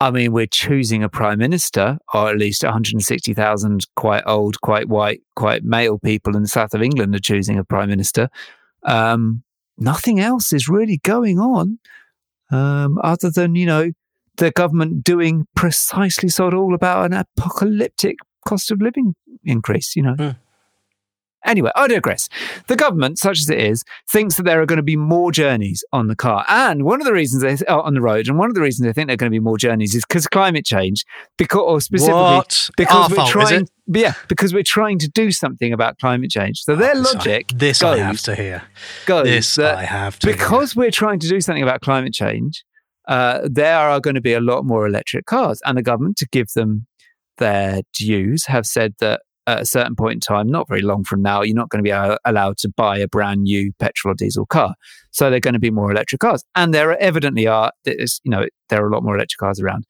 I 0.02 0.10
mean, 0.10 0.32
we're 0.32 0.48
choosing 0.48 1.04
a 1.04 1.10
prime 1.10 1.38
minister, 1.38 2.00
or 2.12 2.28
at 2.28 2.38
least 2.40 2.64
160,000 2.64 3.86
quite 3.96 4.24
old, 4.26 4.60
quite 4.62 4.90
white, 4.90 5.22
quite 5.36 5.64
male 5.64 6.00
people 6.00 6.36
in 6.36 6.42
the 6.42 6.48
south 6.48 6.74
of 6.74 6.82
England 6.82 7.14
are 7.14 7.20
choosing 7.20 7.60
a 7.60 7.64
prime 7.64 7.90
minister. 7.90 8.32
Um, 8.82 9.44
nothing 9.78 10.20
else 10.20 10.54
is 10.54 10.68
really 10.68 10.98
going 11.04 11.38
on, 11.38 11.78
um, 12.50 12.98
other 13.04 13.30
than 13.30 13.54
you 13.54 13.68
know 13.68 13.92
the 14.38 14.50
government 14.50 15.04
doing 15.04 15.46
precisely 15.56 16.30
sort 16.30 16.56
of 16.56 16.62
all 16.62 16.74
about 16.74 17.06
an 17.06 17.14
apocalyptic 17.14 18.16
cost 18.44 18.72
of 18.72 18.82
living 18.82 19.14
increase. 19.44 19.96
You 19.96 20.02
know. 20.02 20.16
Hmm. 20.16 20.30
Anyway, 21.45 21.71
I 21.75 21.88
digress. 21.88 22.30
The 22.67 22.75
government, 22.75 23.17
such 23.17 23.39
as 23.39 23.49
it 23.49 23.60
is, 23.60 23.84
thinks 24.10 24.36
that 24.38 24.43
there 24.43 24.62
are 24.62 24.65
going 24.65 24.77
to 24.77 24.84
be 24.84 24.95
more 24.95 25.32
journeys 25.32 25.84
on 25.91 26.08
the 26.08 26.15
car, 26.15 26.45
and 26.47 26.84
one 26.84 27.01
of 27.01 27.06
the 27.06 27.13
reasons 27.13 27.41
they 27.41 27.58
oh, 27.67 27.82
on 27.82 27.93
the 27.93 28.01
road, 28.01 28.27
and 28.27 28.38
one 28.38 28.49
of 28.49 28.56
the 28.56 28.62
reasons 28.62 28.86
they 28.86 28.93
think 28.93 29.08
there 29.08 29.15
are 29.15 29.17
going 29.17 29.32
to 29.32 29.36
be 29.36 29.39
more 29.39 29.58
journeys 29.58 29.95
is 29.95 30.06
because 30.06 30.27
climate 30.27 30.65
change, 30.65 31.04
because 31.38 31.62
or 31.62 31.82
specifically 31.82 32.21
What? 32.21 32.69
because 32.77 32.95
Our 32.95 33.10
we're 33.10 33.15
fault, 33.15 33.30
trying, 33.30 33.67
yeah, 33.88 34.13
because 34.27 34.54
we're 34.54 34.63
trying 34.63 34.99
to 34.99 35.10
do 35.10 35.32
something 35.32 35.73
about 35.73 35.97
climate 35.97 36.30
change. 36.30 36.62
So 36.63 36.75
their 36.75 36.93
This 36.95 37.08
I- 37.08 37.17
logic 37.17 37.47
This 37.56 37.82
goes, 37.82 37.99
I 37.99 38.04
have 38.04 38.21
to 38.21 38.36
hear. 38.36 38.63
goes 39.06 39.23
This 39.25 39.58
I 39.60 39.84
have 39.84 40.19
to 40.19 40.27
hear. 40.27 40.36
because 40.36 40.75
we're 40.75 40.91
trying 40.91 41.19
to 41.19 41.27
do 41.27 41.41
something 41.41 41.63
about 41.63 41.82
climate 41.82 42.13
change, 42.13 42.63
uh, 43.08 43.39
there 43.43 43.77
are 43.80 43.99
going 43.99 44.15
to 44.15 44.21
be 44.21 44.34
a 44.34 44.39
lot 44.39 44.63
more 44.63 44.86
electric 44.86 45.25
cars, 45.25 45.60
and 45.65 45.77
the 45.77 45.82
government, 45.82 46.17
to 46.17 46.27
give 46.32 46.47
them 46.56 46.86
their 47.39 47.82
dues, 47.93 48.45
have 48.45 48.65
said 48.67 48.93
that 48.99 49.21
at 49.47 49.62
a 49.62 49.65
certain 49.65 49.95
point 49.95 50.13
in 50.13 50.19
time, 50.19 50.47
not 50.47 50.67
very 50.67 50.82
long 50.82 51.04
from 51.04 51.21
now, 51.21 51.41
you're 51.41 51.56
not 51.56 51.69
going 51.69 51.80
to 51.80 51.88
be 51.88 51.91
uh, 51.91 52.17
allowed 52.25 52.58
to 52.60 52.69
buy 52.69 52.97
a 52.97 53.08
brand 53.08 53.43
new 53.43 53.71
petrol 53.80 54.12
or 54.12 54.15
diesel 54.15 54.45
car. 54.45 54.75
So 55.12 55.30
there 55.30 55.38
are 55.38 55.41
going 55.41 55.56
to 55.56 55.60
be 55.60 55.71
more 55.71 55.91
electric 55.91 56.19
cars, 56.19 56.43
and 56.56 56.73
there 56.73 56.91
are, 56.91 56.97
evidently 56.97 57.47
are. 57.47 57.71
You 57.86 58.06
know, 58.25 58.45
there 58.69 58.84
are 58.84 58.88
a 58.88 58.93
lot 58.93 59.04
more 59.04 59.15
electric 59.15 59.39
cars 59.39 59.60
around. 59.60 59.86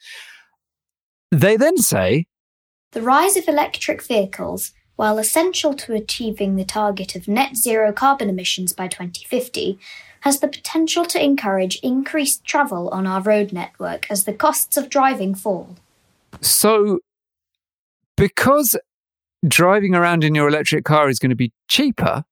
They 1.32 1.58
then 1.58 1.78
say, 1.78 2.26
The 2.92 3.02
rise 3.02 3.38
of 3.38 3.48
electric 3.48 4.02
vehicles, 4.02 4.72
while 4.96 5.18
essential 5.18 5.74
to 5.74 5.94
achieving 5.94 6.56
the 6.56 6.66
target 6.66 7.16
of 7.16 7.28
net 7.28 7.56
zero 7.56 7.92
carbon 7.92 8.30
emissions 8.30 8.74
by 8.74 8.88
2050, 8.88 9.80
has 10.22 10.40
the 10.40 10.48
potential 10.48 11.06
to 11.06 11.24
encourage 11.24 11.80
increased 11.82 12.46
travel 12.46 12.90
on 12.90 13.08
our 13.08 13.22
road 13.22 13.52
network 13.52 14.10
as 14.10 14.24
the 14.24 14.34
costs 14.34 14.78
of 14.78 14.90
driving 14.90 15.36
fall. 15.36 15.76
So, 16.42 17.00
because 18.16 18.78
driving 19.48 19.96
around 19.96 20.24
in 20.24 20.36
your 20.36 20.48
electric 20.48 20.86
car 20.86 21.10
is 21.10 21.20
going 21.20 21.30
to 21.30 21.36
be 21.36 21.52
cheaper, 21.68 22.24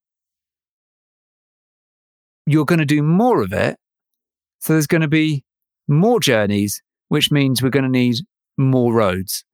you're 2.45 2.65
going 2.65 2.80
to 2.80 2.86
do 2.86 3.04
more 3.04 3.41
of 3.41 3.54
it. 3.54 3.78
So, 4.60 4.74
there's 4.74 4.88
going 4.88 5.02
to 5.02 5.08
be 5.08 5.43
more 5.88 6.19
journeys, 6.19 6.82
which 7.08 7.32
means 7.32 7.62
we're 7.62 7.69
going 7.69 7.84
to 7.84 7.89
need 7.89 8.17
more 8.58 8.93
roads 8.93 9.45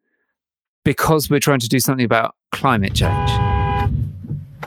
because 0.83 1.29
we're 1.29 1.39
trying 1.39 1.59
to 1.59 1.67
do 1.67 1.79
something 1.79 2.05
about 2.05 2.35
climate 2.51 2.93
change. 2.93 3.29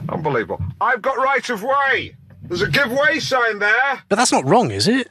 Unbelievable. 0.09 0.62
I've 0.81 1.03
got 1.03 1.16
right 1.16 1.48
of 1.51 1.62
way. 1.62 2.16
There's 2.42 2.62
a 2.62 2.68
give 2.68 2.90
way 2.90 3.20
sign 3.20 3.59
there. 3.59 4.03
But 4.09 4.16
that's 4.16 4.33
not 4.33 4.46
wrong, 4.46 4.70
is 4.70 4.88
it? 4.88 5.11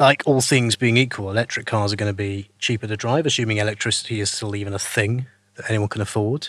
Like 0.00 0.22
all 0.26 0.40
things 0.40 0.74
being 0.74 0.96
equal, 0.96 1.30
electric 1.30 1.66
cars 1.66 1.92
are 1.92 1.96
going 1.96 2.10
to 2.10 2.16
be 2.16 2.48
cheaper 2.58 2.86
to 2.86 2.96
drive, 2.96 3.26
assuming 3.26 3.58
electricity 3.58 4.20
is 4.20 4.30
still 4.30 4.56
even 4.56 4.72
a 4.72 4.78
thing 4.78 5.26
that 5.56 5.68
anyone 5.68 5.88
can 5.88 6.00
afford. 6.00 6.48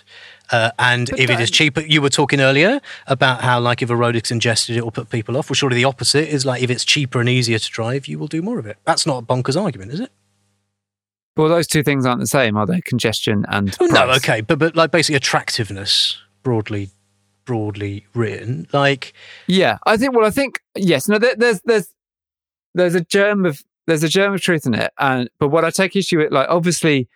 Uh, 0.51 0.71
and 0.79 1.09
But 1.09 1.19
if 1.19 1.29
it 1.29 1.39
is 1.39 1.51
cheaper, 1.51 1.81
you 1.81 2.01
were 2.01 2.09
talking 2.09 2.39
earlier 2.39 2.79
about 3.07 3.41
how, 3.41 3.59
like, 3.59 3.81
if 3.81 3.89
a 3.89 3.95
road 3.95 4.15
is 4.15 4.23
congested, 4.23 4.77
it 4.77 4.83
will 4.83 4.91
put 4.91 5.09
people 5.09 5.37
off. 5.37 5.49
Well, 5.49 5.55
surely 5.55 5.75
the 5.75 5.85
opposite 5.85 6.27
is 6.29 6.45
like 6.45 6.61
if 6.61 6.69
it's 6.69 6.85
cheaper 6.85 7.19
and 7.19 7.29
easier 7.29 7.59
to 7.59 7.71
drive, 7.71 8.07
you 8.07 8.19
will 8.19 8.27
do 8.27 8.41
more 8.41 8.59
of 8.59 8.65
it. 8.65 8.77
That's 8.85 9.05
not 9.05 9.23
a 9.23 9.25
bonkers 9.25 9.59
argument, 9.59 9.91
is 9.91 9.99
it? 9.99 10.11
Well, 11.37 11.49
those 11.49 11.67
two 11.67 11.83
things 11.83 12.05
aren't 12.05 12.21
the 12.21 12.27
same, 12.27 12.55
are 12.55 12.65
they? 12.65 12.81
Congestion 12.81 13.45
and 13.49 13.75
Oh, 13.81 13.87
no, 13.87 14.09
okay, 14.11 14.41
but 14.41 14.57
but 14.57 14.75
like 14.75 14.91
basically 14.91 15.17
attractiveness, 15.17 16.17
broadly 16.43 16.91
broadly 17.43 18.05
written, 18.13 18.67
like 18.71 19.13
Yeah, 19.47 19.77
I 19.85 19.97
think. 19.97 20.15
Well, 20.15 20.25
I 20.25 20.29
think 20.29 20.61
yes. 20.75 21.09
No, 21.09 21.17
there, 21.17 21.35
there's 21.35 21.61
there's 21.65 21.89
there's 22.73 22.95
a 22.95 23.01
germ 23.01 23.45
of 23.45 23.61
there's 23.87 24.03
a 24.03 24.09
germ 24.09 24.33
of 24.33 24.41
truth 24.41 24.65
in 24.65 24.73
it, 24.73 24.91
and 24.97 25.29
but 25.39 25.49
what 25.49 25.65
I 25.65 25.69
take 25.69 25.95
issue 25.95 26.19
with, 26.19 26.31
like, 26.31 26.47
obviously, 26.49 27.07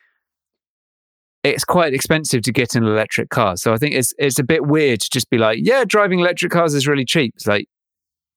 it's 1.43 1.63
quite 1.63 1.93
expensive 1.93 2.41
to 2.43 2.51
get 2.51 2.75
an 2.75 2.83
electric 2.83 3.29
car. 3.29 3.55
So 3.57 3.73
I 3.73 3.77
think 3.77 3.95
it's 3.95 4.13
it's 4.17 4.39
a 4.39 4.43
bit 4.43 4.65
weird 4.65 4.99
to 5.01 5.09
just 5.09 5.29
be 5.29 5.37
like, 5.37 5.59
yeah, 5.61 5.83
driving 5.85 6.19
electric 6.19 6.51
cars 6.51 6.73
is 6.73 6.87
really 6.87 7.05
cheap. 7.05 7.33
It's 7.35 7.47
like, 7.47 7.67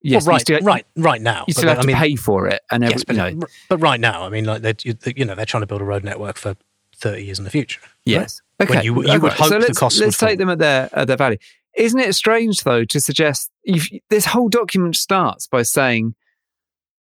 yes, 0.03 0.25
well, 0.25 0.35
right, 0.35 0.41
still, 0.41 0.61
right, 0.61 0.87
right 0.97 1.21
now. 1.21 1.41
you 1.49 1.55
but 1.55 1.57
still 1.57 1.69
have 1.71 1.79
I 1.81 1.83
to 1.83 1.95
pay 1.95 2.17
for 2.17 2.47
it, 2.49 2.61
and 2.71 2.85
every, 2.85 2.95
yes, 2.95 3.05
but, 3.05 3.17
you 3.17 3.23
know, 3.37 3.47
but 3.69 3.79
right 3.79 3.99
now, 4.01 4.25
I 4.25 4.29
mean, 4.29 4.45
like 4.45 4.63
they're 4.63 4.75
you 4.83 4.95
you 5.17 5.25
know 5.25 5.35
they're 5.35 5.47
trying 5.47 5.63
to 5.63 5.67
build 5.67 5.81
a 5.81 5.85
road 5.85 6.05
network 6.05 6.37
for 6.37 6.55
thirty 6.97 7.25
years 7.25 7.39
in 7.39 7.45
the 7.45 7.51
future. 7.51 7.81
right? 7.83 7.91
Yes. 8.05 8.41
When 8.59 8.69
Okay. 8.69 8.85
you- 8.85 8.95
you 8.95 9.09
okay. 9.09 9.19
would 9.19 9.33
hope 9.33 9.49
so 9.49 9.59
the 9.59 9.67
let's, 9.67 9.99
Let's 10.01 10.19
take 10.19 10.39
them 10.39 10.49
at 10.51 10.59
their 10.59 10.89
at 10.93 11.09
their 11.09 11.17
value. 11.17 11.39
Isn't 11.77 11.99
it 11.99 12.15
strange 12.15 12.63
though 12.63 12.85
to 12.85 13.01
suggest 13.01 13.51
if 13.65 13.89
this 14.11 14.27
whole 14.27 14.49
document 14.49 14.95
starts 14.95 15.49
by 15.49 15.63
saying 15.63 16.15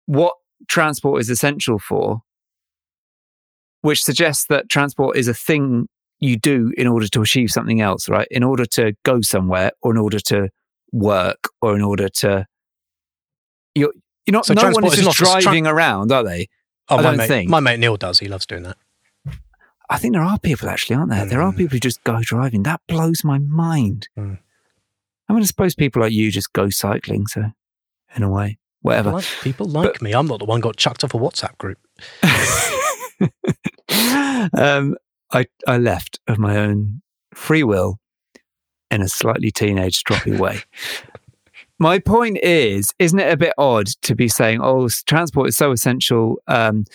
what 0.07 0.33
transport 0.67 1.21
is 1.21 1.29
essential 1.29 1.77
for, 1.77 2.21
which 3.85 4.03
suggests 4.03 4.45
that 4.47 4.67
transport 4.69 5.15
is 5.17 5.27
a 5.27 5.33
thing 5.33 5.87
you 6.19 6.37
do 6.37 6.73
in 6.77 6.87
order 6.87 7.07
to 7.07 7.21
achieve 7.21 7.51
something 7.51 7.81
else, 7.81 8.09
right? 8.09 8.27
In 8.31 8.43
order 8.43 8.65
to 8.77 8.93
go 9.03 9.21
somewhere, 9.21 9.71
or 9.81 9.91
in 9.91 9.97
order 9.97 10.19
to 10.31 10.49
work, 10.91 11.49
or 11.61 11.75
in 11.75 11.81
order 11.81 12.09
to 12.09 12.45
you're 13.75 13.93
you're 14.25 14.31
not. 14.33 14.45
So 14.45 14.53
no 14.53 14.69
one 14.71 14.85
is 14.85 14.93
is 14.93 15.05
just 15.05 15.17
just 15.17 15.31
tra- 15.33 15.41
driving 15.41 15.67
around, 15.67 16.11
are 16.11 16.23
they? 16.23 16.47
Oh, 16.89 16.95
I 16.97 16.97
my 16.97 17.03
don't 17.03 17.17
mate, 17.17 17.27
think. 17.27 17.49
my 17.49 17.59
mate 17.59 17.79
Neil 17.79 17.97
does. 17.97 18.19
He 18.19 18.27
loves 18.27 18.45
doing 18.45 18.63
that. 18.63 18.77
I 19.89 19.97
think 19.99 20.13
there 20.13 20.23
are 20.23 20.39
people 20.39 20.67
actually, 20.67 20.95
aren't 20.95 21.11
there? 21.11 21.25
There 21.27 21.41
are 21.43 21.51
Mm. 21.53 21.57
people 21.57 21.75
who 21.75 21.79
just 21.79 22.03
go 22.03 22.19
driving. 22.21 22.63
That 22.63 22.81
blows 22.87 23.23
my 23.23 23.37
mind. 23.37 24.07
Mm. 24.17 24.39
I 25.29 25.33
mean, 25.33 25.43
I 25.43 25.45
suppose 25.45 25.75
people 25.75 26.01
like 26.01 26.11
you 26.11 26.31
just 26.31 26.53
go 26.53 26.69
cycling. 26.71 27.27
So, 27.27 27.51
in 28.15 28.23
a 28.23 28.29
way, 28.29 28.57
whatever. 28.81 29.11
Like, 29.11 29.25
people 29.41 29.67
like 29.67 30.01
me. 30.01 30.13
I'm 30.13 30.25
not 30.27 30.39
the 30.39 30.45
one 30.45 30.59
got 30.59 30.75
chucked 30.77 31.03
off 31.03 31.13
a 31.13 31.17
WhatsApp 31.17 31.57
group. 31.59 31.77
um, 34.53 34.95
I 35.31 35.45
I 35.67 35.77
left 35.77 36.19
of 36.27 36.37
my 36.37 36.57
own 36.57 37.01
free 37.33 37.63
will 37.63 37.99
in 38.91 39.01
a 39.01 39.07
slightly 39.07 39.51
teenage 39.51 40.03
stroppy 40.03 40.37
way. 40.45 40.61
My 41.77 41.99
point 41.99 42.37
is, 42.41 42.93
isn't 42.99 43.19
it 43.19 43.31
a 43.33 43.37
bit 43.37 43.53
odd 43.57 43.87
to 44.03 44.15
be 44.15 44.27
saying, 44.27 44.59
"Oh, 44.61 44.87
transport 45.07 45.49
is 45.49 45.57
so 45.57 45.71
essential, 45.71 46.37
um, 46.47 46.85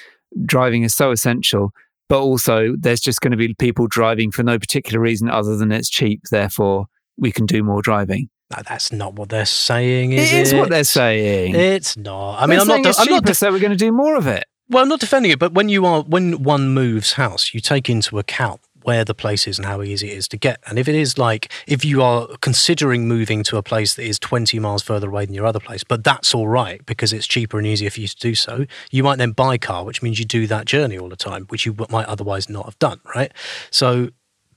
driving 0.46 0.82
is 0.84 0.94
so 0.94 1.10
essential," 1.10 1.72
but 2.08 2.20
also 2.20 2.74
there's 2.78 3.00
just 3.00 3.20
going 3.20 3.32
to 3.32 3.36
be 3.36 3.52
people 3.54 3.86
driving 3.86 4.30
for 4.30 4.42
no 4.42 4.58
particular 4.58 5.00
reason 5.00 5.28
other 5.28 5.56
than 5.56 5.70
it's 5.72 5.90
cheap, 5.90 6.22
therefore 6.30 6.86
we 7.18 7.30
can 7.30 7.44
do 7.44 7.62
more 7.62 7.82
driving. 7.82 8.30
No, 8.56 8.62
that's 8.66 8.90
not 8.90 9.14
what 9.14 9.28
they're 9.28 9.44
saying. 9.46 10.12
Is 10.12 10.32
it 10.32 10.40
is 10.40 10.54
what 10.54 10.68
it? 10.68 10.70
they're 10.70 10.84
saying. 10.84 11.54
It's 11.54 11.96
not. 11.96 12.38
I 12.40 12.46
mean, 12.46 12.58
They're 12.58 12.60
I'm 12.62 12.66
not. 12.66 12.94
de- 12.94 13.00
I'm 13.00 13.08
not. 13.10 13.22
cheaper, 13.22 13.34
so 13.34 13.52
we're 13.52 13.60
going 13.60 13.70
to 13.70 13.76
do 13.76 13.92
more 13.92 14.16
of 14.16 14.26
it. 14.26 14.44
Well, 14.70 14.84
I'm 14.84 14.88
not 14.88 15.00
defending 15.00 15.32
it, 15.32 15.40
but 15.40 15.52
when 15.52 15.68
you 15.68 15.84
are 15.84 16.02
when 16.02 16.44
one 16.44 16.68
moves 16.68 17.14
house, 17.14 17.52
you 17.52 17.58
take 17.58 17.90
into 17.90 18.20
account 18.20 18.60
where 18.84 19.04
the 19.04 19.14
place 19.14 19.48
is 19.48 19.58
and 19.58 19.66
how 19.66 19.82
easy 19.82 20.10
it 20.10 20.16
is 20.16 20.28
to 20.28 20.36
get. 20.36 20.60
And 20.64 20.78
if 20.78 20.86
it 20.86 20.94
is 20.94 21.18
like, 21.18 21.52
if 21.66 21.84
you 21.84 22.02
are 22.02 22.28
considering 22.40 23.08
moving 23.08 23.42
to 23.44 23.56
a 23.56 23.64
place 23.64 23.94
that 23.94 24.04
is 24.04 24.18
20 24.20 24.60
miles 24.60 24.82
further 24.82 25.08
away 25.08 25.26
than 25.26 25.34
your 25.34 25.44
other 25.44 25.58
place, 25.58 25.82
but 25.82 26.04
that's 26.04 26.32
all 26.34 26.46
right 26.46 26.86
because 26.86 27.12
it's 27.12 27.26
cheaper 27.26 27.58
and 27.58 27.66
easier 27.66 27.90
for 27.90 28.00
you 28.00 28.06
to 28.06 28.16
do 28.16 28.36
so, 28.36 28.64
you 28.92 29.02
might 29.02 29.18
then 29.18 29.32
buy 29.32 29.58
car, 29.58 29.84
which 29.84 30.02
means 30.02 30.20
you 30.20 30.24
do 30.24 30.46
that 30.46 30.66
journey 30.66 30.96
all 30.96 31.08
the 31.08 31.16
time, 31.16 31.46
which 31.48 31.66
you 31.66 31.74
might 31.90 32.06
otherwise 32.06 32.48
not 32.48 32.64
have 32.64 32.78
done, 32.78 33.00
right? 33.12 33.32
So 33.72 34.10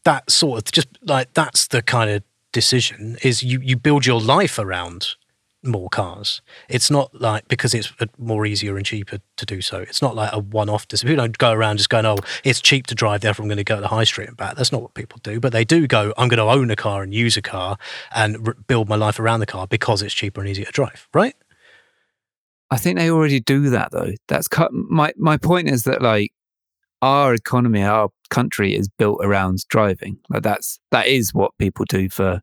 that 0.04 0.30
sort 0.30 0.60
of 0.60 0.72
just 0.72 0.90
like, 1.02 1.34
that's 1.34 1.68
the 1.68 1.82
kind 1.82 2.12
of 2.12 2.22
decision 2.52 3.18
is 3.24 3.42
you, 3.42 3.60
you 3.62 3.76
build 3.76 4.06
your 4.06 4.22
life 4.22 4.60
around 4.60 5.16
more 5.64 5.90
cars. 5.90 6.42
It's 6.70 6.92
not 6.92 7.14
like 7.20 7.48
because 7.48 7.74
it's 7.74 7.92
uh, 8.00 8.06
more 8.18 8.46
easier 8.46 8.78
and 8.78 8.86
cheaper 8.86 9.20
to 9.38 9.46
do 9.46 9.62
so. 9.62 9.80
It's 9.80 10.02
not 10.02 10.16
like 10.16 10.32
a 10.34 10.40
one-off 10.40 10.88
decision. 10.88 11.10
People 11.14 11.24
don't 11.26 11.38
go 11.38 11.52
around 11.52 11.78
just 11.78 11.90
going, 11.90 12.06
"Oh, 12.06 12.18
it's 12.44 12.62
cheap 12.62 12.88
to 12.88 12.96
drive, 12.96 13.22
therefore 13.22 13.44
I'm 13.44 13.50
going 13.50 13.58
to 13.58 13.64
go 13.64 13.76
to 13.76 13.82
the 13.82 13.88
high 13.88 14.04
street 14.04 14.28
and 14.28 14.38
back." 14.38 14.56
That's 14.56 14.72
not 14.72 14.82
what 14.82 14.94
people 14.94 15.20
do. 15.24 15.40
But 15.40 15.54
they 15.54 15.64
do 15.64 15.88
go, 15.88 16.14
"I'm 16.18 16.28
going 16.28 16.38
to 16.38 16.44
own 16.44 16.70
a 16.72 16.76
car 16.76 17.04
and 17.04 17.14
use 17.14 17.38
a 17.38 17.42
car 17.42 17.78
and 18.14 18.48
r- 18.48 18.56
build 18.68 18.90
my 18.90 18.96
life 18.96 19.20
around 19.20 19.40
the 19.40 19.46
car 19.46 19.68
because 19.68 20.02
it's 20.02 20.14
cheaper 20.14 20.42
and 20.42 20.50
easier 20.50 20.66
to 20.66 20.72
drive." 20.72 21.08
Right? 21.14 21.36
I 22.72 22.78
think 22.78 22.98
they 22.98 23.12
already 23.12 23.40
do 23.40 23.70
that 23.70 23.92
though. 23.92 24.14
That's 24.28 24.48
cut. 24.48 24.72
My 24.74 25.14
my 25.18 25.38
point 25.38 25.70
is 25.70 25.84
that 25.84 26.02
like 26.02 26.34
our 27.02 27.34
economy, 27.34 27.84
our 27.84 28.10
country 28.30 28.76
is 28.76 28.88
built 28.88 29.20
around 29.22 29.60
driving. 29.70 30.18
Like 30.30 30.44
that's 30.44 30.80
that 30.92 31.08
is 31.08 31.34
what 31.34 31.52
people 31.58 31.86
do 31.86 32.10
for 32.10 32.42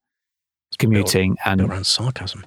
commuting 0.78 1.36
and 1.44 1.60
around 1.60 1.86
sarcasm. 1.86 2.44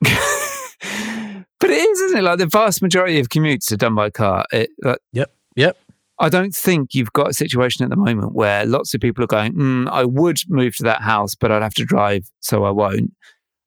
but 0.00 1.70
it 1.70 1.78
is, 1.78 2.00
isn't 2.00 2.18
it? 2.18 2.22
Like 2.22 2.38
the 2.38 2.46
vast 2.46 2.82
majority 2.82 3.18
of 3.18 3.28
commutes 3.28 3.72
are 3.72 3.76
done 3.76 3.94
by 3.94 4.10
car. 4.10 4.44
It, 4.52 4.70
like, 4.82 4.98
yep, 5.12 5.32
yep. 5.54 5.76
I 6.18 6.28
don't 6.28 6.54
think 6.54 6.94
you've 6.94 7.12
got 7.12 7.30
a 7.30 7.34
situation 7.34 7.84
at 7.84 7.90
the 7.90 7.96
moment 7.96 8.34
where 8.34 8.64
lots 8.64 8.94
of 8.94 9.00
people 9.00 9.22
are 9.24 9.28
going, 9.28 9.52
mm, 9.52 9.88
I 9.90 10.04
would 10.04 10.38
move 10.48 10.74
to 10.76 10.82
that 10.84 11.02
house, 11.02 11.34
but 11.34 11.52
I'd 11.52 11.62
have 11.62 11.74
to 11.74 11.84
drive, 11.84 12.30
so 12.40 12.64
I 12.64 12.70
won't. 12.70 13.12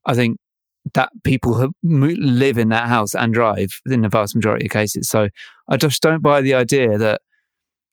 I 0.05 0.15
think 0.15 0.38
that 0.95 1.11
people 1.23 1.55
have, 1.59 1.71
live 1.84 2.57
in 2.57 2.69
that 2.69 2.88
house 2.88 3.13
and 3.13 3.34
drive 3.34 3.69
in 3.86 4.01
the 4.01 4.09
vast 4.09 4.36
majority 4.36 4.65
of 4.65 4.71
cases. 4.71 5.07
So 5.09 5.30
I 5.67 5.77
just 5.77 6.01
don't 6.01 6.23
buy 6.23 6.41
the 6.41 6.55
idea 6.55 6.97
that 6.97 7.21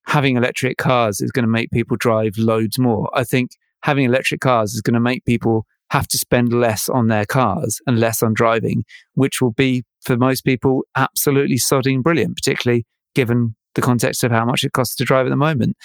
having 0.06 0.36
electric 0.36 0.78
cars 0.78 1.20
is 1.20 1.32
going 1.32 1.44
to 1.44 1.50
make 1.50 1.70
people 1.70 1.96
drive 1.98 2.38
loads 2.38 2.78
more. 2.78 3.10
I 3.12 3.24
think 3.24 3.50
having 3.82 4.04
electric 4.04 4.40
cars 4.40 4.72
is 4.72 4.80
going 4.80 4.94
to 4.94 5.00
make 5.00 5.24
people 5.24 5.66
have 5.90 6.08
to 6.08 6.18
spend 6.18 6.52
less 6.52 6.88
on 6.88 7.08
their 7.08 7.24
cars 7.24 7.80
and 7.86 8.00
less 8.00 8.22
on 8.22 8.34
driving, 8.34 8.84
which 9.14 9.40
will 9.40 9.52
be 9.52 9.84
for 10.04 10.16
most 10.16 10.42
people 10.42 10.82
absolutely 10.96 11.56
sodding 11.56 12.02
brilliant, 12.02 12.34
particularly 12.36 12.84
given 13.14 13.54
the 13.74 13.82
context 13.82 14.24
of 14.24 14.30
how 14.32 14.44
much 14.44 14.64
it 14.64 14.72
costs 14.72 14.96
to 14.96 15.04
drive 15.04 15.26
at 15.26 15.30
the 15.30 15.36
moment. 15.36 15.76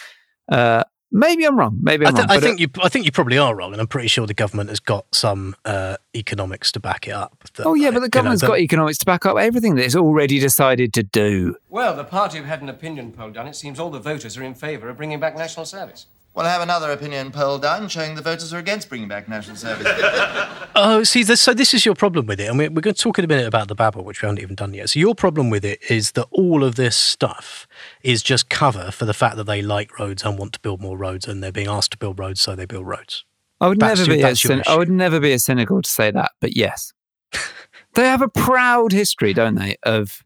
Uh, 0.52 0.84
maybe 1.12 1.46
I'm 1.46 1.58
wrong. 1.58 1.78
Maybe 1.82 2.06
I, 2.06 2.10
I'm 2.10 2.16
th- 2.16 2.28
wrong. 2.28 2.32
I 2.32 2.36
but, 2.40 2.44
uh, 2.44 2.48
think 2.48 2.60
you. 2.60 2.68
I 2.82 2.90
think 2.90 3.06
you 3.06 3.12
probably 3.12 3.38
are 3.38 3.56
wrong, 3.56 3.74
and 3.74 3.82
I'm 3.82 3.88
pretty 3.88 4.08
sure 4.08 4.26
the 4.26 4.34
government 4.34 4.70
has 4.70 4.80
got 4.80 5.06
some 5.14 5.56
uh, 5.66 5.98
economics 6.16 6.72
to 6.74 6.80
back 6.80 7.08
it 7.08 7.12
up. 7.12 7.38
that, 7.56 7.66
oh 7.66 7.74
yeah, 7.74 7.90
uh, 7.90 7.92
but 7.92 7.96
you 7.96 8.00
the 8.00 8.06
know, 8.06 8.10
government's 8.10 8.42
that- 8.42 8.48
got 8.48 8.60
economics 8.60 8.98
to 9.00 9.06
back 9.06 9.26
up 9.26 9.38
everything 9.38 9.76
that 9.76 9.86
it's 9.86 9.96
already 9.96 10.40
decided 10.40 10.94
to 10.94 11.04
do. 11.04 11.56
Well, 11.70 11.96
the 11.96 12.04
party 12.06 12.38
have 12.38 12.48
had 12.48 12.62
an 12.62 12.70
opinion 12.70 13.12
poll 13.12 13.30
done. 13.30 13.48
It 13.48 13.56
seems 13.56 13.80
all 13.80 13.90
the 13.92 14.00
voters 14.00 14.38
are 14.38 14.44
in 14.44 14.56
favour 14.56 14.90
of 14.90 14.98
bringing 14.98 15.20
back 15.20 15.38
national 15.38 15.66
service. 15.66 16.08
Well, 16.34 16.46
I 16.46 16.50
have 16.50 16.62
another 16.62 16.92
opinion 16.92 17.32
poll 17.32 17.58
done 17.60 17.90
showing 17.90 18.16
the 18.16 18.22
voters 18.22 18.54
are 18.54 18.58
against 18.58 18.88
bringing 18.88 19.08
back 19.10 19.28
national 19.28 19.58
service. 19.58 19.88
Oh, 20.74 21.04
see, 21.04 21.22
this, 21.24 21.42
so 21.42 21.54
this 21.54 21.74
is 21.74 21.86
your 21.86 21.96
problem 21.96 22.28
with 22.28 22.40
it, 22.40 22.46
and 22.48 22.58
we're, 22.58 22.70
we're 22.72 22.80
going 22.80 22.94
to 22.94 23.02
talk 23.02 23.20
in 23.20 23.26
a 23.26 23.28
minute 23.28 23.46
about 23.46 23.68
the 23.68 23.76
Babble, 23.76 24.06
which 24.06 24.22
we 24.22 24.26
haven't 24.28 24.42
even 24.42 24.56
done 24.56 24.74
yet. 24.74 24.90
So 24.90 25.02
your 25.02 25.14
problem 25.14 25.50
with 25.50 25.66
it 25.66 25.80
is 25.92 26.14
that 26.14 26.28
all 26.32 26.64
of 26.64 26.76
this 26.76 26.96
stuff 26.96 27.68
is 28.04 28.24
just 28.24 28.50
cover 28.50 28.90
for 28.90 29.04
the 29.04 29.14
fact 29.14 29.36
that 29.36 29.44
they 29.44 29.62
like 29.62 30.00
roads 30.00 30.24
and 30.24 30.40
want 30.40 30.54
to 30.54 30.62
build 30.62 30.80
more 30.82 30.98
roads, 30.98 31.28
and 31.28 31.44
they're 31.44 31.52
being 31.52 31.68
asked 31.68 31.92
to 31.92 31.98
build 31.98 32.18
roads, 32.20 32.40
so 32.40 32.56
they 32.56 32.66
build 32.66 32.88
roads. 32.88 33.26
I 33.60 33.68
would 33.68 33.82
That's 33.82 34.00
never 34.00 34.12
your- 34.12 34.18
be. 34.18 34.24
A 34.24 34.28
that's 34.28 34.42
cyn- 34.42 34.64
I 34.66 34.78
would 34.78 34.90
never 34.90 35.20
be 35.20 35.34
a 35.34 35.40
cynical 35.40 35.82
to 35.82 35.90
say 35.90 36.10
that, 36.10 36.32
but 36.40 36.56
yes, 36.56 36.94
they 37.96 38.06
have 38.06 38.22
a 38.22 38.30
proud 38.30 38.94
history, 38.94 39.34
don't 39.34 39.56
they, 39.56 39.76
of 39.84 40.24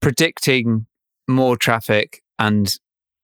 predicting 0.00 0.86
more 1.28 1.56
traffic 1.56 2.20
and 2.40 2.74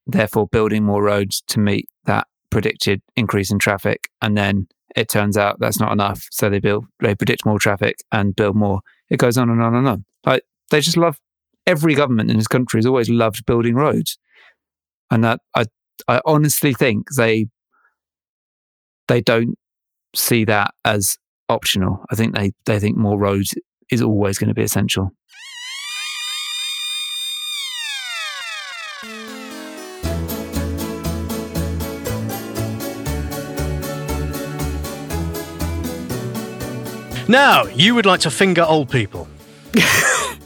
therefore 0.07 0.47
building 0.47 0.85
more 0.85 1.03
roads 1.03 1.43
to 1.49 1.59
meet 1.59 1.89
that 2.07 2.27
predicted 2.51 3.03
increase 3.17 3.51
in 3.51 3.59
traffic, 3.59 4.09
and 4.23 4.37
then 4.37 4.69
it 4.97 5.09
turns 5.09 5.37
out 5.37 5.59
that's 5.59 5.81
not 5.81 5.93
enough, 5.93 6.27
so 6.31 6.49
they 6.49 6.61
build, 6.61 6.87
they 7.01 7.15
predict 7.15 7.45
more 7.45 7.59
traffic 7.59 7.97
and 8.13 8.37
build 8.37 8.57
more. 8.57 8.81
It 9.11 9.19
goes 9.19 9.37
on 9.37 9.51
and 9.51 9.63
on 9.63 9.75
and 9.75 9.89
on. 9.89 10.05
Like 10.25 10.43
they 10.71 10.81
just 10.81 10.97
love. 10.97 11.19
Every 11.67 11.95
government 11.95 12.31
in 12.31 12.37
this 12.37 12.47
country 12.47 12.79
has 12.79 12.87
always 12.87 13.09
loved 13.09 13.47
building 13.47 13.75
roads, 13.75 14.19
and 15.11 15.25
that 15.25 15.41
I, 15.55 15.65
I 16.07 16.21
honestly 16.27 16.75
think 16.75 17.09
they 17.17 17.47
they 19.09 19.21
don't 19.21 19.59
see 20.15 20.45
that 20.45 20.75
as 20.85 21.19
optional. 21.49 22.05
I 22.11 22.15
think 22.15 22.35
they, 22.35 22.53
they 22.67 22.79
think 22.79 22.97
more 22.97 23.19
roads 23.19 23.55
is 23.91 24.03
always 24.03 24.39
going 24.39 24.49
to 24.49 24.55
be 24.55 24.63
essential. 24.63 25.11
Now, 37.29 37.65
you 37.65 37.95
would 37.95 38.07
like 38.07 38.21
to 38.21 38.31
finger 38.31 38.63
old 38.63 38.91
people. 38.91 39.27
yes? 39.75 40.39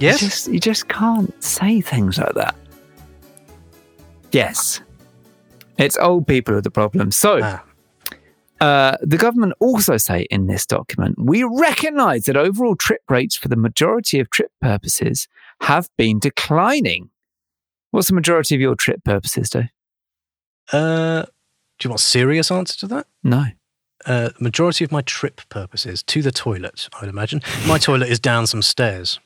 You 0.00 0.28
just, 0.28 0.48
you 0.48 0.60
just 0.60 0.88
can't 0.88 1.42
say 1.42 1.80
things 1.80 2.18
like 2.18 2.34
that. 2.34 2.54
Yes. 4.32 4.82
It's 5.78 5.96
old 5.96 6.26
people 6.26 6.54
are 6.56 6.60
the 6.60 6.70
problem. 6.70 7.10
So, 7.10 7.60
uh, 8.60 8.96
the 9.00 9.16
government 9.16 9.54
also 9.60 9.96
say 9.96 10.26
in 10.30 10.46
this 10.46 10.66
document, 10.66 11.14
we 11.18 11.42
recognize 11.44 12.24
that 12.24 12.36
overall 12.36 12.76
trip 12.76 13.02
rates 13.08 13.36
for 13.36 13.48
the 13.48 13.56
majority 13.56 14.20
of 14.20 14.28
trip 14.30 14.50
purposes 14.60 15.26
have 15.62 15.88
been 15.96 16.18
declining. 16.18 17.10
What's 17.92 18.08
the 18.08 18.14
majority 18.14 18.54
of 18.56 18.60
your 18.60 18.74
trip 18.74 19.04
purposes, 19.04 19.48
Dave? 19.48 19.68
Uh, 20.70 21.24
do 21.78 21.86
you 21.86 21.90
want 21.90 22.00
a 22.00 22.04
serious 22.04 22.50
answer 22.50 22.78
to 22.80 22.86
that? 22.88 23.06
No. 23.22 23.46
Uh, 24.06 24.30
majority 24.40 24.84
of 24.84 24.92
my 24.92 25.02
trip 25.02 25.40
purposes 25.48 26.02
to 26.04 26.22
the 26.22 26.32
toilet, 26.32 26.88
I'd 27.00 27.08
imagine. 27.08 27.42
My 27.66 27.78
toilet 27.78 28.08
is 28.08 28.20
down 28.20 28.46
some 28.46 28.62
stairs. 28.62 29.18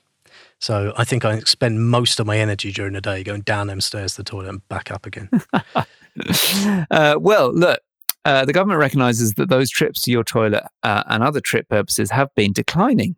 So 0.58 0.92
I 0.96 1.04
think 1.04 1.24
I 1.24 1.40
spend 1.40 1.88
most 1.88 2.20
of 2.20 2.26
my 2.26 2.38
energy 2.38 2.72
during 2.72 2.92
the 2.92 3.00
day 3.00 3.24
going 3.24 3.42
down 3.42 3.66
them 3.66 3.80
stairs 3.80 4.14
to 4.14 4.22
the 4.22 4.30
toilet 4.30 4.48
and 4.48 4.68
back 4.68 4.90
up 4.90 5.06
again. 5.06 5.28
uh, 6.90 7.16
well, 7.18 7.52
look, 7.52 7.80
uh, 8.24 8.44
the 8.44 8.52
government 8.52 8.78
recognises 8.78 9.34
that 9.34 9.48
those 9.48 9.70
trips 9.70 10.02
to 10.02 10.10
your 10.10 10.22
toilet 10.22 10.64
uh, 10.84 11.02
and 11.08 11.22
other 11.22 11.40
trip 11.40 11.68
purposes 11.68 12.10
have 12.12 12.32
been 12.36 12.52
declining, 12.52 13.16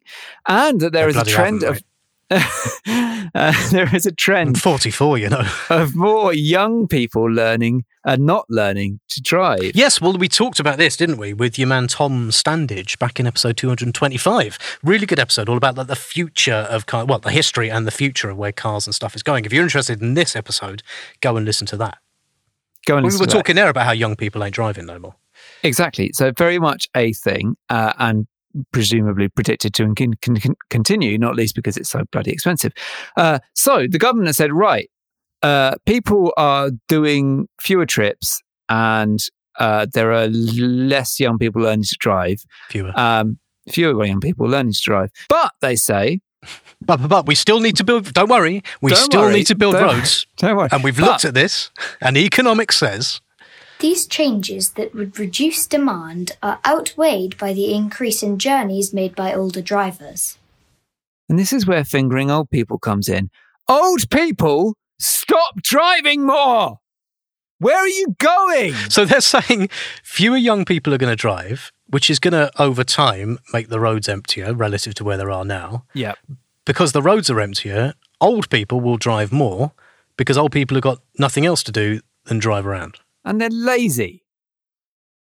and 0.49 0.81
that 0.81 0.93
there 0.93 1.09
is 1.09 1.17
a 1.17 1.25
trend 1.25 1.63
of. 1.63 1.83
uh, 2.31 3.71
there 3.71 3.95
is 3.95 4.07
a 4.07 4.13
trend 4.13 4.61
44, 4.61 5.19
you 5.19 5.29
know. 5.29 5.47
of 5.71 5.95
more 5.95 6.33
young 6.33 6.89
people 6.89 7.25
learning 7.25 7.85
and 8.05 8.25
not 8.25 8.47
learning 8.49 9.01
to 9.09 9.21
drive. 9.21 9.73
Yes, 9.75 10.01
well, 10.01 10.17
we 10.17 10.29
talked 10.29 10.59
about 10.59 10.79
this, 10.79 10.97
didn't 10.97 11.19
we, 11.19 11.35
with 11.35 11.59
your 11.59 11.69
man 11.69 11.87
Tom 11.87 12.31
Standage 12.31 12.99
back 12.99 13.21
in 13.21 13.27
episode 13.27 13.57
225. 13.57 14.79
Really 14.83 15.07
good 15.07 15.19
episode, 15.19 15.49
all 15.49 15.57
about 15.57 15.77
like, 15.77 15.87
the 15.87 15.97
future 15.97 16.67
of 16.71 16.87
car, 16.87 17.05
well, 17.05 17.19
the 17.19 17.31
history 17.31 17.71
and 17.71 17.87
the 17.87 17.91
future 17.91 18.31
of 18.31 18.39
where 18.39 18.53
cars 18.53 18.87
and 18.87 18.95
stuff 18.95 19.15
is 19.15 19.23
going. 19.23 19.45
If 19.45 19.53
you're 19.53 19.63
interested 19.63 20.01
in 20.01 20.15
this 20.15 20.35
episode, 20.35 20.83
go 21.21 21.37
and 21.37 21.45
listen 21.45 21.67
to 21.69 21.77
that. 21.79 21.99
Go 22.87 22.97
and 22.97 23.05
we 23.05 23.09
listen 23.09 23.21
were 23.21 23.27
to 23.27 23.31
that. 23.31 23.37
talking 23.39 23.57
there 23.57 23.69
about 23.69 23.87
how 23.87 23.93
young 23.93 24.17
people 24.17 24.43
ain't 24.45 24.55
driving 24.55 24.87
no 24.87 24.99
more. 24.99 25.15
Exactly. 25.63 26.11
So 26.15 26.33
very 26.37 26.59
much 26.59 26.89
a 26.95 27.13
thing, 27.13 27.57
uh, 27.69 27.93
and 27.99 28.27
presumably 28.73 29.29
predicted 29.29 29.75
to 29.75 29.95
con- 29.95 30.15
con- 30.23 30.37
con- 30.37 30.57
continue, 30.71 31.19
not 31.19 31.35
least 31.37 31.55
because 31.55 31.77
it's 31.77 31.91
so 31.91 32.03
bloody 32.13 32.31
expensive. 32.33 32.73
Uh, 33.17 33.39
so 33.55 33.87
the 33.89 33.99
government 33.99 34.35
said, 34.37 34.53
right, 34.53 34.91
uh, 35.43 35.75
people 35.87 36.33
are 36.37 36.71
doing 36.89 37.49
fewer 37.61 37.87
trips, 37.87 38.41
and 38.69 39.21
uh, 39.59 39.87
there 39.93 40.13
are 40.13 40.29
less 40.29 41.21
young 41.21 41.39
people 41.39 41.63
learning 41.63 41.85
to 41.85 41.97
drive. 42.01 42.39
Fewer. 42.71 42.93
Um, 42.99 43.39
fewer 43.71 44.05
young 44.05 44.21
people 44.21 44.47
learning 44.47 44.73
to 44.73 44.81
drive. 44.83 45.11
But 45.29 45.53
they 45.61 45.77
say, 45.77 46.21
But, 46.81 46.99
but, 47.01 47.09
but 47.09 47.27
we 47.27 47.35
still 47.35 47.61
need 47.61 47.77
to 47.77 47.85
build, 47.85 48.13
don't 48.13 48.29
worry, 48.29 48.63
we 48.83 48.91
Don't 48.91 49.01
still 49.05 49.23
worry, 49.23 49.35
need 49.35 49.47
to 49.47 49.55
build 49.55 49.73
don't- 49.75 49.85
roads. 49.97 50.27
don't 50.37 50.55
worry. 50.57 50.69
And 50.71 50.85
we've 50.85 50.97
But- 50.99 51.07
looked 51.07 51.25
at 51.25 51.33
this, 51.35 51.71
and 52.03 52.17
economics 52.17 52.77
says 52.77 53.21
These 53.81 54.07
changes 54.07 54.71
that 54.71 54.95
would 54.95 55.19
reduce 55.19 55.67
demand 55.67 56.33
are 56.43 56.61
outweighed 56.67 57.37
by 57.39 57.53
the 57.53 57.75
increase 57.75 58.23
in 58.23 58.39
journeys 58.39 58.95
made 58.95 59.15
by 59.15 59.35
older 59.35 59.61
drivers. 59.63 60.39
and 61.29 61.39
this 61.39 61.53
is 61.53 61.67
where 61.67 61.85
fingering 61.85 62.31
old 62.31 62.51
people 62.51 62.79
comes 62.79 63.09
in. 63.09 63.31
Old 63.69 64.09
people, 64.11 64.75
stop 64.99 65.63
driving 65.63 66.25
more. 66.27 66.79
Where 67.59 67.79
are 67.79 67.89
you 67.89 68.15
going? 68.19 68.75
So 68.91 69.05
they're 69.05 69.21
saying 69.37 69.69
fewer 70.03 70.37
young 70.37 70.65
people 70.65 70.93
are 70.93 70.99
going 70.99 71.13
to 71.13 71.17
drive, 71.17 71.73
which 71.89 72.11
is 72.11 72.19
going 72.19 72.33
to, 72.33 72.51
over 72.61 72.85
time, 72.85 73.39
make 73.53 73.69
the 73.69 73.81
roads 73.81 74.09
emptier 74.09 74.53
relative 74.55 74.95
to 74.97 75.05
where 75.05 75.17
there 75.17 75.31
are 75.31 75.45
now. 75.47 75.85
Yeah. 75.95 76.15
Because 76.67 76.93
the 76.93 77.03
roads 77.03 77.31
are 77.31 77.41
emptier, 77.41 77.95
old 78.21 78.51
people 78.51 78.81
will 78.81 78.97
drive 78.99 79.33
more 79.33 79.73
because 80.17 80.37
old 80.39 80.53
people 80.53 80.75
have 80.77 80.83
got 80.83 80.99
nothing 81.19 81.47
else 81.47 81.63
to 81.65 81.73
do 81.73 82.01
than 82.27 82.39
drive 82.39 82.67
around. 82.67 82.99
And 83.25 83.41
they're 83.41 83.51
lazy. 83.51 84.25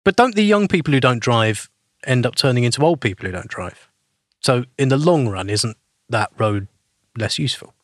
But 0.03 0.15
don't 0.15 0.35
the 0.35 0.43
young 0.43 0.67
people 0.67 0.93
who 0.93 0.99
don't 0.99 1.21
drive 1.21 1.69
end 2.05 2.25
up 2.25 2.35
turning 2.35 2.63
into 2.63 2.83
old 2.83 3.01
people 3.01 3.25
who 3.25 3.31
don't 3.31 3.47
drive? 3.47 3.87
So 4.39 4.65
in 4.77 4.89
the 4.89 4.97
long 4.97 5.27
run, 5.27 5.49
isn't 5.49 5.77
that 6.09 6.31
road 6.37 6.67
less 7.15 7.37
useful? 7.37 7.75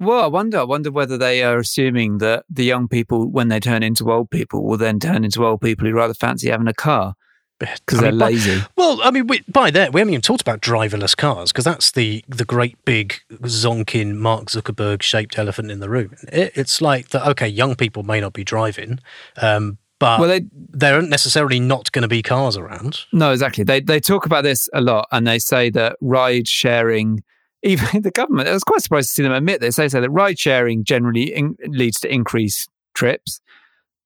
Well, 0.00 0.24
I 0.24 0.26
wonder. 0.26 0.58
I 0.58 0.64
wonder 0.64 0.90
whether 0.90 1.16
they 1.16 1.44
are 1.44 1.58
assuming 1.58 2.18
that 2.18 2.44
the 2.50 2.64
young 2.64 2.88
people, 2.88 3.30
when 3.30 3.48
they 3.48 3.60
turn 3.60 3.84
into 3.84 4.10
old 4.10 4.30
people, 4.30 4.64
will 4.64 4.76
then 4.76 4.98
turn 4.98 5.24
into 5.24 5.46
old 5.46 5.60
people 5.60 5.86
who 5.86 5.94
rather 5.94 6.14
fancy 6.14 6.50
having 6.50 6.66
a 6.66 6.74
car 6.74 7.14
because 7.58 8.00
they're 8.00 8.10
mean, 8.10 8.18
by- 8.18 8.26
lazy. 8.30 8.62
Well, 8.76 9.00
I 9.02 9.10
mean, 9.10 9.26
we, 9.26 9.42
by 9.48 9.70
that 9.70 9.92
we 9.92 10.00
haven't 10.00 10.12
even 10.14 10.22
talked 10.22 10.40
about 10.42 10.60
driverless 10.60 11.16
cars 11.16 11.52
because 11.52 11.64
that's 11.64 11.92
the 11.92 12.24
the 12.28 12.44
great 12.44 12.76
big 12.84 13.14
zonkin 13.42 14.16
Mark 14.16 14.46
Zuckerberg 14.46 15.02
shaped 15.02 15.38
elephant 15.38 15.70
in 15.70 15.80
the 15.80 15.88
room. 15.88 16.14
It, 16.32 16.52
it's 16.54 16.80
like 16.82 17.08
that. 17.10 17.26
Okay, 17.30 17.48
young 17.48 17.74
people 17.76 18.02
may 18.02 18.20
not 18.20 18.32
be 18.32 18.44
driving, 18.44 18.98
um, 19.40 19.78
but 20.00 20.18
Well, 20.20 20.28
they- 20.28 20.46
there 20.52 20.94
aren't 20.96 21.10
necessarily 21.10 21.60
not 21.60 21.92
going 21.92 22.02
to 22.02 22.08
be 22.08 22.22
cars 22.22 22.56
around. 22.56 23.00
No, 23.12 23.30
exactly. 23.32 23.64
They 23.64 23.80
they 23.80 24.00
talk 24.00 24.26
about 24.26 24.42
this 24.42 24.68
a 24.74 24.80
lot, 24.80 25.06
and 25.12 25.26
they 25.26 25.38
say 25.38 25.70
that 25.70 25.96
ride 26.00 26.48
sharing, 26.48 27.22
even 27.62 28.02
the 28.02 28.10
government. 28.10 28.48
I 28.48 28.52
was 28.52 28.64
quite 28.64 28.82
surprised 28.82 29.08
to 29.08 29.14
see 29.14 29.22
them 29.22 29.32
admit 29.32 29.60
this. 29.60 29.76
They 29.76 29.88
say 29.88 30.00
that 30.00 30.10
ride 30.10 30.38
sharing 30.38 30.84
generally 30.84 31.32
in, 31.34 31.56
leads 31.66 32.00
to 32.00 32.12
increased 32.12 32.68
trips. 32.94 33.40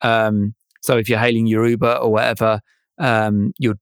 Um, 0.02 0.54
so 0.82 0.96
if 0.96 1.08
you're 1.08 1.18
hailing 1.18 1.46
your 1.46 1.66
Uber 1.66 1.94
or 1.94 2.12
whatever, 2.12 2.60
um, 2.98 3.52
you're 3.58 3.76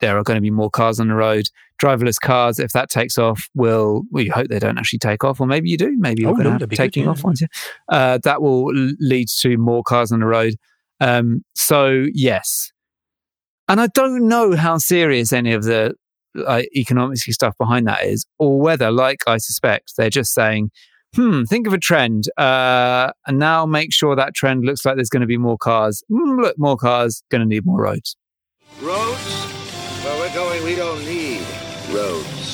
there 0.00 0.16
are 0.16 0.22
going 0.22 0.36
to 0.36 0.40
be 0.40 0.50
more 0.50 0.70
cars 0.70 0.98
on 0.98 1.08
the 1.08 1.14
road. 1.14 1.48
Driverless 1.82 2.18
cars, 2.18 2.58
if 2.58 2.72
that 2.72 2.88
takes 2.88 3.18
off, 3.18 3.48
will 3.54 4.02
well, 4.10 4.24
hope 4.32 4.48
they 4.48 4.58
don't 4.58 4.78
actually 4.78 4.98
take 4.98 5.24
off, 5.24 5.40
or 5.40 5.46
maybe 5.46 5.68
you 5.68 5.76
do. 5.76 5.94
Maybe 5.98 6.22
you're 6.22 6.30
Oh, 6.30 6.34
going 6.34 6.44
no, 6.44 6.50
to 6.58 6.62
have 6.64 6.68
be 6.70 6.76
good, 6.76 6.82
taking 6.84 7.04
yeah. 7.04 7.10
off 7.10 7.22
ones. 7.24 7.42
yeah. 7.42 7.46
Uh, 7.88 8.18
that 8.24 8.40
will 8.40 8.72
lead 8.98 9.28
to 9.40 9.56
more 9.58 9.82
cars 9.82 10.10
on 10.10 10.20
the 10.20 10.26
road. 10.26 10.54
Um, 11.00 11.42
so 11.54 12.06
yes, 12.14 12.70
and 13.68 13.80
I 13.80 13.86
don't 13.88 14.26
know 14.28 14.56
how 14.56 14.78
serious 14.78 15.32
any 15.32 15.52
of 15.52 15.64
the 15.64 15.94
like, 16.34 16.68
economics 16.76 17.24
stuff 17.34 17.54
behind 17.58 17.86
that 17.88 18.04
is, 18.04 18.24
or 18.38 18.60
whether, 18.60 18.90
like 18.90 19.18
I 19.26 19.36
suspect, 19.38 19.94
they're 19.96 20.10
just 20.10 20.32
saying, 20.34 20.70
"Hmm, 21.16 21.44
think 21.44 21.66
of 21.66 21.72
a 21.72 21.78
trend, 21.78 22.24
uh, 22.38 23.12
and 23.26 23.38
now 23.38 23.64
make 23.66 23.92
sure 23.92 24.14
that 24.16 24.34
trend 24.34 24.64
looks 24.64 24.84
like 24.84 24.96
there's 24.96 25.08
going 25.10 25.22
to 25.22 25.26
be 25.26 25.38
more 25.38 25.58
cars. 25.58 26.02
Hmm, 26.10 26.40
look, 26.40 26.58
more 26.58 26.76
cars, 26.76 27.22
going 27.30 27.40
to 27.42 27.46
need 27.46 27.64
more 27.66 27.80
roads." 27.82 28.16
Roads? 28.82 29.34
Where 30.04 30.18
we're 30.18 30.34
going, 30.34 30.64
we 30.64 30.74
don't 30.74 31.04
need 31.04 31.42
roads. 31.90 32.48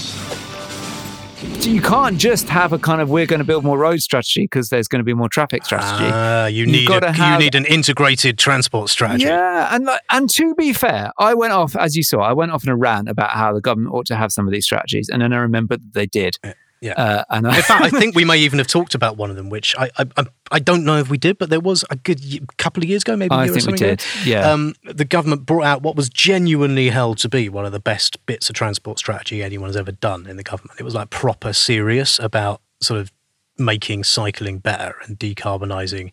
So 1.63 1.71
you 1.71 1.81
can't 1.81 2.19
just 2.19 2.49
have 2.49 2.73
a 2.73 2.79
kind 2.79 3.01
of 3.01 3.11
"we're 3.11 3.27
going 3.27 3.39
to 3.39 3.45
build 3.45 3.63
more 3.63 3.79
road" 3.79 4.01
strategy 4.03 4.43
because 4.45 4.69
there's 4.69 4.89
going 4.89 5.01
to 5.01 5.05
be 5.05 5.15
more 5.15 5.29
traffic 5.29 5.65
strategy. 5.65 6.11
Ah, 6.13 6.47
you 6.47 6.65
You've 6.65 6.69
need 6.69 6.91
a, 6.91 7.13
have- 7.13 7.41
you 7.41 7.45
need 7.45 7.55
an 7.55 7.65
integrated 7.67 8.39
transport 8.39 8.89
strategy. 8.89 9.25
Yeah, 9.27 9.69
and 9.75 9.85
like, 9.85 10.01
and 10.11 10.29
to 10.31 10.55
be 10.55 10.73
fair, 10.73 11.13
I 11.19 11.35
went 11.35 11.53
off 11.53 11.77
as 11.77 11.95
you 11.97 12.03
saw. 12.03 12.21
I 12.21 12.33
went 12.33 12.51
off 12.53 12.65
in 12.65 12.71
a 12.71 12.77
rant 12.77 13.09
about 13.09 13.31
how 13.31 13.53
the 13.53 13.61
government 13.61 13.95
ought 13.95 14.07
to 14.07 14.17
have 14.17 14.33
some 14.33 14.47
of 14.49 14.53
these 14.53 14.65
strategies, 14.65 15.09
and 15.09 15.23
then 15.23 15.33
I 15.33 15.37
remembered 15.39 15.83
that 15.83 15.93
they 15.95 16.07
did. 16.07 16.39
Yeah. 16.43 16.55
Uh, 16.85 17.25
and 17.31 17.47
I, 17.49 17.57
In 17.57 17.63
fact, 17.63 17.85
I 17.85 17.91
think 17.91 18.15
we 18.15 18.25
may 18.31 18.39
even 18.39 18.59
have 18.59 18.69
talked 18.69 18.95
about 18.95 19.17
one 19.17 19.31
of 19.31 19.37
them, 19.37 19.49
which 19.51 19.75
I 19.79 19.91
I, 19.99 20.25
I- 20.53 20.59
don't 20.61 20.85
know 20.85 20.99
if 20.99 21.09
we 21.11 21.19
did, 21.19 21.39
but 21.39 21.51
there 21.51 21.61
was 21.61 21.85
a 21.91 21.97
good 21.97 22.21
y- 22.23 22.39
couple 22.59 22.83
of 22.83 22.89
years 22.89 23.03
ago, 23.03 23.17
maybe. 23.17 23.35
a 23.35 23.39
I 23.39 23.45
think 23.47 23.55
we 23.57 23.61
something 23.63 23.83
ago. 23.85 23.97
did, 23.97 24.05
yeah. 24.25 24.51
Um, 24.51 24.75
the 24.85 25.05
government 25.05 25.47
brought 25.47 25.65
out 25.65 25.83
what 25.83 25.97
was 25.97 26.09
genuinely 26.09 26.91
held 26.91 27.19
to 27.19 27.29
be 27.29 27.49
one 27.49 27.65
of 27.67 27.73
the 27.73 27.81
best 27.81 28.25
bits 28.27 28.49
of 28.49 28.55
transport 28.55 28.99
strategy 28.99 29.43
anyone 29.43 29.69
has 29.69 29.77
ever 29.77 29.93
done 29.93 30.27
in 30.27 30.37
the 30.37 30.43
government. 30.45 30.79
It 30.79 30.85
was 30.85 30.95
like 30.95 31.11
proper 31.11 31.53
serious 31.53 32.19
about 32.19 32.61
sort 32.81 33.01
of 33.01 33.11
making 33.59 34.05
cycling 34.05 34.59
better 34.59 34.95
and 35.07 35.19
decarbonising 35.19 36.13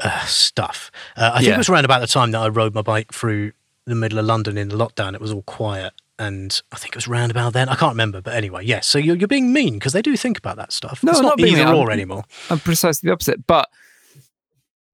uh, 0.00 0.24
stuff. 0.26 0.90
Uh, 1.16 1.30
I 1.34 1.38
think 1.38 1.48
Yeah. 1.48 1.54
it 1.54 1.58
was 1.58 1.68
around 1.68 1.84
about 1.84 2.00
the 2.00 2.06
time 2.06 2.32
that 2.32 2.40
I 2.40 2.48
rode 2.48 2.74
my 2.74 2.82
bike 2.82 3.12
through 3.14 3.52
the 3.86 3.94
middle 3.94 4.18
of 4.18 4.26
London 4.26 4.58
in 4.58 4.68
the 4.68 4.76
lockdown. 4.76 5.14
It 5.14 5.20
was 5.20 5.32
all 5.32 5.42
quiet. 5.42 5.92
And 6.18 6.60
I 6.72 6.76
think 6.76 6.92
it 6.92 6.96
was 6.96 7.06
round 7.06 7.30
about 7.30 7.52
then. 7.52 7.68
I 7.68 7.74
can't 7.74 7.92
remember, 7.92 8.22
but 8.22 8.34
anyway, 8.34 8.64
yes. 8.64 8.86
So 8.86 8.98
you're, 8.98 9.16
you're 9.16 9.28
being 9.28 9.52
mean 9.52 9.74
because 9.74 9.92
they 9.92 10.00
do 10.00 10.16
think 10.16 10.38
about 10.38 10.56
that 10.56 10.72
stuff. 10.72 11.02
No, 11.02 11.10
it's 11.10 11.18
I'm 11.18 11.24
not, 11.24 11.28
not 11.30 11.36
being 11.38 11.56
either 11.56 11.66
mean. 11.66 11.74
or 11.74 11.90
I'm- 11.90 11.92
anymore. 11.92 12.24
I'm 12.48 12.58
precisely 12.58 13.08
the 13.08 13.12
opposite. 13.12 13.46
But 13.46 13.68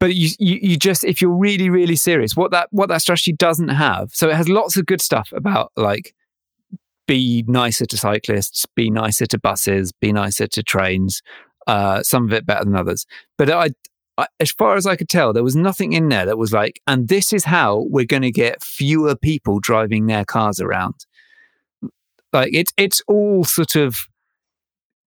but 0.00 0.16
you, 0.16 0.30
you 0.40 0.58
you 0.60 0.76
just 0.76 1.04
if 1.04 1.22
you're 1.22 1.30
really 1.30 1.70
really 1.70 1.94
serious, 1.94 2.36
what 2.36 2.50
that 2.50 2.68
what 2.72 2.88
that 2.88 3.02
strategy 3.02 3.32
doesn't 3.32 3.68
have. 3.68 4.10
So 4.12 4.28
it 4.28 4.34
has 4.34 4.48
lots 4.48 4.76
of 4.76 4.86
good 4.86 5.00
stuff 5.00 5.32
about 5.32 5.70
like 5.76 6.12
be 7.06 7.44
nicer 7.46 7.86
to 7.86 7.96
cyclists, 7.96 8.66
be 8.74 8.90
nicer 8.90 9.26
to 9.26 9.38
buses, 9.38 9.92
be 9.92 10.12
nicer 10.12 10.46
to 10.48 10.62
trains. 10.62 11.22
Uh, 11.68 12.02
some 12.02 12.24
of 12.24 12.32
it 12.32 12.44
better 12.44 12.64
than 12.64 12.74
others. 12.74 13.06
But 13.38 13.48
I, 13.48 13.70
I, 14.18 14.26
as 14.40 14.50
far 14.50 14.74
as 14.74 14.84
I 14.84 14.96
could 14.96 15.08
tell, 15.08 15.32
there 15.32 15.44
was 15.44 15.54
nothing 15.54 15.92
in 15.92 16.08
there 16.08 16.26
that 16.26 16.36
was 16.36 16.52
like, 16.52 16.80
and 16.88 17.06
this 17.06 17.32
is 17.32 17.44
how 17.44 17.86
we're 17.88 18.04
going 18.04 18.22
to 18.22 18.32
get 18.32 18.64
fewer 18.64 19.14
people 19.14 19.60
driving 19.60 20.06
their 20.06 20.24
cars 20.24 20.60
around. 20.60 21.06
Like 22.32 22.50
it's 22.52 22.72
it's 22.76 23.02
all 23.08 23.44
sort 23.44 23.76
of 23.76 23.96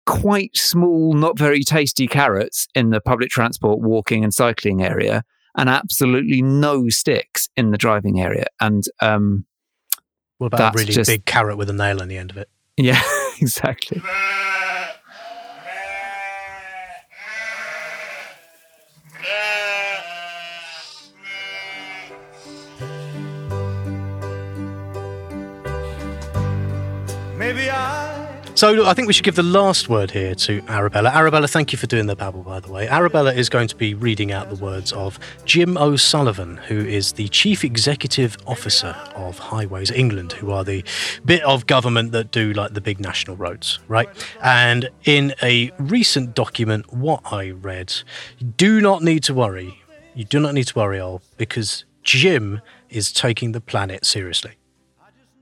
quite 0.06 0.56
small, 0.58 1.14
not 1.14 1.38
very 1.38 1.64
tasty 1.64 2.08
carrots 2.08 2.68
in 2.76 2.90
the 2.90 3.00
public 3.00 3.30
transport, 3.30 3.80
walking 3.80 4.24
and 4.24 4.34
cycling 4.34 4.84
area, 4.84 5.24
and 5.58 5.70
absolutely 5.70 6.42
no 6.42 6.90
sticks 6.90 7.48
in 7.56 7.72
the 7.72 7.78
driving 7.78 8.20
area. 8.20 8.46
And 8.60 8.84
um, 9.00 9.46
What 10.40 10.48
about 10.48 10.76
a 10.76 10.78
really 10.80 10.92
just- 10.92 11.10
big 11.10 11.26
carrot 11.26 11.58
with 11.58 11.70
a 11.70 11.74
nail 11.74 12.02
on 12.02 12.08
the 12.10 12.18
end 12.18 12.32
of 12.32 12.38
it? 12.38 12.50
yeah, 12.76 13.02
exactly. 13.42 14.02
So 28.64 28.72
look, 28.72 28.88
I 28.88 28.94
think 28.94 29.08
we 29.08 29.14
should 29.14 29.26
give 29.26 29.36
the 29.36 29.44
last 29.44 29.90
word 29.90 30.12
here 30.12 30.34
to 30.36 30.64
Arabella. 30.70 31.10
Arabella, 31.10 31.50
thank 31.50 31.74
you 31.74 31.78
for 31.78 31.86
doing 31.86 32.06
the 32.06 32.16
babble, 32.16 32.44
by 32.44 32.62
the 32.62 32.72
way. 32.72 32.88
Arabella 32.88 33.34
is 33.34 33.50
going 33.50 33.68
to 33.68 33.76
be 33.76 33.94
reading 33.94 34.32
out 34.32 34.48
the 34.50 34.56
words 34.56 34.94
of 34.94 35.20
Jim 35.44 35.78
O'Sullivan, 35.78 36.56
who 36.56 36.78
is 36.78 37.12
the 37.12 37.28
Chief 37.28 37.66
Executive 37.66 38.38
Officer 38.48 38.96
of 39.16 39.38
Highways 39.38 39.92
England, 39.92 40.32
who 40.32 40.50
are 40.52 40.64
the 40.64 40.82
bit 41.26 41.44
of 41.44 41.68
government 41.68 42.14
that 42.14 42.32
do 42.32 42.54
like 42.54 42.74
the 42.74 42.80
big 42.80 43.02
national 43.02 43.36
roads, 43.36 43.80
right? 43.90 44.08
And 44.42 44.90
in 45.04 45.36
a 45.44 45.70
recent 45.78 46.34
document, 46.34 46.94
what 46.94 47.20
I 47.34 47.50
read, 47.50 47.94
do 48.56 48.80
not 48.80 49.04
need 49.04 49.24
to 49.24 49.34
worry. 49.34 49.84
You 50.16 50.24
do 50.24 50.40
not 50.40 50.54
need 50.54 50.68
to 50.68 50.80
worry, 50.80 51.02
all 51.02 51.22
because 51.36 51.84
Jim 52.04 52.62
is 52.90 53.12
taking 53.12 53.52
the 53.52 53.60
planet 53.60 54.06
seriously. 54.06 54.54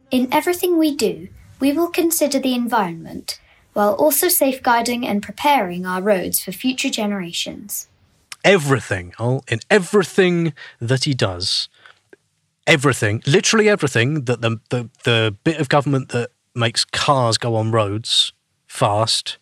In 0.09 0.27
everything 0.33 0.79
we 0.79 0.95
do, 0.95 1.29
we 1.61 1.71
will 1.71 1.87
consider 1.89 2.39
the 2.39 2.53
environment 2.55 3.39
while 3.73 3.93
also 3.93 4.27
safeguarding 4.27 5.07
and 5.07 5.23
preparing 5.23 5.85
our 5.85 6.01
roads 6.01 6.41
for 6.41 6.51
future 6.51 6.89
generations. 6.89 7.87
everything, 8.43 9.13
oh, 9.19 9.41
in 9.47 9.59
everything 9.69 10.51
that 10.79 11.03
he 11.05 11.13
does, 11.13 11.69
everything, 12.67 13.21
literally 13.27 13.69
everything 13.69 14.25
that 14.25 14.41
the, 14.41 14.59
the 14.69 14.89
the 15.03 15.35
bit 15.43 15.59
of 15.61 15.69
government 15.69 16.09
that 16.09 16.31
makes 16.55 16.83
cars 16.83 17.37
go 17.37 17.55
on 17.55 17.71
roads 17.71 18.33
fast, 18.67 19.37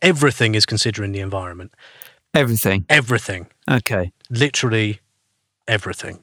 everything 0.00 0.54
is 0.54 0.64
considering 0.64 1.12
the 1.12 1.20
environment. 1.20 1.74
Everything. 2.32 2.84
Everything, 2.88 3.46
Okay. 3.70 4.12
literally 4.30 5.00
everything. 5.66 6.18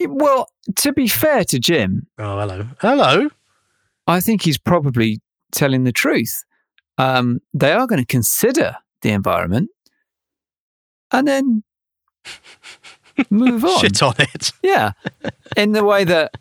Well, 0.00 0.48
to 0.76 0.92
be 0.92 1.06
fair 1.08 1.44
to 1.44 1.58
Jim, 1.58 2.06
Oh, 2.18 2.38
hello, 2.40 2.66
hello. 2.80 3.28
I 4.06 4.20
think 4.20 4.42
he's 4.42 4.58
probably 4.58 5.20
telling 5.52 5.84
the 5.84 5.92
truth. 5.92 6.44
Um, 6.98 7.40
they 7.54 7.72
are 7.72 7.86
going 7.86 8.00
to 8.00 8.06
consider 8.06 8.76
the 9.02 9.10
environment 9.10 9.70
and 11.10 11.26
then 11.26 11.62
move 13.30 13.64
on. 13.64 13.80
Shit 13.80 14.02
on 14.02 14.14
it. 14.18 14.52
Yeah. 14.62 14.92
In 15.56 15.72
the 15.72 15.84
way 15.84 16.04
that 16.04 16.32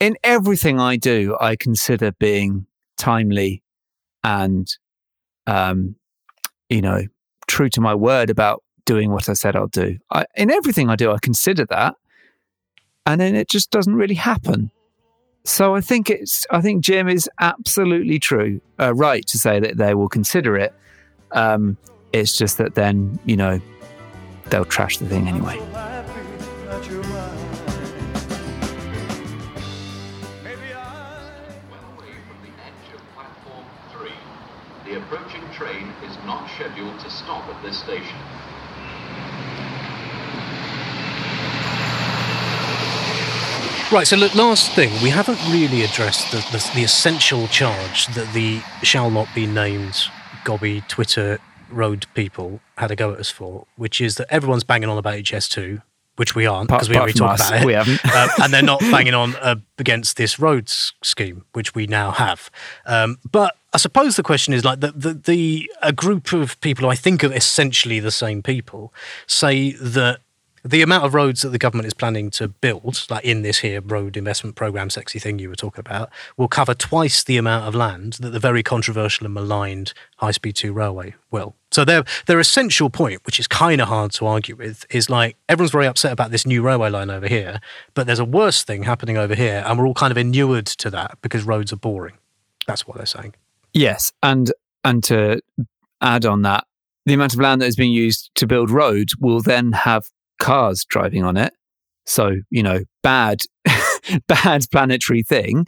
in 0.00 0.16
everything 0.24 0.80
I 0.80 0.96
do, 0.96 1.36
I 1.40 1.56
consider 1.56 2.12
being 2.12 2.66
timely 2.96 3.62
and, 4.24 4.66
um, 5.46 5.96
you 6.70 6.80
know, 6.80 7.02
true 7.46 7.68
to 7.68 7.80
my 7.82 7.94
word 7.94 8.30
about 8.30 8.62
doing 8.86 9.10
what 9.10 9.28
I 9.28 9.34
said 9.34 9.56
I'll 9.56 9.66
do. 9.66 9.98
I, 10.10 10.24
in 10.36 10.50
everything 10.50 10.88
I 10.88 10.96
do, 10.96 11.12
I 11.12 11.18
consider 11.20 11.66
that. 11.66 11.96
And 13.04 13.20
then 13.20 13.34
it 13.34 13.48
just 13.48 13.70
doesn't 13.70 13.94
really 13.94 14.14
happen. 14.14 14.70
So 15.44 15.74
I 15.74 15.80
think 15.80 16.10
it's, 16.10 16.46
I 16.50 16.60
think 16.60 16.84
Jim 16.84 17.08
is 17.08 17.28
absolutely 17.40 18.18
true, 18.18 18.60
uh, 18.78 18.94
right 18.94 19.26
to 19.26 19.38
say 19.38 19.58
that 19.58 19.78
they 19.78 19.94
will 19.94 20.08
consider 20.08 20.56
it. 20.56 20.74
Um, 21.32 21.76
it's 22.12 22.36
just 22.36 22.58
that 22.58 22.74
then, 22.74 23.18
you 23.24 23.36
know, 23.36 23.60
they'll 24.50 24.64
trash 24.64 24.98
the 24.98 25.06
thing 25.06 25.28
anyway. 25.28 25.58
The 34.84 34.98
approaching 34.98 35.42
train 35.56 35.86
is 36.04 36.16
not 36.26 36.50
scheduled 36.50 36.98
to 37.00 37.10
stop 37.10 37.44
at 37.48 37.62
this 37.62 37.78
station. 37.78 38.18
Right, 43.92 44.06
so 44.06 44.16
look, 44.16 44.36
last 44.36 44.70
thing, 44.76 44.92
we 45.02 45.10
haven't 45.10 45.40
really 45.50 45.82
addressed 45.82 46.30
the, 46.30 46.36
the, 46.52 46.70
the 46.76 46.84
essential 46.84 47.48
charge 47.48 48.06
that 48.14 48.32
the 48.32 48.60
shall 48.84 49.10
not 49.10 49.26
be 49.34 49.48
named 49.48 50.04
gobby 50.44 50.84
Twitter 50.86 51.40
road 51.70 52.06
people 52.14 52.60
had 52.76 52.92
a 52.92 52.96
go 52.96 53.12
at 53.12 53.18
us 53.18 53.30
for, 53.30 53.66
which 53.74 54.00
is 54.00 54.14
that 54.14 54.28
everyone's 54.32 54.62
banging 54.62 54.88
on 54.88 54.96
about 54.96 55.14
HS2, 55.14 55.82
which 56.14 56.36
we 56.36 56.46
aren't 56.46 56.68
because 56.68 56.88
we 56.88 56.94
already 56.94 57.14
talked 57.14 57.40
about 57.40 57.62
it. 57.62 57.66
we 57.66 57.72
haven't. 57.72 58.00
uh, 58.04 58.28
and 58.44 58.52
they're 58.52 58.62
not 58.62 58.78
banging 58.92 59.14
on 59.14 59.34
uh, 59.36 59.56
against 59.78 60.16
this 60.16 60.38
roads 60.38 60.92
scheme, 61.02 61.44
which 61.54 61.74
we 61.74 61.88
now 61.88 62.12
have. 62.12 62.48
Um, 62.86 63.18
but 63.28 63.56
I 63.72 63.78
suppose 63.78 64.14
the 64.14 64.22
question 64.22 64.54
is 64.54 64.64
like 64.64 64.78
the, 64.78 64.92
the, 64.92 65.14
the 65.14 65.70
a 65.82 65.92
group 65.92 66.32
of 66.32 66.60
people 66.60 66.88
I 66.88 66.94
think 66.94 67.24
are 67.24 67.32
essentially 67.32 67.98
the 67.98 68.12
same 68.12 68.40
people 68.40 68.94
say 69.26 69.72
that 69.72 70.20
the 70.64 70.82
amount 70.82 71.04
of 71.04 71.14
roads 71.14 71.42
that 71.42 71.50
the 71.50 71.58
government 71.58 71.86
is 71.86 71.94
planning 71.94 72.30
to 72.30 72.48
build, 72.48 73.06
like 73.08 73.24
in 73.24 73.42
this 73.42 73.58
here 73.58 73.80
road 73.80 74.16
investment 74.16 74.56
program, 74.56 74.90
sexy 74.90 75.18
thing 75.18 75.38
you 75.38 75.48
were 75.48 75.54
talking 75.54 75.80
about, 75.80 76.10
will 76.36 76.48
cover 76.48 76.74
twice 76.74 77.24
the 77.24 77.36
amount 77.36 77.66
of 77.66 77.74
land 77.74 78.14
that 78.14 78.30
the 78.30 78.38
very 78.38 78.62
controversial 78.62 79.26
and 79.26 79.34
maligned 79.34 79.92
high 80.18 80.30
speed 80.30 80.56
two 80.56 80.72
railway 80.72 81.14
will. 81.30 81.54
So 81.70 81.84
their 81.84 82.04
their 82.26 82.40
essential 82.40 82.90
point, 82.90 83.24
which 83.24 83.38
is 83.38 83.46
kind 83.46 83.80
of 83.80 83.88
hard 83.88 84.12
to 84.12 84.26
argue 84.26 84.56
with, 84.56 84.84
is 84.90 85.08
like 85.08 85.36
everyone's 85.48 85.72
very 85.72 85.86
upset 85.86 86.12
about 86.12 86.30
this 86.30 86.46
new 86.46 86.62
railway 86.62 86.90
line 86.90 87.10
over 87.10 87.28
here, 87.28 87.60
but 87.94 88.06
there's 88.06 88.18
a 88.18 88.24
worse 88.24 88.62
thing 88.62 88.82
happening 88.82 89.16
over 89.16 89.34
here, 89.34 89.62
and 89.66 89.78
we're 89.78 89.86
all 89.86 89.94
kind 89.94 90.10
of 90.10 90.18
inured 90.18 90.66
to 90.66 90.90
that 90.90 91.18
because 91.22 91.44
roads 91.44 91.72
are 91.72 91.76
boring. 91.76 92.18
That's 92.66 92.86
what 92.86 92.96
they're 92.96 93.06
saying. 93.06 93.34
Yes, 93.72 94.12
and 94.22 94.52
and 94.84 95.02
to 95.04 95.40
add 96.00 96.26
on 96.26 96.42
that, 96.42 96.64
the 97.06 97.14
amount 97.14 97.34
of 97.34 97.40
land 97.40 97.62
that 97.62 97.66
is 97.66 97.76
being 97.76 97.92
used 97.92 98.30
to 98.34 98.46
build 98.46 98.70
roads 98.70 99.16
will 99.16 99.40
then 99.40 99.72
have 99.72 100.06
cars 100.40 100.84
driving 100.84 101.22
on 101.22 101.36
it. 101.36 101.54
So 102.06 102.36
you 102.50 102.62
know, 102.62 102.80
bad, 103.02 103.42
bad 104.26 104.64
planetary 104.72 105.22
thing. 105.22 105.66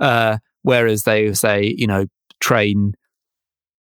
Uh, 0.00 0.38
whereas 0.62 1.04
they 1.04 1.32
say, 1.34 1.74
you 1.76 1.86
know, 1.86 2.06
train 2.40 2.94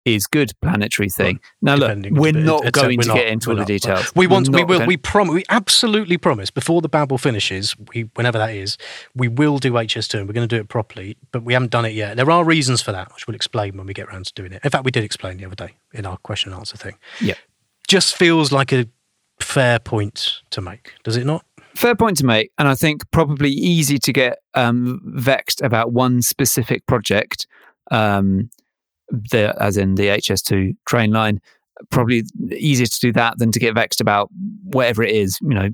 is 0.06 0.28
good 0.28 0.52
planetary 0.62 1.10
thing. 1.10 1.40
Now, 1.62 1.76
look, 1.76 1.98
we're 2.12 2.32
not 2.32 2.72
going 2.72 3.00
to 3.02 3.08
not- 3.08 3.16
get 3.16 3.28
into 3.28 3.52
all 3.52 3.58
the 3.58 3.66
details. 3.66 4.12
We 4.16 4.28
want, 4.28 4.50
we 4.50 4.64
will, 4.64 4.86
we 4.86 4.98
prom, 4.98 5.28
we 5.28 5.44
absolutely 5.50 6.18
promise 6.18 6.50
before 6.50 6.82
the 6.82 6.90
babble 6.90 7.18
finishes, 7.18 7.76
we, 7.94 8.10
whenever 8.16 8.38
that 8.38 8.52
is, 8.52 8.78
we 9.16 9.28
will 9.28 9.58
do 9.58 9.74
HS2 9.74 10.20
and 10.20 10.28
we're 10.28 10.34
going 10.34 10.48
to 10.48 10.56
do 10.56 10.60
it 10.60 10.70
properly, 10.70 11.18
but 11.32 11.44
we 11.44 11.54
haven't 11.54 11.72
done 11.72 11.86
it 11.86 11.94
yet. 11.94 12.18
There 12.18 12.32
are 12.32 12.44
reasons 12.44 12.82
for 12.82 12.92
that, 12.92 13.14
which 13.14 13.28
we'll 13.28 13.36
explain 13.36 13.78
when 13.78 13.86
we 13.86 13.94
get 13.94 14.08
around 14.08 14.26
to 14.28 14.34
doing 14.34 14.54
it. 14.54 14.62
In 14.64 14.70
fact, 14.70 14.86
we 14.86 14.92
did 14.92 15.04
explain 15.04 15.38
the 15.38 15.46
other 15.46 15.56
day 15.56 15.76
in 15.94 16.06
our 16.06 16.18
question 16.18 16.52
and 16.52 16.60
answer 16.60 16.78
thing. 16.78 16.96
Yeah. 17.20 17.36
Just 17.88 18.16
feels 18.16 18.52
like 18.52 18.72
a 18.72 18.88
fair 19.50 19.80
point 19.80 20.42
to 20.52 20.62
make, 20.62 20.94
does 21.04 21.18
it 21.18 21.26
not? 21.26 21.44
Fair 21.76 21.96
point 21.96 22.18
to 22.18 22.26
make, 22.26 22.52
and 22.58 22.68
I 22.68 22.76
think 22.76 23.10
probably 23.12 23.50
easy 23.50 23.98
to 23.98 24.14
get 24.14 24.40
um, 24.54 25.02
vexed 25.06 25.62
about 25.62 25.92
one 25.92 26.22
specific 26.22 26.86
project, 26.86 27.48
um, 27.90 28.50
the, 29.10 29.56
as 29.60 29.78
in 29.78 29.96
the 29.96 30.08
HS2 30.08 30.76
train 30.88 31.12
line. 31.12 31.40
Probably 31.90 32.24
easier 32.52 32.86
to 32.86 33.00
do 33.00 33.12
that 33.14 33.38
than 33.38 33.52
to 33.52 33.60
get 33.60 33.74
vexed 33.74 34.02
about 34.02 34.30
whatever 34.64 35.02
it 35.02 35.16
is, 35.16 35.38
you 35.42 35.56
know, 35.56 35.70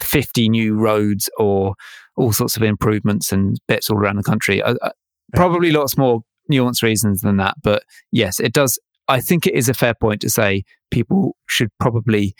50 0.00 0.48
new 0.48 0.74
roads 0.74 1.28
or 1.38 1.74
all 2.16 2.32
sorts 2.32 2.56
of 2.56 2.62
improvements 2.62 3.30
and 3.30 3.60
bits 3.68 3.90
all 3.90 3.98
around 3.98 4.16
the 4.16 4.22
country. 4.22 4.62
Uh, 4.62 4.74
uh, 4.80 4.90
probably 5.34 5.70
lots 5.70 5.98
more 5.98 6.22
nuanced 6.50 6.82
reasons 6.82 7.20
than 7.20 7.36
that. 7.36 7.56
But 7.62 7.82
yes, 8.10 8.40
it 8.40 8.52
does. 8.52 8.78
I 9.06 9.20
think 9.20 9.46
it 9.46 9.54
is 9.54 9.68
a 9.68 9.74
fair 9.74 9.94
point 9.94 10.22
to 10.22 10.30
say 10.30 10.64
people 10.90 11.36
should 11.46 11.70
probably 11.78 12.34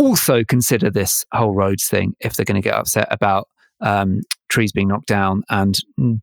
also 0.00 0.42
consider 0.42 0.90
this 0.90 1.24
whole 1.32 1.52
roads 1.52 1.86
thing 1.86 2.16
if 2.20 2.34
they're 2.34 2.46
going 2.46 2.60
to 2.60 2.66
get 2.66 2.74
upset 2.74 3.06
about 3.10 3.48
um, 3.82 4.22
trees 4.48 4.72
being 4.72 4.88
knocked 4.88 5.06
down 5.06 5.42
and 5.48 5.78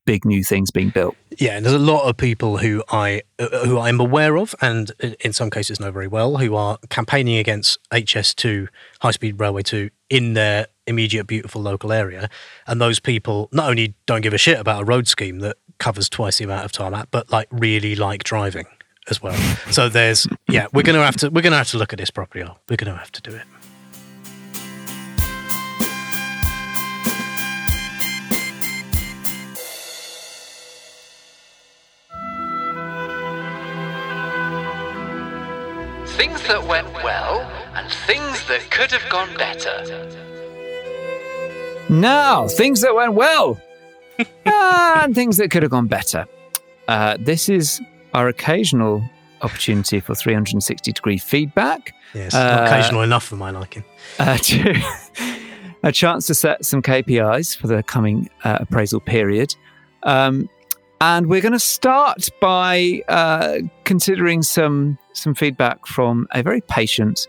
big 0.05 0.25
new 0.25 0.43
things 0.43 0.71
being 0.71 0.89
built. 0.89 1.15
Yeah, 1.38 1.57
and 1.57 1.65
there's 1.65 1.75
a 1.75 1.80
lot 1.80 2.07
of 2.07 2.17
people 2.17 2.57
who 2.57 2.84
I 2.89 3.21
uh, 3.39 3.65
who 3.65 3.80
I'm 3.80 3.99
aware 3.99 4.38
of, 4.38 4.55
and 4.61 4.91
in 5.19 5.34
some 5.34 5.49
cases 5.49 5.80
know 5.80 5.91
very 5.91 6.07
well, 6.07 6.38
who 6.38 6.55
are 6.55 6.78
campaigning 6.89 7.38
against 7.38 7.78
HS2 7.91 8.67
High 9.01 9.11
Speed 9.11 9.39
Railway 9.39 9.63
2 9.63 9.89
in 10.09 10.34
their 10.34 10.67
immediate 10.88 11.25
beautiful 11.28 11.61
local 11.61 11.91
area. 11.91 12.30
And 12.65 12.82
those 12.82 12.99
people 12.99 13.49
not 13.51 13.69
only 13.69 13.93
don't 14.05 14.21
give 14.21 14.34
a 14.34 14.38
shit 14.38 14.59
about 14.59 14.84
a 14.84 14.86
road 14.86 15.07
scheme 15.07 15.39
that 15.39 15.57
covers 15.80 16.09
twice 16.09 16.38
the 16.38 16.45
amount 16.45 16.65
of 16.65 16.71
tarmac, 16.71 17.09
but 17.11 17.32
like 17.32 17.47
really 17.51 17.95
like 17.95 18.23
driving 18.23 18.65
as 19.09 19.21
well. 19.21 19.38
So 19.71 19.89
there's 19.89 20.28
yeah, 20.49 20.67
we're 20.73 20.84
gonna 20.84 21.03
have 21.03 21.17
to 21.17 21.30
we're 21.30 21.41
gonna 21.41 21.57
have 21.57 21.69
to 21.69 21.78
look 21.78 21.93
at 21.93 21.99
this 21.99 22.09
properly. 22.09 22.49
We're 22.69 22.78
gonna 22.78 22.97
have 22.97 23.11
to 23.13 23.21
do 23.21 23.36
it. 23.36 23.43
Things 36.18 36.41
that 36.47 36.65
went 36.68 36.91
well 37.03 37.41
and 37.76 37.91
things 38.07 38.45
that 38.47 38.70
could 38.72 38.91
have 38.91 39.07
gone 39.09 39.30
better. 39.38 39.76
Now, 41.89 42.47
things 42.47 42.82
that 42.82 42.93
went 42.95 43.13
well 43.13 43.61
and 44.45 45.13
things 45.15 45.38
that 45.38 45.51
could 45.51 45.61
have 45.63 45.72
gone 45.72 45.88
better. 45.88 46.28
Uh, 46.88 47.18
this 47.20 47.49
is 47.49 47.80
our 48.13 48.28
occasional 48.28 49.07
opportunity 49.41 49.99
for 49.99 50.15
360 50.15 50.91
degree 50.91 51.18
feedback. 51.18 51.93
Yes, 52.13 52.34
Uh, 52.34 52.65
occasional 52.68 53.03
enough 53.03 53.24
for 53.24 53.36
my 53.36 53.51
liking. 53.51 53.84
uh, 54.20 54.38
to 54.41 54.82
a 55.84 55.91
chance 55.91 56.26
to 56.28 56.34
set 56.34 56.65
some 56.65 56.82
KPIs 56.82 57.55
for 57.57 57.68
the 57.68 57.84
coming 57.84 58.30
uh, 58.43 58.57
appraisal 58.61 58.99
period. 58.99 59.55
Um, 60.03 60.49
and 61.02 61.28
we're 61.28 61.41
going 61.41 61.54
to 61.54 61.60
start 61.60 62.30
by 62.41 63.02
uh, 63.08 63.60
considering 63.84 64.41
some 64.41 64.98
some 65.14 65.34
feedback 65.34 65.86
from 65.86 66.28
a 66.32 66.43
very 66.43 66.62
patient 66.62 67.28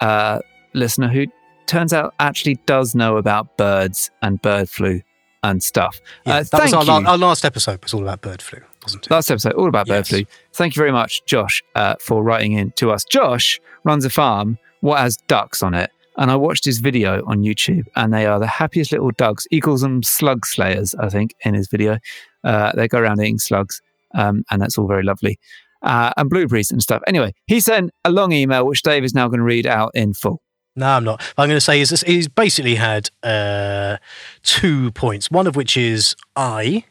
uh, 0.00 0.40
listener 0.74 1.08
who 1.08 1.26
turns 1.66 1.92
out 1.92 2.14
actually 2.20 2.56
does 2.66 2.94
know 2.94 3.16
about 3.16 3.56
birds 3.56 4.10
and 4.20 4.40
bird 4.42 4.68
flu 4.68 5.00
and 5.42 5.62
stuff. 5.62 6.00
Yeah, 6.26 6.36
uh, 6.36 6.44
that 6.52 6.62
was 6.62 6.72
our, 6.74 6.84
you. 6.84 6.88
la- 6.88 7.10
our 7.10 7.18
last 7.18 7.44
episode 7.44 7.82
was 7.82 7.94
all 7.94 8.02
about 8.02 8.20
bird 8.20 8.42
flu, 8.42 8.60
wasn't 8.82 9.06
it? 9.06 9.10
Last 9.10 9.30
episode, 9.30 9.54
all 9.54 9.68
about 9.68 9.86
bird 9.86 10.06
flu. 10.06 10.24
Thank 10.52 10.76
you 10.76 10.80
very 10.80 10.92
much, 10.92 11.24
Josh, 11.24 11.62
uh, 11.74 11.96
for 12.00 12.22
writing 12.22 12.52
in 12.52 12.72
to 12.72 12.90
us. 12.90 13.04
Josh 13.04 13.60
runs 13.84 14.04
a 14.04 14.10
farm 14.10 14.58
what 14.82 14.98
has 14.98 15.16
ducks 15.16 15.62
on 15.62 15.72
it. 15.74 15.90
And 16.18 16.30
I 16.30 16.36
watched 16.36 16.66
his 16.66 16.78
video 16.80 17.24
on 17.24 17.40
YouTube, 17.40 17.86
and 17.96 18.12
they 18.12 18.26
are 18.26 18.38
the 18.38 18.46
happiest 18.46 18.92
little 18.92 19.12
ducks. 19.12 19.46
He 19.50 19.60
calls 19.62 19.80
them 19.80 20.02
slug 20.02 20.44
slayers, 20.44 20.94
I 20.96 21.08
think, 21.08 21.34
in 21.40 21.54
his 21.54 21.68
video. 21.68 21.98
Uh, 22.44 22.72
they 22.74 22.88
go 22.88 22.98
around 22.98 23.20
eating 23.20 23.38
slugs, 23.38 23.80
um, 24.14 24.44
and 24.50 24.60
that's 24.60 24.76
all 24.78 24.86
very 24.86 25.02
lovely. 25.02 25.38
Uh, 25.82 26.12
and 26.16 26.30
blueberries 26.30 26.70
and 26.70 26.80
stuff. 26.82 27.02
Anyway, 27.08 27.34
he 27.46 27.58
sent 27.58 27.90
a 28.04 28.10
long 28.10 28.30
email, 28.32 28.64
which 28.66 28.82
Dave 28.82 29.02
is 29.04 29.14
now 29.14 29.26
going 29.28 29.38
to 29.40 29.44
read 29.44 29.66
out 29.66 29.90
in 29.94 30.14
full. 30.14 30.40
No, 30.76 30.86
I'm 30.86 31.04
not. 31.04 31.20
I'm 31.36 31.48
going 31.48 31.56
to 31.56 31.60
say 31.60 31.80
is 31.80 31.90
this, 31.90 32.02
he's 32.02 32.28
basically 32.28 32.76
had 32.76 33.10
uh, 33.22 33.96
two 34.42 34.92
points. 34.92 35.30
One 35.30 35.46
of 35.46 35.56
which 35.56 35.76
is 35.76 36.14
I, 36.36 36.84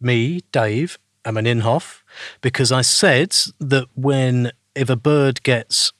me, 0.00 0.40
Dave, 0.50 0.98
am 1.24 1.36
an 1.36 1.44
Inhofe 1.44 2.02
because 2.40 2.72
I 2.72 2.80
said 2.80 3.36
that 3.60 3.86
when 3.94 4.50
if 4.74 4.88
a 4.88 4.96
bird 4.96 5.42
gets 5.42 5.92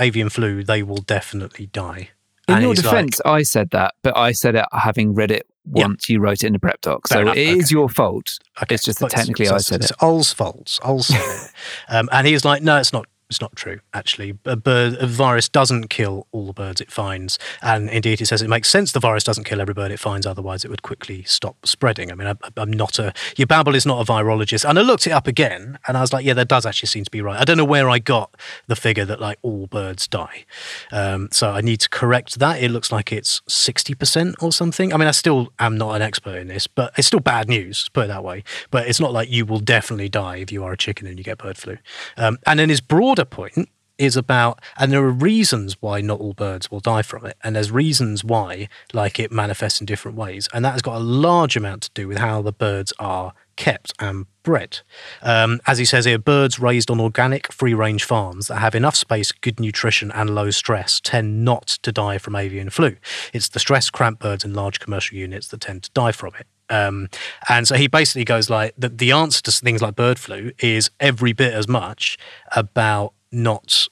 avian 0.00 0.28
flu, 0.30 0.64
they 0.64 0.82
will 0.82 1.02
definitely 1.02 1.66
die. 1.66 2.10
In 2.48 2.54
And 2.54 2.62
your 2.64 2.72
he's 2.72 2.84
like- 2.84 2.92
defense, 2.94 3.20
I 3.24 3.42
said 3.42 3.70
that, 3.70 3.94
but 4.02 4.16
I 4.16 4.32
said 4.32 4.54
it 4.56 4.64
having 4.72 5.14
read 5.14 5.30
it 5.30 5.46
Once 5.64 6.08
you 6.08 6.18
wrote 6.20 6.42
it 6.42 6.44
in 6.44 6.52
the 6.54 6.58
prep 6.58 6.80
doc. 6.80 7.06
Fair 7.08 7.18
So 7.18 7.22
enough, 7.22 7.36
it 7.36 7.46
is 7.58 7.70
your 7.70 7.88
fault. 7.88 8.38
it's 8.68 8.84
just 8.84 8.98
that 8.98 9.10
technically 9.10 9.46
so 9.46 9.52
I 9.52 9.56
it's- 9.56 9.66
said 9.66 9.80
it's 9.82 9.90
it. 9.92 9.96
Ol's 10.02 10.32
fault. 10.32 10.78
Ol 10.82 11.02
said 11.02 11.20
it. 11.20 11.50
Um, 11.88 12.08
and 12.12 12.26
he's 12.26 12.44
like, 12.44 12.62
no, 12.62 12.78
it's 12.78 12.92
not. 12.92 13.06
It's 13.32 13.40
not 13.40 13.56
true, 13.56 13.80
actually. 13.94 14.38
A, 14.44 14.56
bird, 14.56 14.98
a 15.00 15.06
virus 15.06 15.48
doesn't 15.48 15.88
kill 15.88 16.26
all 16.32 16.44
the 16.44 16.52
birds 16.52 16.82
it 16.82 16.92
finds. 16.92 17.38
And 17.62 17.88
indeed, 17.88 18.18
he 18.18 18.26
says 18.26 18.42
it 18.42 18.48
makes 18.48 18.68
sense 18.68 18.92
the 18.92 19.00
virus 19.00 19.24
doesn't 19.24 19.44
kill 19.44 19.58
every 19.58 19.72
bird 19.72 19.90
it 19.90 19.98
finds, 19.98 20.26
otherwise, 20.26 20.66
it 20.66 20.70
would 20.70 20.82
quickly 20.82 21.22
stop 21.22 21.56
spreading. 21.64 22.12
I 22.12 22.14
mean, 22.14 22.28
I, 22.28 22.34
I'm 22.58 22.70
not 22.70 22.98
a. 22.98 23.14
Your 23.38 23.46
Babble 23.46 23.74
is 23.74 23.86
not 23.86 24.06
a 24.06 24.12
virologist. 24.12 24.68
And 24.68 24.78
I 24.78 24.82
looked 24.82 25.06
it 25.06 25.12
up 25.12 25.26
again, 25.26 25.78
and 25.88 25.96
I 25.96 26.02
was 26.02 26.12
like, 26.12 26.26
yeah, 26.26 26.34
that 26.34 26.48
does 26.48 26.66
actually 26.66 26.88
seem 26.88 27.04
to 27.04 27.10
be 27.10 27.22
right. 27.22 27.40
I 27.40 27.44
don't 27.44 27.56
know 27.56 27.64
where 27.64 27.88
I 27.88 28.00
got 28.00 28.36
the 28.66 28.76
figure 28.76 29.06
that, 29.06 29.18
like, 29.18 29.38
all 29.40 29.66
birds 29.66 30.06
die. 30.06 30.44
Um, 30.92 31.30
so 31.32 31.52
I 31.52 31.62
need 31.62 31.78
to 31.78 31.88
correct 31.88 32.38
that. 32.38 32.62
It 32.62 32.70
looks 32.70 32.92
like 32.92 33.12
it's 33.12 33.40
60% 33.48 34.42
or 34.42 34.52
something. 34.52 34.92
I 34.92 34.98
mean, 34.98 35.08
I 35.08 35.12
still 35.12 35.54
am 35.58 35.78
not 35.78 35.96
an 35.96 36.02
expert 36.02 36.36
in 36.36 36.48
this, 36.48 36.66
but 36.66 36.92
it's 36.98 37.06
still 37.06 37.20
bad 37.20 37.48
news, 37.48 37.88
put 37.94 38.04
it 38.04 38.08
that 38.08 38.22
way. 38.22 38.44
But 38.70 38.88
it's 38.88 39.00
not 39.00 39.10
like 39.10 39.30
you 39.30 39.46
will 39.46 39.60
definitely 39.60 40.10
die 40.10 40.36
if 40.36 40.52
you 40.52 40.62
are 40.64 40.72
a 40.72 40.76
chicken 40.76 41.06
and 41.06 41.16
you 41.16 41.24
get 41.24 41.38
bird 41.38 41.56
flu. 41.56 41.78
Um, 42.18 42.36
and 42.46 42.58
then 42.58 42.68
his 42.68 42.82
broader 42.82 43.21
point 43.24 43.68
is 43.98 44.16
about, 44.16 44.60
and 44.78 44.90
there 44.90 45.02
are 45.02 45.10
reasons 45.10 45.76
why 45.80 46.00
not 46.00 46.18
all 46.18 46.32
birds 46.32 46.70
will 46.70 46.80
die 46.80 47.02
from 47.02 47.24
it. 47.24 47.36
And 47.44 47.54
there's 47.54 47.70
reasons 47.70 48.24
why, 48.24 48.68
like, 48.92 49.20
it 49.20 49.30
manifests 49.30 49.80
in 49.80 49.86
different 49.86 50.16
ways. 50.16 50.48
And 50.52 50.64
that 50.64 50.72
has 50.72 50.82
got 50.82 50.96
a 50.96 51.04
large 51.04 51.56
amount 51.56 51.82
to 51.82 51.90
do 51.94 52.08
with 52.08 52.18
how 52.18 52.42
the 52.42 52.52
birds 52.52 52.92
are 52.98 53.32
kept 53.56 53.92
and 54.00 54.26
bred. 54.42 54.80
Um, 55.20 55.60
as 55.66 55.78
he 55.78 55.84
says 55.84 56.04
here, 56.04 56.18
birds 56.18 56.58
raised 56.58 56.90
on 56.90 57.00
organic, 57.00 57.52
free 57.52 57.74
range 57.74 58.02
farms 58.02 58.48
that 58.48 58.58
have 58.58 58.74
enough 58.74 58.96
space, 58.96 59.30
good 59.30 59.60
nutrition, 59.60 60.10
and 60.12 60.34
low 60.34 60.50
stress 60.50 61.00
tend 61.00 61.44
not 61.44 61.66
to 61.82 61.92
die 61.92 62.18
from 62.18 62.34
avian 62.34 62.70
flu. 62.70 62.96
It's 63.32 63.48
the 63.48 63.60
stress 63.60 63.90
cramped 63.90 64.20
birds 64.20 64.44
in 64.44 64.54
large 64.54 64.80
commercial 64.80 65.16
units 65.16 65.48
that 65.48 65.60
tend 65.60 65.84
to 65.84 65.90
die 65.92 66.12
from 66.12 66.32
it. 66.40 66.46
Um, 66.70 67.08
and 67.48 67.66
so 67.68 67.74
he 67.76 67.86
basically 67.86 68.24
goes 68.24 68.48
like 68.48 68.74
the, 68.78 68.88
the 68.88 69.12
answer 69.12 69.42
to 69.42 69.50
things 69.52 69.82
like 69.82 69.94
bird 69.96 70.18
flu 70.18 70.52
is 70.60 70.90
every 71.00 71.32
bit 71.32 71.52
as 71.52 71.68
much 71.68 72.16
about 72.56 73.12
not 73.30 73.88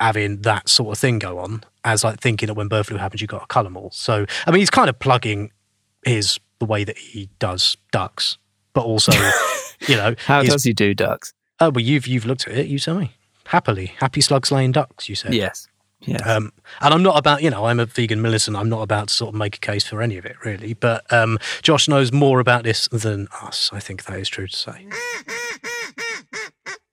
having 0.00 0.42
that 0.42 0.68
sort 0.68 0.92
of 0.92 0.98
thing 0.98 1.18
go 1.18 1.38
on 1.38 1.64
as 1.84 2.04
like 2.04 2.20
thinking 2.20 2.46
that 2.48 2.54
when 2.54 2.68
bird 2.68 2.86
flu 2.86 2.96
happens 2.98 3.20
you've 3.20 3.30
got 3.30 3.42
a 3.42 3.46
cull 3.46 3.64
them 3.64 3.76
all. 3.76 3.90
So 3.92 4.26
I 4.46 4.50
mean 4.50 4.60
he's 4.60 4.70
kind 4.70 4.88
of 4.90 4.98
plugging 4.98 5.50
his 6.04 6.38
the 6.58 6.66
way 6.66 6.84
that 6.84 6.98
he 6.98 7.28
does 7.38 7.76
ducks, 7.92 8.36
but 8.74 8.84
also 8.84 9.12
you 9.88 9.96
know 9.96 10.14
How 10.26 10.42
his- 10.42 10.52
does 10.52 10.64
he 10.64 10.72
do 10.72 10.94
ducks? 10.94 11.32
Oh 11.60 11.70
well, 11.70 11.82
you've 11.84 12.06
you've 12.06 12.26
looked 12.26 12.46
at 12.46 12.56
it. 12.56 12.66
You 12.66 12.78
tell 12.78 12.98
me. 13.00 13.12
Happily, 13.46 13.94
happy 14.00 14.20
slugs 14.20 14.52
laying 14.52 14.72
ducks. 14.72 15.08
You 15.08 15.14
said 15.14 15.32
Yes. 15.34 15.66
Yes. 16.00 16.24
Um, 16.24 16.52
and 16.80 16.94
I'm 16.94 17.02
not 17.02 17.18
about 17.18 17.42
you 17.42 17.50
know 17.50 17.66
I'm 17.66 17.80
a 17.80 17.86
vegan 17.86 18.22
militant. 18.22 18.56
I'm 18.56 18.68
not 18.68 18.82
about 18.82 19.08
to 19.08 19.14
sort 19.14 19.34
of 19.34 19.38
make 19.38 19.56
a 19.56 19.60
case 19.60 19.84
for 19.84 20.00
any 20.00 20.16
of 20.16 20.24
it 20.24 20.36
really. 20.44 20.74
But 20.74 21.10
um, 21.12 21.38
Josh 21.62 21.88
knows 21.88 22.12
more 22.12 22.40
about 22.40 22.64
this 22.64 22.88
than 22.88 23.28
us. 23.42 23.70
I 23.72 23.80
think 23.80 24.04
that 24.04 24.18
is 24.18 24.28
true 24.28 24.46
to 24.46 24.56
say. 24.56 24.86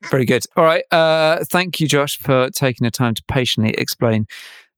Very 0.10 0.26
good. 0.26 0.44
All 0.56 0.64
right. 0.64 0.84
Uh, 0.92 1.44
thank 1.46 1.80
you, 1.80 1.88
Josh, 1.88 2.18
for 2.18 2.50
taking 2.50 2.86
the 2.86 2.92
time 2.92 3.16
to 3.16 3.24
patiently 3.28 3.72
explain 3.78 4.28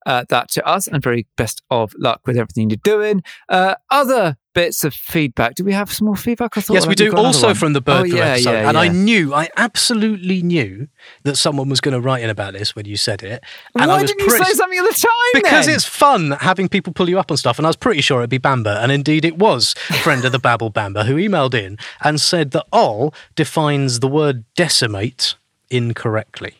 uh, 0.05 0.23
that 0.29 0.49
to 0.51 0.65
us, 0.65 0.87
and 0.87 1.03
very 1.03 1.27
best 1.35 1.61
of 1.69 1.93
luck 1.97 2.21
with 2.25 2.37
everything 2.37 2.69
you're 2.69 2.77
doing. 2.83 3.21
Uh, 3.49 3.75
other 3.89 4.37
bits 4.57 4.83
of 4.83 4.91
feedback. 4.91 5.53
Do 5.53 5.63
we 5.63 5.71
have 5.73 5.93
some 5.93 6.07
more 6.07 6.15
feedback? 6.15 6.57
I 6.57 6.61
thought 6.61 6.73
Yes, 6.73 6.87
we 6.87 6.95
do. 6.95 7.15
Also 7.15 7.53
from 7.53 7.73
the 7.73 7.81
bird 7.81 8.01
oh, 8.01 8.03
yeah, 8.05 8.25
episode, 8.25 8.51
yeah, 8.51 8.69
and 8.69 8.75
I 8.75 8.87
knew, 8.87 9.31
I 9.31 9.49
absolutely 9.55 10.41
knew 10.41 10.87
that 11.23 11.35
someone 11.35 11.69
was 11.69 11.79
going 11.79 11.93
to 11.93 12.01
write 12.01 12.23
in 12.23 12.31
about 12.31 12.53
this 12.53 12.75
when 12.75 12.85
you 12.85 12.97
said 12.97 13.21
it. 13.21 13.43
And 13.75 13.87
Why 13.87 13.97
I 13.97 14.01
was 14.01 14.09
didn't 14.09 14.25
you 14.25 14.31
say 14.31 14.51
something 14.53 14.79
at 14.79 14.89
the 14.89 14.99
time? 14.99 15.41
Because 15.43 15.67
then? 15.67 15.75
it's 15.75 15.85
fun 15.85 16.31
having 16.31 16.67
people 16.69 16.91
pull 16.91 17.07
you 17.07 17.19
up 17.19 17.29
on 17.29 17.37
stuff, 17.37 17.59
and 17.59 17.67
I 17.67 17.69
was 17.69 17.75
pretty 17.75 18.01
sure 18.01 18.19
it'd 18.21 18.31
be 18.31 18.39
Bamba, 18.39 18.81
and 18.81 18.91
indeed 18.91 19.25
it 19.25 19.37
was. 19.37 19.75
Friend 20.01 20.25
of 20.25 20.31
the 20.31 20.39
Babble 20.39 20.71
Bamba 20.71 21.05
who 21.05 21.17
emailed 21.17 21.53
in 21.53 21.77
and 22.01 22.19
said 22.19 22.49
that 22.51 22.65
"Ol" 22.73 23.13
defines 23.35 23.99
the 23.99 24.07
word 24.07 24.43
decimate 24.55 25.35
incorrectly. 25.69 26.55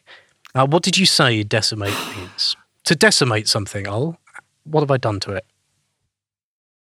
Now, 0.54 0.66
what 0.66 0.84
did 0.84 1.00
you 1.00 1.08
say 1.08 1.42
decimate 1.42 1.98
means? 2.16 2.56
To 2.86 2.96
decimate 2.96 3.48
something, 3.48 3.88
Ol. 3.88 4.18
What 4.66 4.82
have 4.82 4.92
I 4.92 4.98
done 4.98 5.20
to 5.22 5.32
it? 5.32 5.46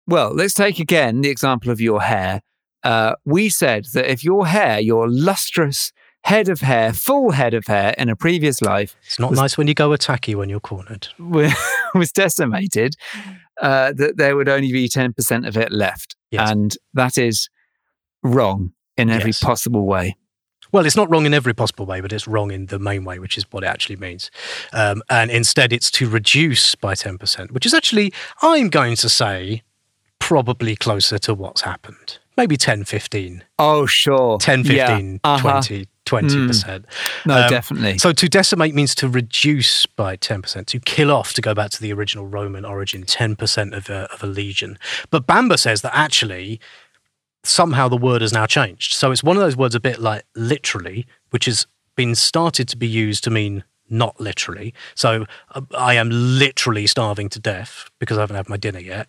Well, 0.10 0.34
let's 0.34 0.55
take 0.55 0.80
again 0.80 1.22
the 1.22 1.30
example 1.30 1.72
of 1.72 1.80
your 1.80 2.01
hair. 2.01 2.41
Uh, 2.84 3.14
we 3.26 3.49
said 3.49 3.86
that 3.93 4.12
if 4.12 4.24
your 4.24 4.47
hair, 4.47 4.80
your 4.80 5.07
lustrous 5.07 5.91
head 6.24 6.49
of 6.49 6.62
hair, 6.62 6.93
full 6.93 7.32
head 7.32 7.53
of 7.53 7.68
hair 7.68 7.93
in 7.97 8.10
a 8.10 8.16
previous 8.16 8.60
life, 8.62 8.95
It's 9.05 9.20
not 9.20 9.30
was, 9.30 9.39
nice 9.39 9.57
when 9.57 9.68
you 9.68 9.76
go 9.76 9.89
attacky 9.89 10.34
when 10.34 10.49
you're 10.49 10.60
cornered. 10.60 11.07
was 11.93 12.12
decimated, 12.12 12.95
uh, 13.62 13.93
that 13.93 14.18
there 14.18 14.36
would 14.36 14.49
only 14.49 14.72
be 14.72 14.89
10% 14.89 15.47
of 15.47 15.55
it 15.55 15.72
left. 15.72 16.16
And 16.32 16.76
that 16.93 17.18
is 17.18 17.47
wrong 18.24 18.74
in 18.97 19.10
every 19.12 19.30
Yes. 19.30 19.43
possible 19.43 19.86
way. 19.86 20.16
Well, 20.72 20.86
it's 20.86 20.95
not 20.95 21.10
wrong 21.10 21.26
in 21.26 21.34
every 21.34 21.53
possible 21.53 21.86
way, 21.86 22.01
but 22.01 22.12
it's 22.14 22.28
wrong 22.28 22.51
in 22.51 22.68
the 22.68 22.80
main 22.80 23.03
way, 23.03 23.20
which 23.20 23.38
is 23.38 23.45
what 23.51 23.64
it 23.64 23.68
actually 23.68 23.95
means. 23.95 24.30
Um, 24.74 25.01
and 25.10 25.30
instead, 25.32 25.72
it's 25.72 25.89
to 25.91 26.10
reduce 26.10 26.74
by 26.76 26.93
10%, 26.95 27.51
which 27.51 27.66
is 27.66 27.74
actually, 27.74 28.12
I'm 28.41 28.70
going 28.70 28.95
to 28.97 29.10
say, 29.10 29.64
probably 30.20 30.76
closer 30.76 31.17
to 31.20 31.34
what's 31.34 31.61
happened. 31.61 32.20
Maybe 32.38 32.55
10, 32.55 32.86
15. 32.86 33.43
Oh, 33.57 33.86
sure. 33.86 34.38
10, 34.38 34.63
15, 34.63 34.76
Yeah. 34.78 35.20
Uh-huh. 35.24 35.61
20, 35.61 35.88
20%. 36.05 36.86
No, 37.26 37.43
Um, 37.43 37.49
definitely. 37.49 37.97
So 37.97 38.13
to 38.13 38.30
decimate 38.30 38.74
means 38.74 38.95
to 38.95 39.09
reduce 39.09 39.86
by 39.86 40.15
10%, 40.15 40.65
to 40.67 40.80
kill 40.80 41.11
off, 41.11 41.34
to 41.34 41.41
go 41.41 41.53
back 41.53 41.72
to 41.72 41.82
the 41.82 41.91
original 41.91 42.28
Roman 42.28 42.63
origin, 42.63 43.03
10% 43.03 43.76
of 43.76 43.89
a, 43.89 44.11
of 44.13 44.24
a 44.24 44.28
legion. 44.28 44.78
But 45.09 45.28
Bamba 45.28 45.59
says 45.59 45.82
that 45.82 45.95
actually 45.95 46.59
somehow 47.43 47.88
the 47.89 47.97
word 47.97 48.22
has 48.22 48.32
now 48.34 48.45
changed. 48.45 48.93
So 48.93 49.11
it's 49.11 49.24
one 49.24 49.36
of 49.36 49.41
those 49.41 49.57
words 49.57 49.76
a 49.76 49.80
bit 49.80 49.99
like 49.99 50.24
literally, 50.36 51.05
which 51.32 51.45
has 51.45 51.67
been 51.95 52.15
started 52.15 52.67
to 52.70 52.78
be 52.78 52.88
used 52.88 53.24
to 53.26 53.30
mean 53.30 53.63
not 53.89 54.20
literally. 54.20 54.74
So 54.95 55.26
uh, 55.55 55.61
I 55.78 55.95
am 55.95 56.09
literally 56.11 56.86
starving 56.88 57.28
to 57.30 57.39
death 57.39 57.89
because 57.99 58.17
I 58.17 58.22
haven't 58.22 58.36
had 58.36 58.47
my 58.49 58.57
dinner 58.57 58.80
yet. 58.80 59.07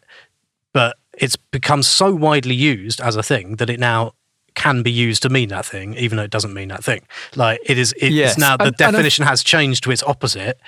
But 0.72 0.96
it's 1.18 1.36
become 1.36 1.82
so 1.82 2.14
widely 2.14 2.54
used 2.54 3.00
as 3.00 3.16
a 3.16 3.22
thing 3.22 3.56
that 3.56 3.68
it 3.70 3.80
now 3.80 4.12
can 4.54 4.82
be 4.82 4.90
used 4.90 5.22
to 5.22 5.28
mean 5.28 5.48
that 5.48 5.64
thing, 5.66 5.94
even 5.94 6.16
though 6.16 6.22
it 6.24 6.30
doesn't 6.30 6.54
mean 6.54 6.68
that 6.68 6.84
thing. 6.84 7.00
Like 7.36 7.60
it 7.64 7.78
is, 7.78 7.94
it's 8.00 8.14
Yes. 8.14 8.38
now 8.38 8.56
the 8.56 8.64
And- 8.64 8.74
and 8.80 8.92
definition 8.92 9.24
has 9.24 9.42
changed 9.42 9.84
to 9.84 9.90
its 9.90 10.02
opposite 10.02 10.58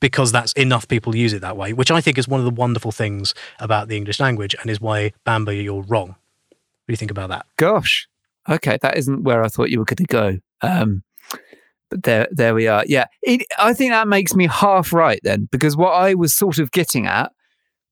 because 0.00 0.32
that's 0.32 0.52
enough 0.54 0.88
people 0.88 1.14
use 1.14 1.32
it 1.34 1.40
that 1.42 1.56
way, 1.56 1.72
which 1.74 1.90
I 1.90 2.00
think 2.00 2.16
is 2.18 2.26
one 2.26 2.40
of 2.40 2.44
the 2.44 2.50
wonderful 2.50 2.92
things 2.92 3.34
about 3.58 3.88
the 3.88 3.96
English 3.96 4.20
language 4.20 4.54
and 4.60 4.70
is 4.70 4.80
why 4.80 5.12
Bamba, 5.26 5.62
you're 5.62 5.82
wrong. 5.82 6.08
What 6.08 6.86
do 6.88 6.92
you 6.92 6.96
think 6.96 7.10
about 7.10 7.28
that? 7.28 7.46
Gosh. 7.56 8.08
Okay, 8.48 8.78
that 8.80 8.96
isn't 8.96 9.22
where 9.22 9.44
I 9.44 9.48
thought 9.48 9.68
you 9.70 9.78
were 9.78 9.84
going 9.84 9.96
to 9.98 10.04
go. 10.04 10.38
Um, 10.62 11.02
but 11.90 12.02
there, 12.04 12.26
there 12.30 12.54
we 12.54 12.68
are. 12.68 12.84
Yeah, 12.86 13.04
it, 13.22 13.42
I 13.58 13.74
think 13.74 13.92
that 13.92 14.08
makes 14.08 14.34
me 14.34 14.46
half 14.46 14.92
right 14.94 15.20
then, 15.22 15.48
because 15.52 15.76
what 15.76 15.90
I 15.92 16.14
was 16.14 16.34
sort 16.34 16.58
of 16.58 16.70
getting 16.72 17.06
at 17.06 17.32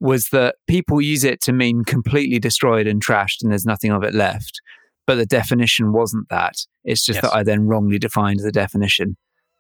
was 0.01 0.29
that 0.29 0.57
people 0.69 1.01
use 1.01 1.25
it 1.25 1.41
to 1.43 1.53
mean 1.53 1.85
completely 1.85 2.39
destroyed 2.39 2.87
and 2.87 3.05
trashed, 3.05 3.43
and 3.43 3.51
there's 3.51 3.67
nothing 3.67 3.91
of 3.91 4.03
it 4.05 4.15
left. 4.15 4.61
But 5.07 5.17
the 5.17 5.27
definition 5.27 5.93
wasn't 5.93 6.29
that. 6.29 6.55
It's 6.85 7.05
just 7.05 7.17
Yes. 7.19 7.23
that 7.31 7.35
I 7.37 7.43
then 7.43 7.67
wrongly 7.67 7.99
defined 7.99 8.41
the 8.41 8.53
definition. 8.53 9.17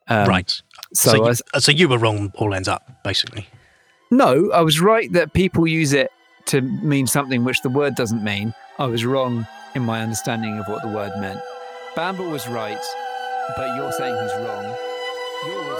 Um, 0.08 0.28
right. 0.28 0.62
So, 0.94 1.10
So, 1.10 1.26
you, 1.54 1.60
so 1.60 1.72
you 1.72 1.88
were 1.88 1.98
wrong. 1.98 2.32
All 2.36 2.54
ends 2.54 2.68
up 2.68 3.02
basically. 3.04 3.46
no, 4.10 4.50
I 4.52 4.62
was 4.62 4.80
right 4.80 5.12
that 5.12 5.32
people 5.34 5.66
use 5.66 5.92
it 5.92 6.10
to 6.46 6.60
mean 6.62 7.06
something 7.06 7.44
which 7.44 7.60
the 7.62 7.68
word 7.68 7.94
doesn't 7.94 8.22
mean. 8.24 8.54
I 8.78 8.86
was 8.86 9.04
wrong 9.04 9.46
in 9.74 9.82
my 9.82 10.00
understanding 10.00 10.58
of 10.58 10.66
what 10.68 10.82
the 10.82 10.88
word 10.88 11.12
meant. 11.18 11.40
Bamba 11.94 12.30
was 12.30 12.46
right, 12.48 12.80
but 13.56 13.74
you're 13.76 13.92
saying 13.92 14.14
he's 14.22 14.32
wrong. 14.46 14.64
You're 15.46 15.62
all 15.62 15.78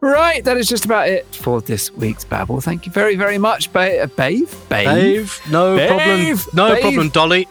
Right, 0.00 0.42
that 0.44 0.56
is 0.56 0.66
just 0.66 0.86
about 0.86 1.08
it 1.08 1.26
for 1.34 1.60
this 1.60 1.92
week's 1.92 2.24
Babble. 2.24 2.60
Thank 2.62 2.86
you 2.86 2.92
very, 2.92 3.16
very 3.16 3.36
much, 3.36 3.70
ba- 3.72 4.02
uh, 4.02 4.06
Bave. 4.06 4.54
Bave, 4.70 5.40
no 5.50 5.76
problem. 5.86 6.38
No 6.54 6.72
Bave. 6.74 6.80
problem, 6.80 7.08
Dolly. 7.10 7.46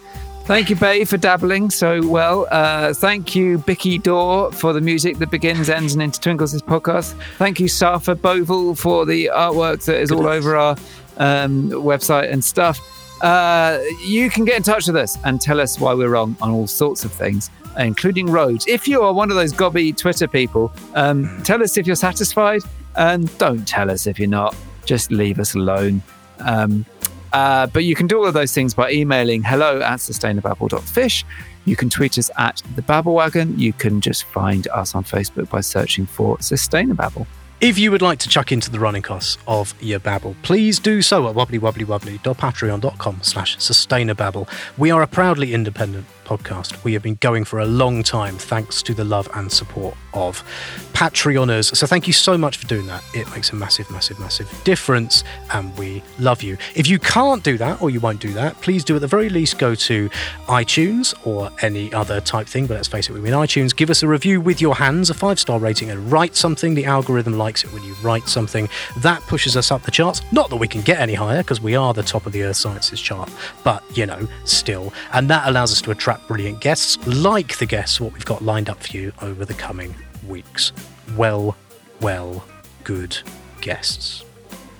Thank 0.46 0.68
you, 0.68 0.74
Bay, 0.74 1.04
for 1.04 1.16
dabbling 1.16 1.70
so 1.70 2.04
well. 2.08 2.48
Uh, 2.50 2.92
thank 2.92 3.36
you, 3.36 3.58
Bicky 3.58 3.98
Dore, 3.98 4.50
for 4.50 4.72
the 4.72 4.80
music 4.80 5.18
that 5.18 5.30
begins, 5.30 5.70
ends, 5.70 5.92
and 5.92 6.02
intertwinkles 6.02 6.52
this 6.52 6.62
podcast. 6.62 7.14
Thank 7.36 7.60
you, 7.60 7.68
Safa 7.68 8.16
Boval, 8.16 8.76
for 8.76 9.06
the 9.06 9.30
artwork 9.32 9.84
that 9.84 10.00
is 10.00 10.10
all 10.10 10.26
over 10.26 10.56
our 10.56 10.76
um, 11.18 11.70
website 11.70 12.32
and 12.32 12.42
stuff. 12.42 12.80
Uh, 13.20 13.78
you 14.04 14.30
can 14.30 14.44
get 14.44 14.56
in 14.56 14.62
touch 14.62 14.86
with 14.86 14.96
us 14.96 15.18
and 15.24 15.40
tell 15.40 15.60
us 15.60 15.78
why 15.78 15.92
we're 15.92 16.08
wrong 16.08 16.36
on 16.40 16.50
all 16.50 16.66
sorts 16.66 17.04
of 17.04 17.12
things, 17.12 17.50
including 17.78 18.26
roads. 18.26 18.66
If 18.66 18.88
you 18.88 19.02
are 19.02 19.12
one 19.12 19.30
of 19.30 19.36
those 19.36 19.52
gobby 19.52 19.92
Twitter 19.92 20.26
people, 20.26 20.72
um, 20.94 21.42
tell 21.42 21.62
us 21.62 21.76
if 21.76 21.86
you're 21.86 21.96
satisfied 21.96 22.62
and 22.96 23.36
don't 23.38 23.66
tell 23.66 23.90
us 23.90 24.06
if 24.06 24.18
you're 24.18 24.28
not. 24.28 24.56
Just 24.86 25.10
leave 25.10 25.38
us 25.38 25.54
alone. 25.54 26.02
Um, 26.40 26.86
uh, 27.32 27.66
but 27.68 27.84
you 27.84 27.94
can 27.94 28.06
do 28.06 28.18
all 28.18 28.26
of 28.26 28.34
those 28.34 28.52
things 28.52 28.74
by 28.74 28.90
emailing 28.90 29.42
hello 29.42 29.80
at 29.80 30.00
sustainababble.fish. 30.00 31.24
You 31.64 31.76
can 31.76 31.90
tweet 31.90 32.18
us 32.18 32.30
at 32.38 32.62
the 32.74 32.82
Babble 32.82 33.14
Wagon. 33.14 33.56
You 33.58 33.72
can 33.72 34.00
just 34.00 34.24
find 34.24 34.66
us 34.68 34.94
on 34.94 35.04
Facebook 35.04 35.50
by 35.50 35.60
searching 35.60 36.06
for 36.06 36.36
Sustainababble. 36.38 37.26
If 37.60 37.78
you 37.78 37.90
would 37.90 38.00
like 38.00 38.18
to 38.20 38.28
chuck 38.30 38.52
into 38.52 38.70
the 38.70 38.80
running 38.80 39.02
costs 39.02 39.36
of 39.46 39.74
your 39.82 40.00
babble, 40.00 40.34
please 40.40 40.78
do 40.78 41.02
so 41.02 41.28
at 41.28 41.34
wobblywobblywobbly.patreon.com 41.34 43.18
slash 43.20 43.58
sustainababble. 43.58 44.48
We 44.78 44.90
are 44.90 45.02
a 45.02 45.06
proudly 45.06 45.52
independent 45.52 46.06
podcast. 46.30 46.84
We 46.84 46.92
have 46.92 47.02
been 47.02 47.16
going 47.16 47.44
for 47.44 47.58
a 47.58 47.66
long 47.66 48.04
time 48.04 48.36
thanks 48.36 48.84
to 48.84 48.94
the 48.94 49.04
love 49.04 49.28
and 49.34 49.50
support 49.50 49.96
of 50.14 50.44
Patreoners. 50.92 51.74
So 51.74 51.86
thank 51.86 52.06
you 52.06 52.12
so 52.12 52.36
much 52.38 52.58
for 52.58 52.66
doing 52.66 52.86
that. 52.86 53.02
It 53.14 53.28
makes 53.30 53.50
a 53.50 53.56
massive, 53.56 53.90
massive, 53.90 54.20
massive 54.20 54.48
difference 54.64 55.24
and 55.52 55.76
we 55.76 56.02
love 56.18 56.42
you. 56.42 56.56
If 56.76 56.86
you 56.86 56.98
can't 56.98 57.42
do 57.42 57.56
that 57.58 57.80
or 57.82 57.90
you 57.90 58.00
won't 58.00 58.20
do 58.20 58.32
that, 58.34 58.60
please 58.60 58.84
do 58.84 58.94
at 58.94 59.00
the 59.00 59.06
very 59.06 59.28
least 59.28 59.58
go 59.58 59.74
to 59.74 60.08
iTunes 60.46 61.14
or 61.26 61.50
any 61.62 61.92
other 61.92 62.20
type 62.20 62.46
thing, 62.46 62.66
but 62.66 62.74
let's 62.74 62.88
face 62.88 63.08
it, 63.08 63.12
we 63.12 63.20
mean 63.20 63.32
iTunes. 63.32 63.74
Give 63.74 63.90
us 63.90 64.02
a 64.02 64.08
review 64.08 64.40
with 64.40 64.60
your 64.60 64.74
hands, 64.74 65.10
a 65.10 65.14
five 65.14 65.40
star 65.40 65.58
rating, 65.58 65.90
and 65.90 66.12
write 66.12 66.36
something. 66.36 66.74
The 66.74 66.84
algorithm 66.84 67.38
likes 67.38 67.64
it 67.64 67.72
when 67.72 67.82
you 67.82 67.94
write 68.02 68.28
something. 68.28 68.68
That 68.98 69.22
pushes 69.22 69.56
us 69.56 69.70
up 69.70 69.82
the 69.82 69.90
charts. 69.90 70.20
Not 70.32 70.50
that 70.50 70.56
we 70.56 70.68
can 70.68 70.82
get 70.82 71.00
any 71.00 71.14
higher 71.14 71.42
because 71.42 71.60
we 71.60 71.74
are 71.76 71.94
the 71.94 72.02
top 72.02 72.26
of 72.26 72.32
the 72.32 72.42
Earth 72.42 72.56
Sciences 72.56 73.00
chart, 73.00 73.30
but 73.64 73.82
you 73.96 74.06
know, 74.06 74.28
still. 74.44 74.92
And 75.14 75.30
that 75.30 75.48
allows 75.48 75.72
us 75.72 75.80
to 75.82 75.90
attract 75.90 76.19
brilliant 76.26 76.60
guests 76.60 76.98
like 77.06 77.58
the 77.58 77.66
guests 77.66 78.00
what 78.00 78.12
we've 78.12 78.24
got 78.24 78.42
lined 78.42 78.68
up 78.68 78.82
for 78.82 78.96
you 78.96 79.12
over 79.22 79.44
the 79.44 79.54
coming 79.54 79.94
weeks. 80.26 80.72
Well, 81.16 81.56
well, 82.00 82.44
good 82.84 83.16
guests. 83.60 84.24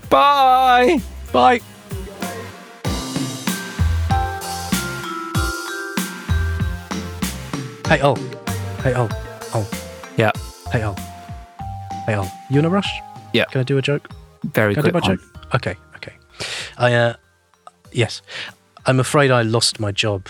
Bye. 0.08 1.00
Bye. 1.32 1.60
Hey, 7.86 8.00
oh. 8.02 8.14
Hey, 8.82 8.94
oh. 8.94 9.08
Oh. 9.52 9.68
Yeah. 10.16 10.30
Hey, 10.70 10.84
oh. 10.84 10.94
Hey, 12.06 12.16
oh. 12.16 12.28
You 12.48 12.60
in 12.60 12.64
a 12.64 12.70
rush? 12.70 12.88
Yeah. 13.32 13.46
Can 13.46 13.60
I 13.60 13.64
do 13.64 13.78
a 13.78 13.82
joke? 13.82 14.08
Very 14.44 14.74
Can 14.74 14.84
I 14.84 14.88
do 14.88 14.92
my 14.92 15.00
joke? 15.00 15.20
Okay, 15.54 15.74
okay. 15.96 16.12
I, 16.78 16.94
uh, 16.94 17.14
yes. 17.90 18.22
I'm 18.86 19.00
afraid 19.00 19.30
I 19.30 19.42
lost 19.42 19.80
my 19.80 19.92
job 19.92 20.28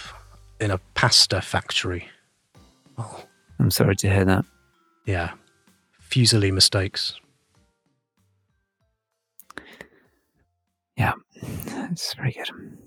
in 0.61 0.71
a 0.71 0.79
pasta 0.95 1.41
factory. 1.41 2.09
Oh. 2.99 3.25
I'm 3.59 3.71
sorry 3.71 3.97
to 3.97 4.11
hear 4.11 4.25
that. 4.25 4.45
Yeah. 5.07 5.33
Fusily 6.11 6.53
mistakes. 6.53 7.21
Yeah, 10.97 11.13
it's 11.91 12.13
very 12.15 12.33
good. 12.33 12.79